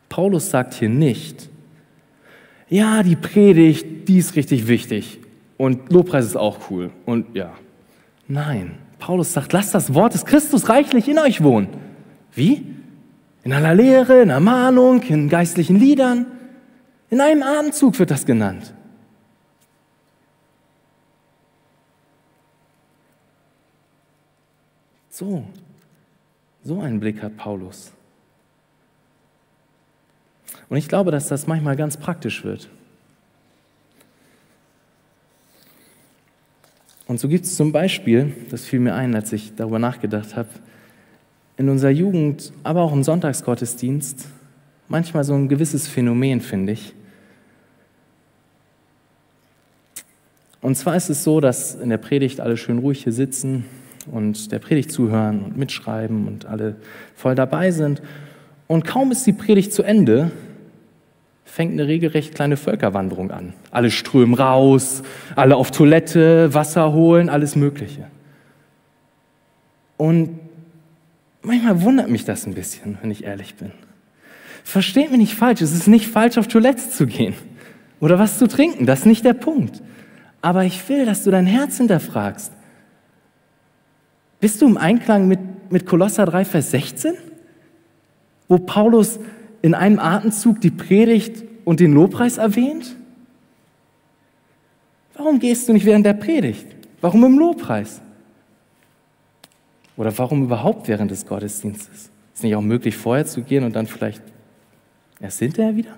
Paulus 0.08 0.50
sagt 0.50 0.74
hier 0.74 0.88
nicht, 0.88 1.49
ja, 2.70 3.02
die 3.02 3.16
Predigt, 3.16 4.08
die 4.08 4.18
ist 4.18 4.36
richtig 4.36 4.66
wichtig 4.68 5.18
und 5.58 5.92
Lobpreis 5.92 6.24
ist 6.24 6.36
auch 6.36 6.70
cool 6.70 6.90
und 7.04 7.34
ja. 7.34 7.52
Nein, 8.28 8.78
Paulus 9.00 9.32
sagt, 9.32 9.52
lasst 9.52 9.74
das 9.74 9.92
Wort 9.92 10.14
des 10.14 10.24
Christus 10.24 10.68
reichlich 10.68 11.08
in 11.08 11.18
euch 11.18 11.42
wohnen. 11.42 11.68
Wie? 12.32 12.64
In 13.42 13.52
aller 13.52 13.74
Lehre, 13.74 14.22
in 14.22 14.30
Ermahnung, 14.30 15.02
in 15.02 15.28
geistlichen 15.28 15.76
Liedern. 15.76 16.26
In 17.10 17.20
einem 17.20 17.42
Atemzug 17.42 17.98
wird 17.98 18.10
das 18.10 18.24
genannt. 18.24 18.72
So, 25.08 25.44
so 26.62 26.80
einen 26.80 27.00
Blick 27.00 27.20
hat 27.20 27.36
Paulus. 27.36 27.92
Und 30.70 30.76
ich 30.76 30.88
glaube, 30.88 31.10
dass 31.10 31.28
das 31.28 31.46
manchmal 31.46 31.76
ganz 31.76 31.96
praktisch 31.96 32.44
wird. 32.44 32.70
Und 37.06 37.18
so 37.18 37.28
gibt 37.28 37.44
es 37.44 37.56
zum 37.56 37.72
Beispiel, 37.72 38.32
das 38.50 38.64
fiel 38.64 38.78
mir 38.78 38.94
ein, 38.94 39.16
als 39.16 39.32
ich 39.32 39.56
darüber 39.56 39.80
nachgedacht 39.80 40.36
habe, 40.36 40.48
in 41.56 41.68
unserer 41.68 41.90
Jugend, 41.90 42.52
aber 42.62 42.82
auch 42.82 42.92
im 42.92 43.02
Sonntagsgottesdienst, 43.02 44.28
manchmal 44.86 45.24
so 45.24 45.34
ein 45.34 45.48
gewisses 45.48 45.88
Phänomen, 45.88 46.40
finde 46.40 46.72
ich. 46.72 46.94
Und 50.60 50.76
zwar 50.76 50.94
ist 50.94 51.10
es 51.10 51.24
so, 51.24 51.40
dass 51.40 51.74
in 51.74 51.88
der 51.88 51.98
Predigt 51.98 52.40
alle 52.40 52.56
schön 52.56 52.78
ruhig 52.78 53.02
hier 53.02 53.12
sitzen 53.12 53.64
und 54.10 54.52
der 54.52 54.60
Predigt 54.60 54.92
zuhören 54.92 55.42
und 55.42 55.56
mitschreiben 55.56 56.28
und 56.28 56.46
alle 56.46 56.76
voll 57.16 57.34
dabei 57.34 57.72
sind. 57.72 58.02
Und 58.68 58.84
kaum 58.84 59.10
ist 59.10 59.26
die 59.26 59.32
Predigt 59.32 59.72
zu 59.72 59.82
Ende, 59.82 60.30
fängt 61.50 61.72
eine 61.72 61.88
regelrecht 61.88 62.34
kleine 62.34 62.56
Völkerwanderung 62.56 63.30
an. 63.32 63.54
Alle 63.70 63.90
strömen 63.90 64.34
raus, 64.34 65.02
alle 65.34 65.56
auf 65.56 65.72
Toilette, 65.72 66.54
Wasser 66.54 66.92
holen, 66.92 67.28
alles 67.28 67.56
Mögliche. 67.56 68.06
Und 69.96 70.38
manchmal 71.42 71.82
wundert 71.82 72.08
mich 72.08 72.24
das 72.24 72.46
ein 72.46 72.54
bisschen, 72.54 72.98
wenn 73.02 73.10
ich 73.10 73.24
ehrlich 73.24 73.56
bin. 73.56 73.72
Versteht 74.62 75.10
mich 75.10 75.18
nicht 75.18 75.34
falsch, 75.34 75.60
es 75.60 75.72
ist 75.72 75.88
nicht 75.88 76.06
falsch, 76.06 76.38
auf 76.38 76.46
Toilette 76.46 76.88
zu 76.88 77.06
gehen 77.06 77.34
oder 77.98 78.18
was 78.18 78.38
zu 78.38 78.46
trinken, 78.46 78.86
das 78.86 79.00
ist 79.00 79.06
nicht 79.06 79.24
der 79.24 79.34
Punkt. 79.34 79.82
Aber 80.42 80.64
ich 80.64 80.88
will, 80.88 81.04
dass 81.04 81.24
du 81.24 81.30
dein 81.30 81.46
Herz 81.46 81.78
hinterfragst. 81.78 82.52
Bist 84.38 84.62
du 84.62 84.68
im 84.68 84.78
Einklang 84.78 85.28
mit, 85.28 85.40
mit 85.70 85.84
Kolosser 85.84 86.24
3, 86.24 86.44
Vers 86.44 86.70
16? 86.70 87.14
Wo 88.48 88.58
Paulus 88.58 89.18
in 89.62 89.74
einem 89.74 89.98
Atemzug 89.98 90.60
die 90.60 90.70
Predigt 90.70 91.44
und 91.64 91.80
den 91.80 91.92
Lobpreis 91.92 92.38
erwähnt? 92.38 92.96
Warum 95.14 95.38
gehst 95.38 95.68
du 95.68 95.72
nicht 95.72 95.84
während 95.84 96.06
der 96.06 96.14
Predigt? 96.14 96.66
Warum 97.00 97.24
im 97.24 97.38
Lobpreis? 97.38 98.00
Oder 99.96 100.16
warum 100.16 100.44
überhaupt 100.44 100.88
während 100.88 101.10
des 101.10 101.26
Gottesdienstes? 101.26 102.10
Ist 102.34 102.42
nicht 102.42 102.56
auch 102.56 102.62
möglich, 102.62 102.96
vorher 102.96 103.26
zu 103.26 103.42
gehen 103.42 103.64
und 103.64 103.76
dann 103.76 103.86
vielleicht 103.86 104.22
erst 105.20 105.40
hinterher 105.40 105.76
wieder? 105.76 105.94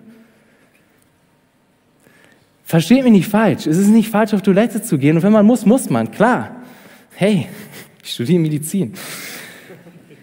Versteht 2.64 3.04
mich 3.04 3.12
nicht 3.12 3.28
falsch. 3.28 3.66
Es 3.66 3.76
ist 3.76 3.88
nicht 3.88 4.08
falsch, 4.08 4.34
auf 4.34 4.42
Toilette 4.42 4.82
zu 4.82 4.98
gehen. 4.98 5.16
Und 5.16 5.22
wenn 5.22 5.32
man 5.32 5.46
muss, 5.46 5.66
muss 5.66 5.90
man. 5.90 6.10
Klar. 6.10 6.56
Hey, 7.14 7.46
ich 8.02 8.12
studiere 8.12 8.40
Medizin. 8.40 8.94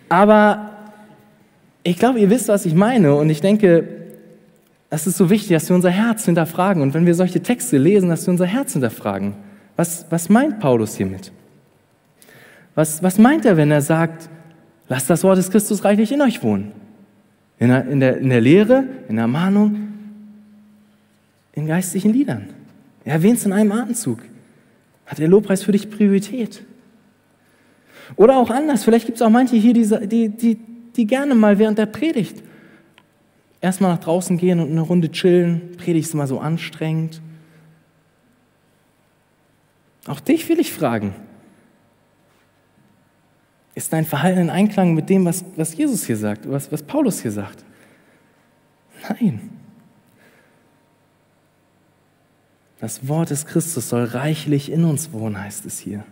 Aber 0.09 0.68
ich 1.89 1.97
glaube, 1.97 2.19
ihr 2.19 2.29
wisst, 2.29 2.47
was 2.49 2.67
ich 2.67 2.75
meine. 2.75 3.15
Und 3.15 3.31
ich 3.31 3.41
denke, 3.41 3.87
es 4.91 5.07
ist 5.07 5.17
so 5.17 5.29
wichtig, 5.31 5.49
dass 5.49 5.67
wir 5.69 5.75
unser 5.75 5.89
Herz 5.89 6.25
hinterfragen. 6.25 6.83
Und 6.83 6.93
wenn 6.93 7.07
wir 7.07 7.15
solche 7.15 7.41
Texte 7.41 7.79
lesen, 7.79 8.09
dass 8.09 8.27
wir 8.27 8.31
unser 8.31 8.45
Herz 8.45 8.73
hinterfragen. 8.73 9.33
Was, 9.75 10.05
was 10.11 10.29
meint 10.29 10.59
Paulus 10.59 10.95
hiermit? 10.97 11.31
Was, 12.75 13.01
was 13.01 13.17
meint 13.17 13.43
er, 13.45 13.57
wenn 13.57 13.71
er 13.71 13.81
sagt, 13.81 14.29
lasst 14.87 15.09
das 15.09 15.23
Wort 15.23 15.39
des 15.39 15.49
Christus 15.49 15.83
reichlich 15.83 16.11
in 16.11 16.21
euch 16.21 16.43
wohnen? 16.43 16.73
In 17.57 17.69
der, 17.69 17.87
in 17.87 17.99
der, 17.99 18.17
in 18.17 18.29
der 18.29 18.41
Lehre, 18.41 18.83
in 19.07 19.15
der 19.15 19.23
Ermahnung, 19.23 19.89
in 21.53 21.65
geistlichen 21.65 22.13
Liedern. 22.13 22.49
Er 23.03 23.13
erwähnt 23.13 23.39
es 23.39 23.45
in 23.45 23.51
einem 23.51 23.71
Atemzug. 23.71 24.19
Hat 25.07 25.17
der 25.17 25.27
Lobpreis 25.27 25.63
für 25.63 25.71
dich 25.71 25.89
Priorität? 25.89 26.63
Oder 28.15 28.37
auch 28.37 28.51
anders, 28.51 28.83
vielleicht 28.83 29.07
gibt 29.07 29.17
es 29.17 29.21
auch 29.23 29.29
manche 29.29 29.55
hier, 29.55 29.73
die, 29.73 30.29
die, 30.29 30.59
die 30.95 31.07
gerne 31.07 31.35
mal 31.35 31.59
während 31.59 31.77
der 31.77 31.85
Predigt 31.85 32.43
erstmal 33.61 33.91
nach 33.91 33.99
draußen 33.99 34.37
gehen 34.37 34.59
und 34.59 34.71
eine 34.71 34.81
Runde 34.81 35.11
chillen. 35.11 35.75
Predigt 35.77 36.07
ist 36.07 36.13
immer 36.13 36.27
so 36.27 36.39
anstrengend. 36.39 37.21
Auch 40.07 40.19
dich 40.19 40.47
will 40.49 40.59
ich 40.59 40.71
fragen. 40.71 41.13
Ist 43.75 43.93
dein 43.93 44.05
Verhalten 44.05 44.39
in 44.39 44.49
Einklang 44.49 44.93
mit 44.93 45.09
dem, 45.09 45.25
was, 45.25 45.45
was 45.55 45.75
Jesus 45.75 46.05
hier 46.05 46.17
sagt, 46.17 46.49
was, 46.49 46.71
was 46.71 46.83
Paulus 46.83 47.21
hier 47.21 47.31
sagt? 47.31 47.63
Nein. 49.07 49.51
Das 52.79 53.07
Wort 53.07 53.29
des 53.29 53.45
Christus 53.45 53.89
soll 53.89 54.05
reichlich 54.05 54.71
in 54.71 54.85
uns 54.85 55.11
wohnen, 55.11 55.39
heißt 55.39 55.65
es 55.65 55.79
hier. 55.79 56.03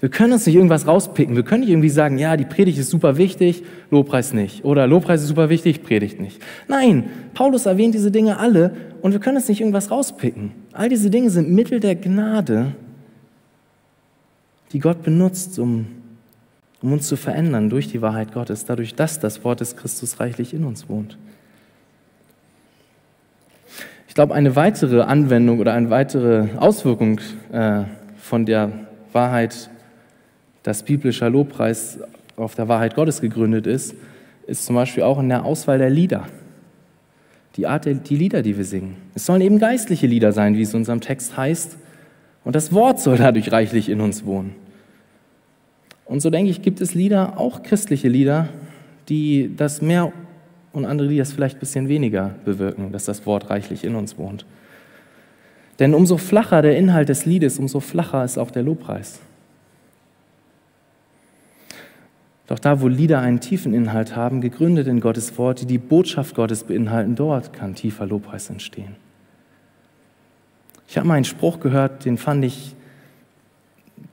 Wir 0.00 0.08
können 0.08 0.32
uns 0.32 0.44
nicht 0.44 0.56
irgendwas 0.56 0.86
rauspicken. 0.86 1.36
Wir 1.36 1.44
können 1.44 1.60
nicht 1.60 1.70
irgendwie 1.70 1.88
sagen, 1.88 2.18
ja, 2.18 2.36
die 2.36 2.44
Predigt 2.44 2.78
ist 2.78 2.90
super 2.90 3.16
wichtig, 3.16 3.62
Lobpreis 3.90 4.32
nicht. 4.32 4.64
Oder 4.64 4.86
Lobpreis 4.86 5.22
ist 5.22 5.28
super 5.28 5.48
wichtig, 5.48 5.82
Predigt 5.82 6.20
nicht. 6.20 6.42
Nein, 6.68 7.04
Paulus 7.32 7.66
erwähnt 7.66 7.94
diese 7.94 8.10
Dinge 8.10 8.38
alle 8.38 8.74
und 9.02 9.12
wir 9.12 9.20
können 9.20 9.36
uns 9.36 9.48
nicht 9.48 9.60
irgendwas 9.60 9.90
rauspicken. 9.90 10.52
All 10.72 10.88
diese 10.88 11.10
Dinge 11.10 11.30
sind 11.30 11.50
Mittel 11.50 11.80
der 11.80 11.94
Gnade, 11.94 12.74
die 14.72 14.80
Gott 14.80 15.02
benutzt, 15.04 15.58
um, 15.58 15.86
um 16.82 16.92
uns 16.92 17.06
zu 17.06 17.16
verändern 17.16 17.70
durch 17.70 17.88
die 17.88 18.02
Wahrheit 18.02 18.34
Gottes, 18.34 18.64
dadurch, 18.64 18.96
dass 18.96 19.20
das 19.20 19.44
Wort 19.44 19.60
des 19.60 19.76
Christus 19.76 20.18
reichlich 20.18 20.52
in 20.52 20.64
uns 20.64 20.88
wohnt. 20.88 21.16
Ich 24.08 24.14
glaube, 24.14 24.34
eine 24.34 24.54
weitere 24.54 25.02
Anwendung 25.02 25.60
oder 25.60 25.72
eine 25.72 25.90
weitere 25.90 26.48
Auswirkung 26.56 27.20
äh, 27.52 27.84
von 28.18 28.44
der 28.46 28.70
Wahrheit 29.12 29.70
dass 30.64 30.82
biblischer 30.82 31.30
Lobpreis 31.30 32.00
auf 32.36 32.56
der 32.56 32.66
Wahrheit 32.66 32.96
Gottes 32.96 33.20
gegründet 33.20 33.68
ist, 33.68 33.94
ist 34.46 34.66
zum 34.66 34.74
Beispiel 34.74 35.04
auch 35.04 35.20
in 35.20 35.28
der 35.28 35.44
Auswahl 35.44 35.78
der 35.78 35.90
Lieder. 35.90 36.26
Die 37.56 37.68
Art 37.68 37.84
der 37.84 37.94
die 37.94 38.16
Lieder, 38.16 38.42
die 38.42 38.56
wir 38.56 38.64
singen. 38.64 38.96
Es 39.14 39.26
sollen 39.26 39.40
eben 39.40 39.60
geistliche 39.60 40.08
Lieder 40.08 40.32
sein, 40.32 40.56
wie 40.56 40.62
es 40.62 40.74
in 40.74 40.78
unserem 40.80 41.00
Text 41.00 41.36
heißt. 41.36 41.76
Und 42.44 42.56
das 42.56 42.72
Wort 42.72 42.98
soll 42.98 43.16
dadurch 43.16 43.52
reichlich 43.52 43.88
in 43.88 44.00
uns 44.00 44.24
wohnen. 44.24 44.56
Und 46.04 46.20
so 46.20 46.30
denke 46.30 46.50
ich, 46.50 46.62
gibt 46.62 46.80
es 46.80 46.94
Lieder, 46.94 47.38
auch 47.38 47.62
christliche 47.62 48.08
Lieder, 48.08 48.48
die 49.08 49.54
das 49.56 49.80
mehr 49.80 50.12
und 50.72 50.84
andere, 50.84 51.08
die 51.08 51.18
das 51.18 51.32
vielleicht 51.32 51.56
ein 51.56 51.60
bisschen 51.60 51.88
weniger 51.88 52.34
bewirken, 52.44 52.90
dass 52.90 53.04
das 53.04 53.24
Wort 53.26 53.50
reichlich 53.50 53.84
in 53.84 53.94
uns 53.94 54.18
wohnt. 54.18 54.44
Denn 55.78 55.94
umso 55.94 56.16
flacher 56.16 56.62
der 56.62 56.76
Inhalt 56.76 57.08
des 57.08 57.26
Liedes, 57.26 57.58
umso 57.58 57.80
flacher 57.80 58.24
ist 58.24 58.38
auch 58.38 58.50
der 58.50 58.62
Lobpreis. 58.62 59.20
Doch 62.46 62.58
da, 62.58 62.80
wo 62.80 62.88
Lieder 62.88 63.20
einen 63.20 63.40
tiefen 63.40 63.72
Inhalt 63.72 64.16
haben, 64.16 64.40
gegründet 64.40 64.86
in 64.86 65.00
Gottes 65.00 65.38
Wort, 65.38 65.62
die 65.62 65.66
die 65.66 65.78
Botschaft 65.78 66.34
Gottes 66.34 66.64
beinhalten, 66.64 67.14
dort 67.14 67.52
kann 67.52 67.74
tiefer 67.74 68.06
Lobpreis 68.06 68.50
entstehen. 68.50 68.96
Ich 70.86 70.98
habe 70.98 71.08
mal 71.08 71.14
einen 71.14 71.24
Spruch 71.24 71.60
gehört, 71.60 72.04
den 72.04 72.18
fand 72.18 72.44
ich 72.44 72.76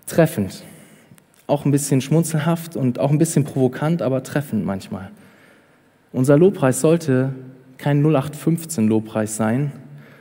treffend. 0.08 0.64
Auch 1.48 1.66
ein 1.66 1.72
bisschen 1.72 2.00
schmunzelhaft 2.00 2.78
und 2.78 3.00
auch 3.00 3.12
ein 3.12 3.18
bisschen 3.18 3.44
provokant, 3.44 4.02
aber 4.02 4.24
treffend 4.24 4.66
manchmal. 4.66 5.12
Unser 6.14 6.38
Lobpreis 6.38 6.80
sollte 6.80 7.34
kein 7.78 8.02
0815 8.02 8.88
Lobpreis 8.88 9.36
sein 9.36 9.74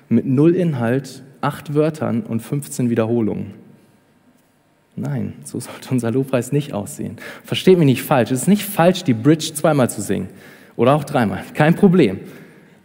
mit 0.09 0.27
null 0.27 0.57
Inhalt, 0.57 1.23
acht 1.41 1.75
Wörtern 1.75 2.23
und 2.23 2.41
15 2.41 2.91
Wiederholungen. 2.91 3.60
Nein, 5.01 5.33
so 5.45 5.59
sollte 5.59 5.91
unser 5.91 6.11
Lobpreis 6.11 6.53
nicht 6.53 6.75
aussehen. 6.75 7.17
Versteht 7.45 7.79
mich 7.79 7.87
nicht 7.87 8.03
falsch. 8.03 8.31
Es 8.31 8.43
ist 8.43 8.49
nicht 8.49 8.65
falsch, 8.65 9.03
die 9.03 9.15
Bridge 9.15 9.53
zweimal 9.55 9.89
zu 9.89 10.03
singen 10.03 10.29
oder 10.77 10.95
auch 10.95 11.05
dreimal. 11.05 11.43
Kein 11.55 11.75
Problem. 11.75 12.21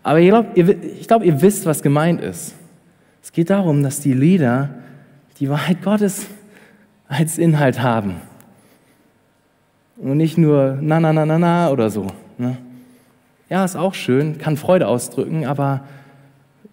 Aber 0.02 0.20
ich 0.20 0.30
glaube, 0.30 0.50
ihr, 0.56 0.76
glaub, 1.08 1.24
ihr 1.24 1.42
wisst, 1.42 1.66
was 1.66 1.82
gemeint 1.82 2.22
ist. 2.22 2.56
Es 3.22 3.32
geht 3.32 3.50
darum, 3.50 3.84
dass 3.84 4.00
die 4.00 4.14
Lieder 4.14 4.70
die 5.40 5.50
Wahrheit 5.50 5.82
Gottes 5.82 6.28
als 7.08 7.38
Inhalt 7.38 7.82
haben. 7.82 8.16
Und 9.98 10.18
nicht 10.18 10.38
nur 10.38 10.78
na, 10.80 11.00
na, 11.00 11.12
na, 11.12 11.26
na, 11.26 11.38
na 11.38 11.70
oder 11.70 11.90
so. 11.90 12.08
Ne? 12.38 12.58
Ja, 13.50 13.66
ist 13.66 13.76
auch 13.76 13.94
schön, 13.94 14.38
kann 14.38 14.58
Freude 14.58 14.88
ausdrücken, 14.88 15.46
aber 15.46 15.86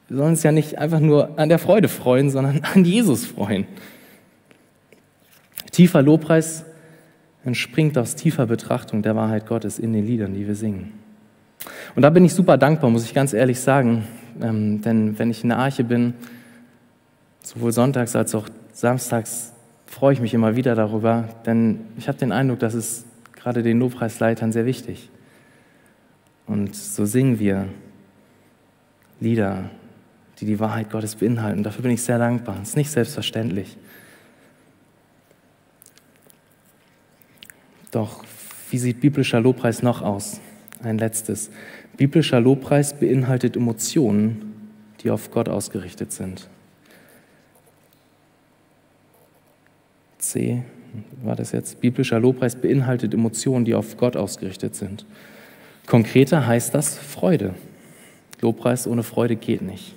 wir 0.09 0.18
sollen 0.18 0.30
uns 0.30 0.43
ja 0.43 0.53
nicht 0.53 0.78
einfach 0.78 1.01
nur 1.01 1.38
an 1.38 1.49
der 1.49 1.59
Freude 1.59 1.88
freuen, 1.88 2.30
sondern 2.30 2.61
an 2.74 2.84
Jesus 2.84 3.26
freuen. 3.26 3.66
Tiefer 5.73 6.03
Lobpreis 6.03 6.64
entspringt 7.45 7.99
aus 7.99 8.14
tiefer 8.14 8.47
Betrachtung 8.47 9.03
der 9.03 9.16
Wahrheit 9.16 9.47
Gottes 9.47 9.79
in 9.79 9.93
den 9.93 10.07
Liedern, 10.07 10.35
die 10.35 10.47
wir 10.47 10.55
singen. 10.55 10.93
Und 11.95 12.03
da 12.03 12.11
bin 12.11 12.25
ich 12.25 12.35
super 12.35 12.57
dankbar, 12.57 12.91
muss 12.91 13.05
ich 13.05 13.14
ganz 13.14 13.33
ehrlich 13.33 13.59
sagen. 13.61 14.05
Ähm, 14.41 14.81
denn 14.83 15.18
wenn 15.18 15.31
ich 15.31 15.43
in 15.43 15.49
der 15.49 15.59
Arche 15.59 15.85
bin, 15.85 16.14
sowohl 17.43 17.73
sonntags 17.73 18.14
als 18.14 18.35
auch 18.35 18.49
samstags, 18.73 19.53
freue 19.87 20.14
ich 20.14 20.20
mich 20.20 20.35
immer 20.35 20.57
wieder 20.57 20.75
darüber, 20.75 21.29
denn 21.45 21.81
ich 21.99 22.09
habe 22.09 22.18
den 22.18 22.33
Eindruck, 22.33 22.61
dass 22.61 22.75
es 22.75 23.05
gerade 23.35 23.62
den 23.62 23.79
Lobpreisleitern 23.79 24.53
sehr 24.53 24.64
wichtig. 24.64 25.11
Und 26.47 26.75
so 26.75 27.05
singen 27.05 27.39
wir 27.39 27.66
Lieder, 29.20 29.70
die 30.41 30.47
die 30.47 30.59
Wahrheit 30.59 30.91
Gottes 30.91 31.16
beinhalten. 31.16 31.62
Dafür 31.62 31.83
bin 31.83 31.93
ich 31.93 32.03
sehr 32.03 32.18
dankbar. 32.18 32.59
Es 32.62 32.70
ist 32.70 32.77
nicht 32.77 32.91
selbstverständlich. 32.91 33.77
Doch 37.93 38.24
wie 38.70 38.78
sieht 38.78 39.01
biblischer 39.01 39.40
Lobpreis 39.40 39.82
noch 39.82 40.03
aus? 40.03 40.40
Ein 40.82 40.99
letztes. 40.99 41.51
Biblischer 41.97 42.40
Lobpreis 42.40 42.99
beinhaltet 42.99 43.55
Emotionen, 43.55 44.55
die 45.03 45.11
auf 45.11 45.30
Gott 45.30 45.49
ausgerichtet 45.49 46.11
sind. 46.11 46.49
C 50.18 50.62
war 51.22 51.36
das 51.36 51.53
jetzt. 51.53 51.80
Biblischer 51.80 52.18
Lobpreis 52.18 52.57
beinhaltet 52.57 53.14
Emotionen, 53.14 53.64
die 53.64 53.74
auf 53.74 53.97
Gott 53.97 54.16
ausgerichtet 54.16 54.74
sind. 54.74 55.05
Konkreter 55.86 56.47
heißt 56.47 56.74
das 56.74 56.97
Freude. 56.99 57.55
Lobpreis 58.40 58.86
ohne 58.86 59.03
Freude 59.03 59.36
geht 59.36 59.62
nicht. 59.62 59.95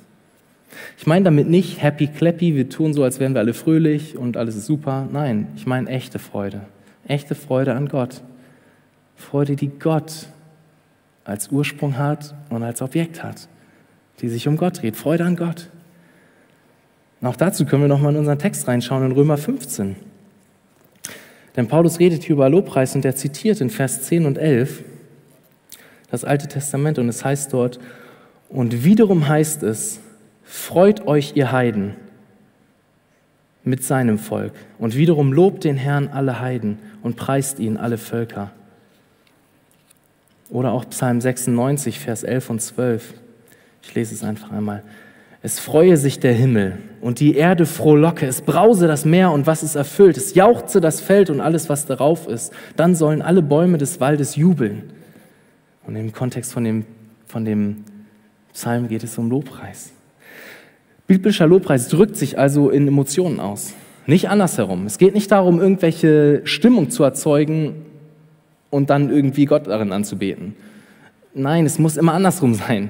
Ich 0.98 1.08
meine 1.08 1.24
damit 1.24 1.48
nicht 1.48 1.82
happy 1.82 2.08
clappy, 2.08 2.56
wir 2.56 2.70
tun 2.70 2.94
so, 2.94 3.04
als 3.04 3.20
wären 3.20 3.34
wir 3.34 3.40
alle 3.40 3.54
fröhlich 3.54 4.18
und 4.18 4.36
alles 4.36 4.56
ist 4.58 4.66
super. 4.66 5.08
Nein, 5.12 5.48
ich 5.56 5.66
meine 5.66 5.90
echte 5.90 6.20
Freude. 6.20 6.62
Echte 7.08 7.36
Freude 7.36 7.74
an 7.74 7.88
Gott. 7.88 8.22
Freude, 9.16 9.56
die 9.56 9.68
Gott 9.68 10.28
als 11.24 11.50
Ursprung 11.50 11.98
hat 11.98 12.36
und 12.50 12.64
als 12.64 12.82
Objekt 12.82 13.24
hat, 13.24 13.48
die 14.22 14.30
sich 14.30 14.48
um 14.48 14.58
Gott 14.58 14.82
dreht. 14.82 14.96
Freude 14.96 15.26
an 15.26 15.36
Gott. 15.36 15.70
Und 17.22 17.28
auch 17.28 17.36
dazu 17.36 17.66
können 17.66 17.84
wir 17.84 17.88
nochmal 17.88 18.14
in 18.14 18.20
unseren 18.20 18.40
Text 18.40 18.68
reinschauen, 18.68 19.06
in 19.06 19.12
Römer 19.12 19.38
15. 19.38 19.96
Denn 21.56 21.68
Paulus 21.68 22.00
redet 22.00 22.24
hier 22.24 22.36
über 22.36 22.50
Lobpreis 22.50 22.96
und 22.96 23.06
er 23.06 23.16
zitiert 23.16 23.62
in 23.62 23.70
Vers 23.70 24.04
10 24.04 24.26
und 24.26 24.38
11 24.38 24.84
das 26.12 26.24
Alte 26.24 26.48
Testament 26.48 27.00
und 27.00 27.10
es 27.10 27.26
heißt 27.26 27.52
dort, 27.52 27.80
und 28.50 28.84
wiederum 28.84 29.28
heißt 29.28 29.64
es, 29.64 30.00
freut 30.44 31.08
euch 31.08 31.36
ihr 31.36 31.52
Heiden 31.52 31.96
mit 33.66 33.84
seinem 33.84 34.18
Volk 34.20 34.54
und 34.80 34.96
wiederum 34.96 35.34
lobt 35.34 35.64
den 35.64 35.76
Herrn 35.76 36.08
alle 36.08 36.40
Heiden 36.40 36.78
und 37.02 37.18
preist 37.18 37.60
ihn 37.60 37.78
alle 37.78 37.98
Völker. 37.98 38.52
Oder 40.50 40.72
auch 40.72 40.86
Psalm 40.90 41.20
96, 41.20 42.00
Vers 42.00 42.24
11 42.24 42.50
und 42.50 42.62
12. 42.62 43.14
Ich 43.82 43.96
lese 43.96 44.14
es 44.14 44.24
einfach 44.24 44.52
einmal. 44.52 44.84
Es 45.42 45.60
freue 45.60 45.98
sich 45.98 46.20
der 46.20 46.34
Himmel 46.34 46.78
und 47.02 47.20
die 47.20 47.36
Erde 47.36 47.66
frohlocke, 47.66 48.26
es 48.26 48.42
brause 48.42 48.88
das 48.88 49.06
Meer 49.06 49.32
und 49.32 49.46
was 49.46 49.62
es 49.62 49.76
erfüllt, 49.76 50.18
es 50.18 50.34
jauchze 50.34 50.82
das 50.82 51.02
Feld 51.02 51.30
und 51.30 51.40
alles, 51.40 51.70
was 51.70 51.86
darauf 51.86 52.28
ist. 52.28 52.52
Dann 52.76 52.96
sollen 52.96 53.22
alle 53.22 53.44
Bäume 53.44 53.78
des 53.78 54.00
Waldes 54.00 54.36
jubeln. 54.36 54.92
Und 55.86 55.96
im 55.96 56.12
Kontext 56.12 56.52
von 56.52 56.64
dem, 56.64 56.86
von 57.28 57.46
dem 57.46 57.84
Psalm 58.54 58.88
geht 58.88 59.04
es 59.04 59.18
um 59.18 59.30
Lobpreis. 59.30 59.92
Biblischer 61.08 61.46
Lobpreis 61.46 61.88
drückt 61.88 62.18
sich 62.18 62.40
also 62.40 62.70
in 62.70 62.88
Emotionen 62.88 63.40
aus. 63.40 63.74
Nicht 64.08 64.30
andersherum. 64.30 64.86
Es 64.86 64.98
geht 64.98 65.14
nicht 65.14 65.32
darum, 65.32 65.60
irgendwelche 65.60 66.42
Stimmung 66.46 66.90
zu 66.90 67.04
erzeugen 67.04 67.86
und 68.70 68.90
dann 68.90 69.10
irgendwie 69.10 69.46
Gott 69.46 69.68
darin 69.68 69.92
anzubeten. 69.92 70.56
Nein, 71.34 71.66
es 71.66 71.80
muss 71.80 71.98
immer 71.98 72.14
andersrum 72.14 72.54
sein. 72.54 72.90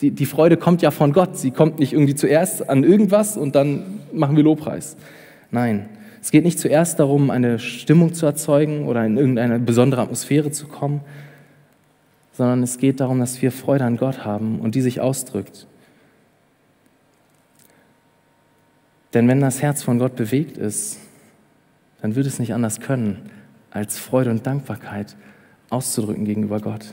Die, 0.00 0.10
die 0.10 0.26
Freude 0.26 0.56
kommt 0.56 0.82
ja 0.82 0.90
von 0.90 1.12
Gott. 1.12 1.38
Sie 1.38 1.50
kommt 1.50 1.78
nicht 1.78 1.92
irgendwie 1.92 2.14
zuerst 2.14 2.68
an 2.68 2.84
irgendwas 2.84 3.36
und 3.36 3.54
dann 3.54 4.00
machen 4.12 4.36
wir 4.36 4.44
Lobpreis. 4.44 4.96
Nein, 5.50 5.88
es 6.20 6.30
geht 6.30 6.44
nicht 6.44 6.58
zuerst 6.58 6.98
darum, 6.98 7.30
eine 7.30 7.58
Stimmung 7.58 8.12
zu 8.12 8.26
erzeugen 8.26 8.86
oder 8.86 9.04
in 9.06 9.16
irgendeine 9.16 9.58
besondere 9.58 10.02
Atmosphäre 10.02 10.50
zu 10.50 10.66
kommen, 10.66 11.00
sondern 12.32 12.62
es 12.62 12.78
geht 12.78 13.00
darum, 13.00 13.20
dass 13.20 13.40
wir 13.40 13.52
Freude 13.52 13.84
an 13.84 13.96
Gott 13.96 14.24
haben 14.24 14.60
und 14.60 14.74
die 14.74 14.82
sich 14.82 15.00
ausdrückt. 15.00 15.66
Denn 19.14 19.28
wenn 19.28 19.40
das 19.40 19.62
Herz 19.62 19.82
von 19.82 19.98
Gott 19.98 20.16
bewegt 20.16 20.58
ist, 20.58 20.98
dann 22.02 22.14
wird 22.14 22.26
es 22.26 22.38
nicht 22.38 22.52
anders 22.52 22.80
können, 22.80 23.30
als 23.70 23.98
Freude 23.98 24.30
und 24.30 24.46
Dankbarkeit 24.46 25.16
auszudrücken 25.70 26.24
gegenüber 26.24 26.60
Gott. 26.60 26.92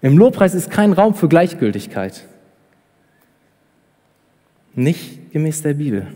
Im 0.00 0.18
Lobpreis 0.18 0.54
ist 0.54 0.70
kein 0.70 0.92
Raum 0.92 1.14
für 1.14 1.28
Gleichgültigkeit. 1.28 2.26
Nicht 4.74 5.32
gemäß 5.32 5.62
der 5.62 5.74
Bibel. 5.74 6.06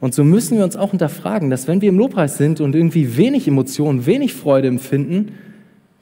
Und 0.00 0.14
so 0.14 0.24
müssen 0.24 0.58
wir 0.58 0.64
uns 0.64 0.76
auch 0.76 0.90
hinterfragen, 0.90 1.50
dass 1.50 1.66
wenn 1.66 1.80
wir 1.80 1.88
im 1.88 1.98
Lobpreis 1.98 2.36
sind 2.36 2.60
und 2.60 2.74
irgendwie 2.74 3.16
wenig 3.16 3.48
Emotionen, 3.48 4.06
wenig 4.06 4.34
Freude 4.34 4.68
empfinden, 4.68 5.32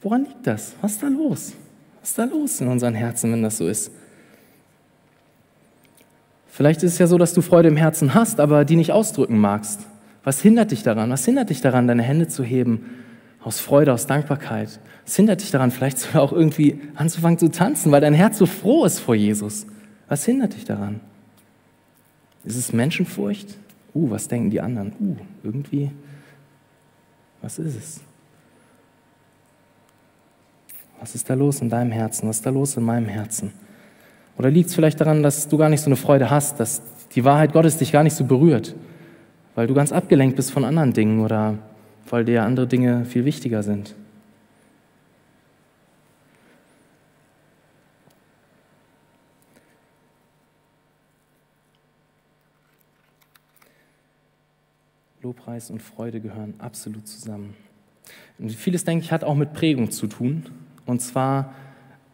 Woran 0.06 0.24
liegt 0.24 0.46
das? 0.46 0.74
Was 0.80 0.92
ist 0.92 1.02
da 1.02 1.08
los? 1.08 1.52
Was 2.00 2.10
ist 2.10 2.18
da 2.18 2.24
los 2.24 2.60
in 2.60 2.68
unseren 2.68 2.94
Herzen, 2.94 3.32
wenn 3.32 3.42
das 3.42 3.56
so 3.56 3.66
ist? 3.66 3.90
Vielleicht 6.56 6.82
ist 6.82 6.94
es 6.94 6.98
ja 6.98 7.06
so, 7.06 7.18
dass 7.18 7.34
du 7.34 7.42
Freude 7.42 7.68
im 7.68 7.76
Herzen 7.76 8.14
hast, 8.14 8.40
aber 8.40 8.64
die 8.64 8.76
nicht 8.76 8.90
ausdrücken 8.90 9.36
magst. 9.36 9.80
Was 10.24 10.40
hindert 10.40 10.70
dich 10.70 10.82
daran? 10.82 11.10
Was 11.10 11.26
hindert 11.26 11.50
dich 11.50 11.60
daran, 11.60 11.86
deine 11.86 12.02
Hände 12.02 12.28
zu 12.28 12.42
heben 12.42 12.86
aus 13.42 13.60
Freude, 13.60 13.92
aus 13.92 14.06
Dankbarkeit? 14.06 14.80
Was 15.04 15.16
hindert 15.16 15.42
dich 15.42 15.50
daran, 15.50 15.70
vielleicht 15.70 15.98
sogar 15.98 16.22
auch 16.22 16.32
irgendwie 16.32 16.80
anzufangen 16.94 17.38
zu 17.38 17.50
tanzen, 17.50 17.92
weil 17.92 18.00
dein 18.00 18.14
Herz 18.14 18.38
so 18.38 18.46
froh 18.46 18.86
ist 18.86 19.00
vor 19.00 19.14
Jesus? 19.14 19.66
Was 20.08 20.24
hindert 20.24 20.54
dich 20.54 20.64
daran? 20.64 21.00
Ist 22.42 22.56
es 22.56 22.72
Menschenfurcht? 22.72 23.58
Uh, 23.94 24.08
was 24.08 24.26
denken 24.26 24.48
die 24.48 24.62
anderen? 24.62 24.94
Uh, 24.98 25.16
irgendwie, 25.42 25.90
was 27.42 27.58
ist 27.58 27.76
es? 27.76 28.00
Was 31.00 31.14
ist 31.14 31.28
da 31.28 31.34
los 31.34 31.60
in 31.60 31.68
deinem 31.68 31.92
Herzen? 31.92 32.26
Was 32.30 32.36
ist 32.36 32.46
da 32.46 32.50
los 32.50 32.78
in 32.78 32.82
meinem 32.82 33.08
Herzen? 33.08 33.52
Oder 34.38 34.50
liegt 34.50 34.68
es 34.68 34.74
vielleicht 34.74 35.00
daran, 35.00 35.22
dass 35.22 35.48
du 35.48 35.56
gar 35.56 35.68
nicht 35.68 35.80
so 35.80 35.86
eine 35.86 35.96
Freude 35.96 36.30
hast, 36.30 36.60
dass 36.60 36.82
die 37.14 37.24
Wahrheit 37.24 37.52
Gottes 37.52 37.78
dich 37.78 37.92
gar 37.92 38.02
nicht 38.02 38.14
so 38.14 38.24
berührt, 38.24 38.74
weil 39.54 39.66
du 39.66 39.74
ganz 39.74 39.92
abgelenkt 39.92 40.36
bist 40.36 40.50
von 40.50 40.64
anderen 40.64 40.92
Dingen 40.92 41.20
oder 41.20 41.58
weil 42.10 42.24
dir 42.24 42.42
andere 42.42 42.66
Dinge 42.66 43.04
viel 43.04 43.24
wichtiger 43.24 43.62
sind? 43.62 43.94
Lobpreis 55.22 55.70
und 55.70 55.82
Freude 55.82 56.20
gehören 56.20 56.54
absolut 56.58 57.08
zusammen. 57.08 57.54
Und 58.38 58.52
vieles, 58.52 58.84
denke 58.84 59.04
ich, 59.04 59.10
hat 59.10 59.24
auch 59.24 59.34
mit 59.34 59.54
Prägung 59.54 59.90
zu 59.90 60.06
tun. 60.06 60.44
Und 60.84 61.00
zwar 61.00 61.52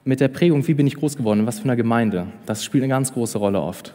mit 0.05 0.21
der 0.21 0.29
Prägung, 0.29 0.67
wie 0.67 0.75
bin 0.75 0.87
ich 0.87 0.97
groß 0.97 1.17
geworden, 1.17 1.41
in 1.41 1.47
was 1.47 1.61
für 1.61 1.65
einer 1.65 1.77
Gemeinde. 1.77 2.27
Das 2.47 2.65
spielt 2.65 2.83
eine 2.83 2.91
ganz 2.91 3.13
große 3.13 3.39
Rolle 3.39 3.61
oft. 3.61 3.95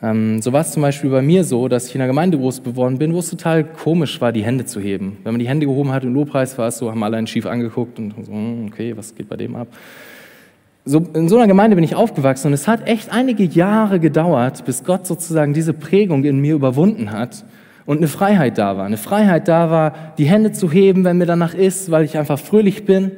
Ähm, 0.00 0.40
so 0.40 0.52
war 0.52 0.60
es 0.60 0.70
zum 0.70 0.82
Beispiel 0.82 1.10
bei 1.10 1.22
mir 1.22 1.42
so, 1.42 1.66
dass 1.66 1.88
ich 1.88 1.94
in 1.94 2.00
einer 2.00 2.08
Gemeinde 2.08 2.38
groß 2.38 2.62
geworden 2.62 2.98
bin, 2.98 3.12
wo 3.12 3.18
es 3.18 3.30
total 3.30 3.64
komisch 3.64 4.20
war, 4.20 4.30
die 4.30 4.44
Hände 4.44 4.64
zu 4.64 4.80
heben. 4.80 5.16
Wenn 5.24 5.32
man 5.32 5.40
die 5.40 5.48
Hände 5.48 5.66
gehoben 5.66 5.90
hat 5.90 6.04
im 6.04 6.14
Lobpreis, 6.14 6.56
war 6.56 6.68
es 6.68 6.78
so, 6.78 6.90
haben 6.90 7.02
alle 7.02 7.16
einen 7.16 7.26
schief 7.26 7.46
angeguckt 7.46 7.98
und 7.98 8.14
so, 8.24 8.32
hm, 8.32 8.66
okay, 8.68 8.96
was 8.96 9.14
geht 9.14 9.28
bei 9.28 9.36
dem 9.36 9.56
ab? 9.56 9.68
So, 10.84 11.04
in 11.14 11.28
so 11.28 11.36
einer 11.36 11.48
Gemeinde 11.48 11.74
bin 11.74 11.84
ich 11.84 11.96
aufgewachsen 11.96 12.46
und 12.46 12.52
es 12.54 12.68
hat 12.68 12.86
echt 12.88 13.12
einige 13.12 13.44
Jahre 13.44 14.00
gedauert, 14.00 14.64
bis 14.64 14.84
Gott 14.84 15.06
sozusagen 15.06 15.52
diese 15.52 15.74
Prägung 15.74 16.24
in 16.24 16.38
mir 16.38 16.54
überwunden 16.54 17.10
hat 17.10 17.44
und 17.84 17.98
eine 17.98 18.08
Freiheit 18.08 18.56
da 18.56 18.76
war. 18.76 18.86
Eine 18.86 18.96
Freiheit 18.96 19.48
da 19.48 19.70
war, 19.70 19.92
die 20.16 20.24
Hände 20.26 20.52
zu 20.52 20.70
heben, 20.70 21.04
wenn 21.04 21.18
mir 21.18 21.26
danach 21.26 21.54
ist, 21.54 21.90
weil 21.90 22.04
ich 22.04 22.16
einfach 22.16 22.38
fröhlich 22.38 22.86
bin, 22.86 23.10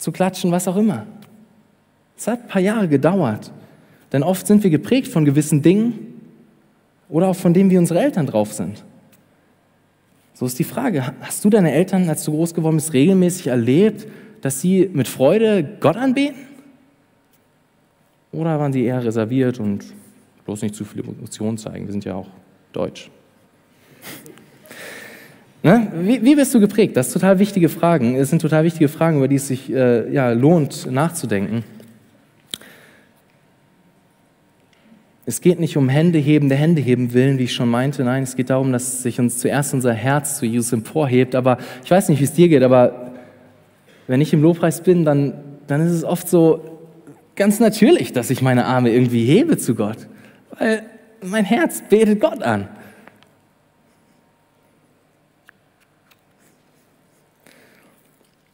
zu 0.00 0.12
klatschen, 0.12 0.50
was 0.50 0.66
auch 0.66 0.76
immer. 0.76 1.06
Es 2.16 2.26
hat 2.26 2.42
ein 2.42 2.48
paar 2.48 2.62
Jahre 2.62 2.88
gedauert. 2.88 3.52
Denn 4.12 4.22
oft 4.22 4.46
sind 4.46 4.64
wir 4.64 4.70
geprägt 4.70 5.08
von 5.08 5.24
gewissen 5.24 5.62
Dingen 5.62 6.20
oder 7.08 7.28
auch 7.28 7.36
von 7.36 7.54
dem, 7.54 7.70
wie 7.70 7.78
unsere 7.78 8.00
Eltern 8.00 8.26
drauf 8.26 8.52
sind. 8.52 8.82
So 10.34 10.46
ist 10.46 10.58
die 10.58 10.64
Frage, 10.64 11.12
hast 11.20 11.44
du 11.44 11.50
deine 11.50 11.72
Eltern, 11.72 12.08
als 12.08 12.24
du 12.24 12.32
groß 12.32 12.54
geworden 12.54 12.76
bist, 12.76 12.94
regelmäßig 12.94 13.48
erlebt, 13.48 14.08
dass 14.40 14.60
sie 14.60 14.90
mit 14.92 15.06
Freude 15.06 15.76
Gott 15.80 15.96
anbeten? 15.96 16.46
Oder 18.32 18.58
waren 18.58 18.72
sie 18.72 18.84
eher 18.84 19.04
reserviert 19.04 19.60
und 19.60 19.84
bloß 20.46 20.62
nicht 20.62 20.74
zu 20.74 20.84
viel 20.84 21.04
Emotionen 21.04 21.58
zeigen? 21.58 21.86
Wir 21.86 21.92
sind 21.92 22.06
ja 22.06 22.14
auch 22.14 22.28
deutsch. 22.72 23.10
Ne? 25.62 25.92
Wie, 25.94 26.24
wie, 26.24 26.34
bist 26.34 26.54
du 26.54 26.60
geprägt? 26.60 26.96
Das 26.96 27.12
sind 27.12 27.20
total 27.20 27.38
wichtige 27.38 27.68
Fragen. 27.68 28.16
Es 28.16 28.30
sind 28.30 28.40
total 28.40 28.64
wichtige 28.64 28.88
Fragen, 28.88 29.18
über 29.18 29.28
die 29.28 29.36
es 29.36 29.48
sich 29.48 29.70
äh, 29.70 30.10
ja, 30.12 30.30
lohnt 30.30 30.90
nachzudenken. 30.90 31.64
Es 35.26 35.42
geht 35.42 35.60
nicht 35.60 35.76
um 35.76 35.88
Händeheben 35.88 36.48
der 36.48 36.56
Händeheben 36.58 37.12
willen, 37.12 37.38
wie 37.38 37.44
ich 37.44 37.52
schon 37.52 37.68
meinte. 37.68 38.02
Nein, 38.04 38.22
es 38.22 38.36
geht 38.36 38.50
darum, 38.50 38.72
dass 38.72 39.02
sich 39.02 39.20
uns 39.20 39.38
zuerst 39.38 39.74
unser 39.74 39.92
Herz 39.92 40.38
zu 40.38 40.46
Jesus 40.46 40.72
emporhebt. 40.72 41.34
Aber 41.34 41.58
ich 41.84 41.90
weiß 41.90 42.08
nicht, 42.08 42.20
wie 42.20 42.24
es 42.24 42.32
dir 42.32 42.48
geht, 42.48 42.62
aber 42.62 43.12
wenn 44.06 44.20
ich 44.20 44.32
im 44.32 44.42
Lobpreis 44.42 44.80
bin, 44.80 45.04
dann, 45.04 45.34
dann 45.66 45.82
ist 45.82 45.92
es 45.92 46.04
oft 46.04 46.28
so 46.28 46.64
ganz 47.36 47.60
natürlich, 47.60 48.12
dass 48.12 48.30
ich 48.30 48.42
meine 48.42 48.64
Arme 48.64 48.90
irgendwie 48.90 49.24
hebe 49.24 49.56
zu 49.58 49.74
Gott. 49.74 49.98
Weil 50.58 50.82
mein 51.22 51.44
Herz 51.44 51.82
betet 51.88 52.18
Gott 52.18 52.42
an. 52.42 52.66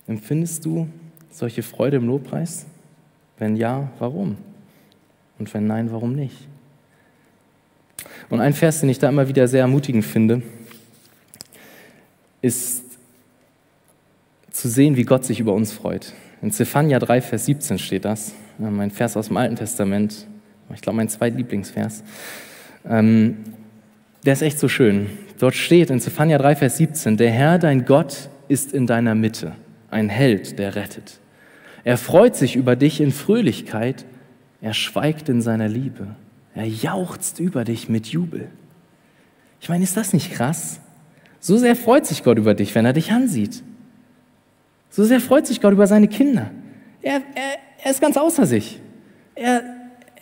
Empfindest 0.07 0.64
du 0.64 0.88
solche 1.30 1.62
Freude 1.62 1.96
im 1.96 2.07
Lobpreis? 2.07 2.66
Wenn 3.38 3.57
ja, 3.57 3.90
warum? 3.98 4.36
Und 5.38 5.52
wenn 5.52 5.66
nein, 5.66 5.90
warum 5.90 6.14
nicht? 6.14 6.48
Und 8.30 8.40
ein 8.40 8.54
Vers, 8.54 8.80
den 8.80 8.88
ich 8.88 8.98
da 8.98 9.09
immer 9.09 9.28
wieder 9.28 9.46
sehr 9.48 9.61
ermutigend 9.61 10.04
finde, 10.04 10.42
ist 12.40 12.84
zu 14.50 14.68
sehen, 14.68 14.96
wie 14.96 15.04
Gott 15.04 15.24
sich 15.24 15.40
über 15.40 15.52
uns 15.52 15.72
freut. 15.72 16.14
In 16.42 16.50
Zephania 16.50 16.98
3, 16.98 17.20
Vers 17.20 17.46
17 17.46 17.78
steht 17.78 18.04
das, 18.04 18.32
mein 18.59 18.90
Vers 18.90 19.16
aus 19.16 19.28
dem 19.28 19.36
Alten 19.36 19.57
Testament, 19.57 20.26
ich 20.74 20.80
glaube 20.80 20.96
mein 20.96 21.09
zweitlieblingsvers. 21.09 22.02
Ähm, 22.88 23.36
der 24.24 24.32
ist 24.32 24.42
echt 24.42 24.59
so 24.59 24.68
schön. 24.68 25.07
Dort 25.38 25.54
steht 25.54 25.90
in 25.90 26.00
Zephania 26.00 26.38
3, 26.38 26.57
Vers 26.57 26.78
17, 26.78 27.16
der 27.16 27.30
Herr, 27.30 27.59
dein 27.59 27.84
Gott, 27.84 28.28
ist 28.48 28.72
in 28.72 28.86
deiner 28.86 29.14
Mitte, 29.14 29.52
ein 29.97 30.11
Held, 30.11 30.59
der 30.59 30.76
rettet. 30.76 31.18
Er 31.82 31.97
freut 31.97 32.36
sich 32.36 32.55
über 32.55 32.76
dich 32.76 33.01
in 33.01 33.12
Fröhlichkeit, 33.12 34.05
er 34.61 34.74
schweigt 34.74 35.28
in 35.28 35.40
seiner 35.40 35.68
Liebe. 35.68 36.09
Er 36.55 36.66
jauchzt 36.66 37.40
über 37.40 37.64
dich 37.64 37.88
mit 37.88 38.07
Jubel. 38.07 38.49
Ich 39.61 39.68
meine, 39.68 39.84
ist 39.84 39.97
das 39.97 40.12
nicht 40.12 40.32
krass? 40.32 40.80
So 41.40 41.57
sehr 41.57 41.76
freut 41.76 42.07
sich 42.07 42.22
Gott 42.22 42.36
über 42.38 42.55
dich, 42.55 42.74
wenn 42.74 42.84
er 42.84 42.92
dich 42.92 43.11
ansieht. 43.11 43.62
So 44.90 45.05
sehr 45.05 45.20
freut 45.20 45.47
sich 45.47 45.61
Gott 45.61 45.72
über 45.72 45.86
seine 45.86 46.09
Kinder. 46.09 46.51
Er, 47.03 47.22
er, 47.34 47.59
er 47.82 47.90
ist 47.90 48.01
ganz 48.01 48.16
außer 48.16 48.47
sich. 48.47 48.80
Er, 49.34 49.62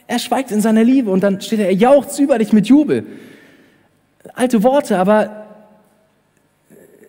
er 0.06 0.18
schweigt 0.18 0.52
in 0.52 0.60
seiner 0.60 0.84
Liebe 0.84 1.10
und 1.10 1.22
dann 1.22 1.40
steht 1.40 1.58
er, 1.58 1.66
er 1.66 1.74
jauchzt 1.74 2.18
über 2.20 2.38
dich 2.38 2.52
mit 2.52 2.66
Jubel. 2.66 3.06
Alte 4.34 4.62
Worte, 4.62 4.98
aber 4.98 5.46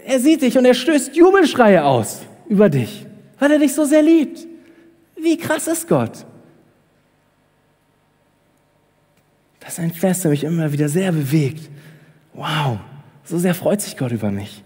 er 0.05 0.19
sieht 0.19 0.41
dich 0.41 0.57
und 0.57 0.65
er 0.65 0.73
stößt 0.73 1.15
Jubelschreie 1.15 1.83
aus 1.83 2.21
über 2.47 2.69
dich, 2.69 3.05
weil 3.39 3.51
er 3.51 3.59
dich 3.59 3.73
so 3.73 3.85
sehr 3.85 4.01
liebt. 4.01 4.45
Wie 5.15 5.37
krass 5.37 5.67
ist 5.67 5.87
Gott? 5.87 6.25
Das 9.59 9.73
ist 9.73 9.79
ein 9.79 9.91
Vers, 9.91 10.21
der 10.21 10.31
mich 10.31 10.43
immer 10.43 10.71
wieder 10.71 10.89
sehr 10.89 11.11
bewegt. 11.11 11.69
Wow, 12.33 12.79
so 13.23 13.39
sehr 13.39 13.55
freut 13.55 13.81
sich 13.81 13.97
Gott 13.97 14.11
über 14.11 14.29
mich. 14.29 14.63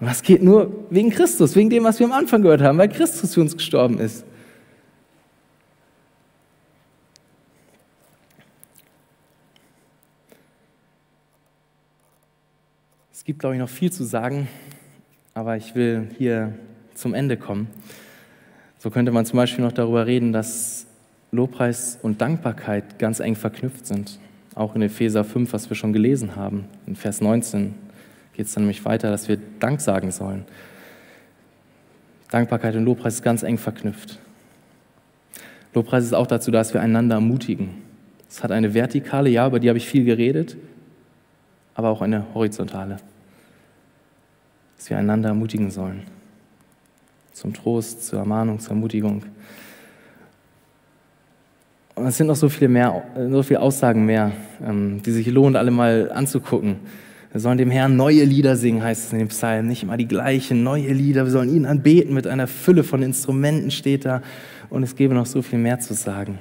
Und 0.00 0.08
das 0.08 0.22
geht 0.22 0.42
nur 0.42 0.86
wegen 0.90 1.10
Christus, 1.10 1.54
wegen 1.54 1.70
dem, 1.70 1.84
was 1.84 2.00
wir 2.00 2.06
am 2.06 2.12
Anfang 2.12 2.42
gehört 2.42 2.60
haben, 2.60 2.78
weil 2.78 2.88
Christus 2.88 3.34
für 3.34 3.40
uns 3.40 3.56
gestorben 3.56 3.98
ist. 3.98 4.24
Es 13.12 13.24
gibt, 13.24 13.38
glaube 13.38 13.54
ich, 13.54 13.60
noch 13.60 13.68
viel 13.68 13.90
zu 13.90 14.04
sagen, 14.04 14.48
aber 15.32 15.56
ich 15.56 15.74
will 15.74 16.08
hier 16.18 16.58
zum 16.94 17.14
Ende 17.14 17.36
kommen. 17.36 17.68
So 18.78 18.90
könnte 18.90 19.12
man 19.12 19.26
zum 19.26 19.36
Beispiel 19.36 19.64
noch 19.64 19.72
darüber 19.72 20.06
reden, 20.06 20.32
dass 20.32 20.86
Lobpreis 21.32 21.98
und 22.02 22.20
Dankbarkeit 22.20 22.98
ganz 22.98 23.20
eng 23.20 23.34
verknüpft 23.34 23.86
sind. 23.86 24.18
Auch 24.54 24.76
in 24.76 24.82
Epheser 24.82 25.24
5, 25.24 25.52
was 25.52 25.68
wir 25.68 25.76
schon 25.76 25.92
gelesen 25.92 26.36
haben. 26.36 26.66
In 26.86 26.94
Vers 26.94 27.20
19 27.20 27.74
geht 28.34 28.46
es 28.46 28.54
dann 28.54 28.64
nämlich 28.64 28.84
weiter, 28.84 29.10
dass 29.10 29.28
wir 29.28 29.38
Dank 29.58 29.80
sagen 29.80 30.10
sollen. 30.12 30.44
Dankbarkeit 32.30 32.76
und 32.76 32.84
Lobpreis 32.84 33.14
ist 33.14 33.22
ganz 33.22 33.42
eng 33.42 33.58
verknüpft. 33.58 34.18
Lobpreis 35.72 36.04
ist 36.04 36.14
auch 36.14 36.26
dazu 36.26 36.50
da, 36.50 36.58
dass 36.58 36.72
wir 36.72 36.80
einander 36.80 37.16
ermutigen. 37.16 37.82
Es 38.28 38.42
hat 38.42 38.52
eine 38.52 38.74
vertikale, 38.74 39.30
ja, 39.30 39.46
über 39.46 39.60
die 39.60 39.68
habe 39.68 39.78
ich 39.78 39.86
viel 39.86 40.04
geredet, 40.04 40.56
aber 41.74 41.90
auch 41.90 42.02
eine 42.02 42.32
horizontale. 42.34 42.96
Dass 44.76 44.90
wir 44.90 44.98
einander 44.98 45.30
ermutigen 45.30 45.70
sollen. 45.70 46.02
Zum 47.34 47.52
Trost, 47.52 48.06
zur 48.06 48.20
Ermahnung, 48.20 48.60
zur 48.60 48.70
Ermutigung. 48.70 49.24
Und 51.96 52.06
es 52.06 52.16
sind 52.16 52.28
noch 52.28 52.36
so 52.36 52.48
viele 52.48 52.68
mehr, 52.68 53.02
so 53.30 53.42
viele 53.42 53.60
Aussagen 53.60 54.06
mehr, 54.06 54.32
ähm, 54.64 55.02
die 55.02 55.10
sich 55.10 55.26
lohnt, 55.26 55.56
alle 55.56 55.70
mal 55.70 56.10
anzugucken. 56.12 56.76
Wir 57.32 57.40
sollen 57.40 57.58
dem 57.58 57.72
Herrn 57.72 57.96
neue 57.96 58.22
Lieder 58.22 58.54
singen, 58.54 58.84
heißt 58.84 59.06
es 59.06 59.12
in 59.12 59.18
dem 59.18 59.28
Psalm. 59.28 59.66
Nicht 59.66 59.82
immer 59.82 59.96
die 59.96 60.06
gleichen, 60.06 60.62
neue 60.62 60.92
Lieder. 60.92 61.24
Wir 61.24 61.32
sollen 61.32 61.54
ihn 61.54 61.66
anbeten 61.66 62.14
mit 62.14 62.28
einer 62.28 62.46
Fülle 62.46 62.84
von 62.84 63.02
Instrumenten, 63.02 63.72
steht 63.72 64.04
da. 64.04 64.22
Und 64.70 64.84
es 64.84 64.94
gäbe 64.94 65.14
noch 65.14 65.26
so 65.26 65.42
viel 65.42 65.58
mehr 65.58 65.80
zu 65.80 65.94
sagen. 65.94 66.38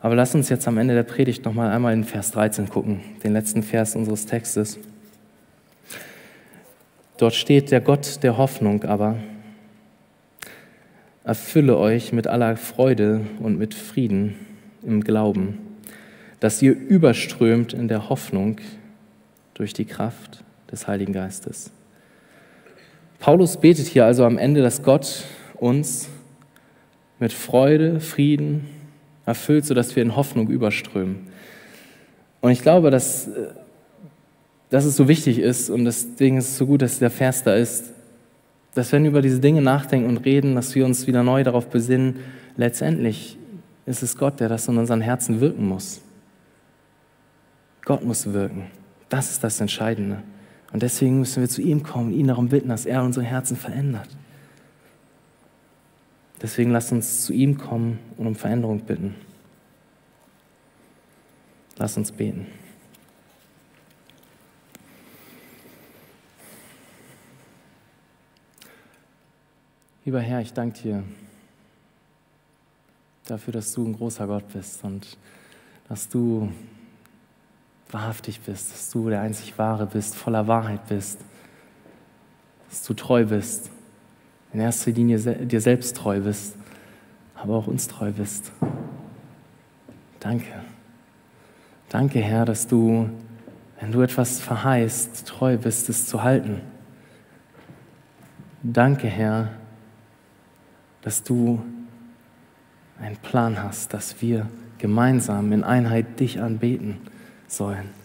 Aber 0.00 0.14
lass 0.14 0.34
uns 0.34 0.48
jetzt 0.48 0.66
am 0.66 0.78
Ende 0.78 0.94
der 0.94 1.02
Predigt 1.02 1.44
noch 1.44 1.52
mal 1.52 1.70
einmal 1.70 1.92
in 1.92 2.04
Vers 2.04 2.30
13 2.30 2.70
gucken, 2.70 3.00
den 3.22 3.34
letzten 3.34 3.62
Vers 3.62 3.94
unseres 3.94 4.24
Textes. 4.24 4.78
Dort 7.20 7.34
steht 7.34 7.70
der 7.70 7.82
Gott 7.82 8.22
der 8.22 8.38
Hoffnung 8.38 8.84
aber, 8.84 9.18
erfülle 11.22 11.76
euch 11.76 12.14
mit 12.14 12.26
aller 12.26 12.56
Freude 12.56 13.20
und 13.40 13.58
mit 13.58 13.74
Frieden 13.74 14.36
im 14.82 15.04
Glauben, 15.04 15.58
dass 16.40 16.62
ihr 16.62 16.72
überströmt 16.72 17.74
in 17.74 17.88
der 17.88 18.08
Hoffnung 18.08 18.56
durch 19.52 19.74
die 19.74 19.84
Kraft 19.84 20.42
des 20.72 20.86
Heiligen 20.86 21.12
Geistes. 21.12 21.70
Paulus 23.18 23.58
betet 23.58 23.86
hier 23.86 24.06
also 24.06 24.24
am 24.24 24.38
Ende, 24.38 24.62
dass 24.62 24.82
Gott 24.82 25.24
uns 25.56 26.08
mit 27.18 27.34
Freude, 27.34 28.00
Frieden 28.00 28.66
erfüllt, 29.26 29.66
sodass 29.66 29.94
wir 29.94 30.02
in 30.02 30.16
Hoffnung 30.16 30.48
überströmen. 30.48 31.26
Und 32.40 32.52
ich 32.52 32.62
glaube, 32.62 32.90
dass, 32.90 33.28
dass 34.70 34.84
es 34.84 34.96
so 34.96 35.08
wichtig 35.08 35.38
ist 35.38 35.68
und 35.68 35.84
deswegen 35.84 36.38
ist 36.38 36.48
es 36.48 36.58
so 36.58 36.66
gut, 36.66 36.82
dass 36.82 36.98
der 36.98 37.10
Vers 37.10 37.42
da 37.42 37.54
ist, 37.54 37.90
dass 38.74 38.92
wenn 38.92 39.02
wir 39.02 39.10
über 39.10 39.22
diese 39.22 39.40
Dinge 39.40 39.62
nachdenken 39.62 40.08
und 40.08 40.18
reden, 40.18 40.54
dass 40.54 40.74
wir 40.74 40.84
uns 40.84 41.06
wieder 41.06 41.24
neu 41.24 41.42
darauf 41.42 41.68
besinnen, 41.68 42.20
letztendlich 42.56 43.36
ist 43.86 44.02
es 44.02 44.16
Gott, 44.16 44.38
der 44.38 44.48
das 44.48 44.68
in 44.68 44.78
unseren 44.78 45.00
Herzen 45.00 45.40
wirken 45.40 45.66
muss. 45.66 46.00
Gott 47.84 48.04
muss 48.04 48.32
wirken. 48.32 48.66
Das 49.08 49.32
ist 49.32 49.42
das 49.42 49.60
Entscheidende. 49.60 50.22
Und 50.72 50.82
deswegen 50.82 51.18
müssen 51.18 51.40
wir 51.40 51.48
zu 51.48 51.62
ihm 51.62 51.82
kommen, 51.82 52.12
ihn 52.12 52.28
darum 52.28 52.48
bitten, 52.48 52.68
dass 52.68 52.86
er 52.86 53.02
unsere 53.02 53.26
Herzen 53.26 53.56
verändert. 53.56 54.08
Deswegen 56.40 56.70
lasst 56.70 56.92
uns 56.92 57.24
zu 57.24 57.32
ihm 57.32 57.58
kommen 57.58 57.98
und 58.16 58.28
um 58.28 58.36
Veränderung 58.36 58.80
bitten. 58.80 59.16
Lass 61.76 61.96
uns 61.96 62.12
beten. 62.12 62.46
Lieber 70.10 70.22
Herr, 70.22 70.40
ich 70.40 70.52
danke 70.52 70.82
dir, 70.82 71.04
dafür, 73.26 73.52
dass 73.52 73.72
du 73.72 73.86
ein 73.86 73.92
großer 73.92 74.26
Gott 74.26 74.42
bist 74.52 74.82
und 74.82 75.16
dass 75.88 76.08
du 76.08 76.50
wahrhaftig 77.92 78.40
bist, 78.40 78.72
dass 78.72 78.90
du 78.90 79.08
der 79.08 79.20
einzig 79.20 79.56
Wahre 79.56 79.86
bist, 79.86 80.16
voller 80.16 80.48
Wahrheit 80.48 80.84
bist, 80.88 81.20
dass 82.68 82.82
du 82.82 82.94
treu 82.94 83.24
bist, 83.24 83.70
in 84.52 84.58
erster 84.58 84.90
Linie 84.90 85.16
dir 85.46 85.60
selbst 85.60 85.96
treu 85.96 86.18
bist, 86.18 86.56
aber 87.36 87.54
auch 87.54 87.68
uns 87.68 87.86
treu 87.86 88.10
bist. 88.10 88.50
Danke. 90.18 90.52
Danke, 91.88 92.18
Herr, 92.18 92.44
dass 92.46 92.66
du, 92.66 93.08
wenn 93.78 93.92
du 93.92 94.02
etwas 94.02 94.40
verheißt, 94.40 95.24
treu 95.28 95.56
bist, 95.56 95.88
es 95.88 96.06
zu 96.06 96.24
halten. 96.24 96.62
Danke, 98.64 99.06
Herr, 99.06 99.59
dass 101.02 101.22
du 101.22 101.60
einen 103.00 103.16
Plan 103.16 103.62
hast, 103.62 103.94
dass 103.94 104.20
wir 104.20 104.46
gemeinsam 104.78 105.52
in 105.52 105.64
Einheit 105.64 106.20
dich 106.20 106.40
anbeten 106.40 106.98
sollen. 107.46 108.00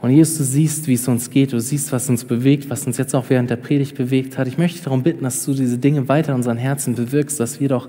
Und 0.00 0.10
Jesus, 0.10 0.38
du 0.38 0.44
siehst, 0.44 0.86
wie 0.88 0.94
es 0.94 1.08
uns 1.08 1.30
geht, 1.30 1.52
du 1.52 1.60
siehst, 1.60 1.90
was 1.90 2.08
uns 2.08 2.24
bewegt, 2.24 2.68
was 2.68 2.86
uns 2.86 2.98
jetzt 2.98 3.14
auch 3.14 3.26
während 3.28 3.50
der 3.50 3.56
Predigt 3.56 3.96
bewegt 3.96 4.36
hat. 4.36 4.46
Ich 4.46 4.58
möchte 4.58 4.82
darum 4.84 5.02
bitten, 5.02 5.24
dass 5.24 5.44
du 5.44 5.54
diese 5.54 5.78
Dinge 5.78 6.08
weiter 6.08 6.30
in 6.30 6.36
unseren 6.36 6.58
Herzen 6.58 6.94
bewirkst, 6.94 7.40
dass 7.40 7.60
wir 7.60 7.68
doch 7.68 7.88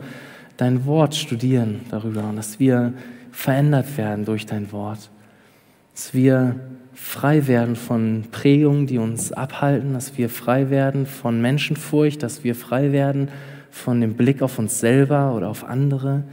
dein 0.56 0.86
Wort 0.86 1.16
studieren 1.16 1.82
darüber 1.92 2.24
und 2.24 2.38
dass 2.38 2.60
wir 2.60 2.94
verändert 3.32 3.98
werden 3.98 4.26
durch 4.26 4.46
dein 4.46 4.72
Wort. 4.72 5.10
Dass 5.94 6.14
wir 6.14 6.56
frei 6.94 7.46
werden 7.48 7.76
von 7.76 8.24
Prägungen, 8.32 8.88
die 8.88 8.98
uns 8.98 9.32
abhalten, 9.32 9.94
dass 9.94 10.18
wir 10.18 10.30
frei 10.30 10.70
werden 10.70 11.06
von 11.06 11.42
Menschenfurcht, 11.42 12.24
dass 12.24 12.44
wir 12.44 12.56
frei 12.56 12.92
werden 12.92 13.30
von 13.78 14.02
dem 14.02 14.16
Blick 14.16 14.42
auf 14.42 14.60
uns 14.60 14.80
selber 14.80 15.34
oder 15.34 15.50
auf 15.50 15.64
andere 15.64 16.24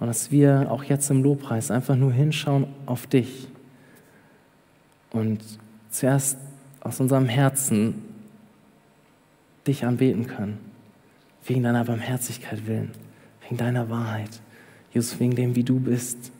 und 0.00 0.06
dass 0.06 0.30
wir 0.30 0.70
auch 0.70 0.84
jetzt 0.84 1.10
im 1.10 1.22
Lobpreis 1.22 1.70
einfach 1.70 1.96
nur 1.96 2.12
hinschauen 2.12 2.66
auf 2.86 3.06
dich 3.06 3.48
und 5.10 5.40
zuerst 5.90 6.38
aus 6.80 7.00
unserem 7.00 7.26
Herzen 7.26 8.02
dich 9.66 9.86
anbeten 9.86 10.26
können, 10.26 10.58
wegen 11.46 11.62
deiner 11.62 11.84
Barmherzigkeit 11.84 12.66
willen, 12.66 12.90
wegen 13.42 13.56
deiner 13.56 13.88
Wahrheit, 13.88 14.40
Jesus, 14.92 15.18
wegen 15.20 15.34
dem, 15.34 15.54
wie 15.54 15.64
du 15.64 15.78
bist. 15.80 16.32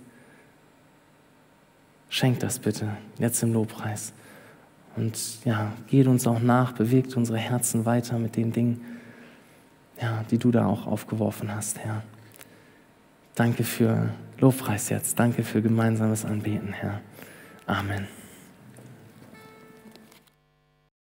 Schenk 2.08 2.40
das 2.40 2.58
bitte 2.58 2.88
jetzt 3.18 3.42
im 3.42 3.52
Lobpreis. 3.52 4.12
Und 4.96 5.44
ja, 5.44 5.72
geht 5.88 6.06
uns 6.06 6.26
auch 6.26 6.40
nach, 6.40 6.72
bewegt 6.72 7.16
unsere 7.16 7.38
Herzen 7.38 7.84
weiter 7.84 8.18
mit 8.18 8.36
den 8.36 8.52
Dingen, 8.52 8.80
ja, 10.00 10.24
die 10.30 10.38
du 10.38 10.50
da 10.50 10.66
auch 10.66 10.86
aufgeworfen 10.86 11.54
hast, 11.54 11.78
Herr. 11.78 12.02
Danke 13.34 13.64
für 13.64 14.10
Lobpreis 14.38 14.88
jetzt. 14.88 15.18
Danke 15.18 15.42
für 15.42 15.62
gemeinsames 15.62 16.24
Anbeten, 16.24 16.72
Herr. 16.72 17.00
Amen. 17.66 18.06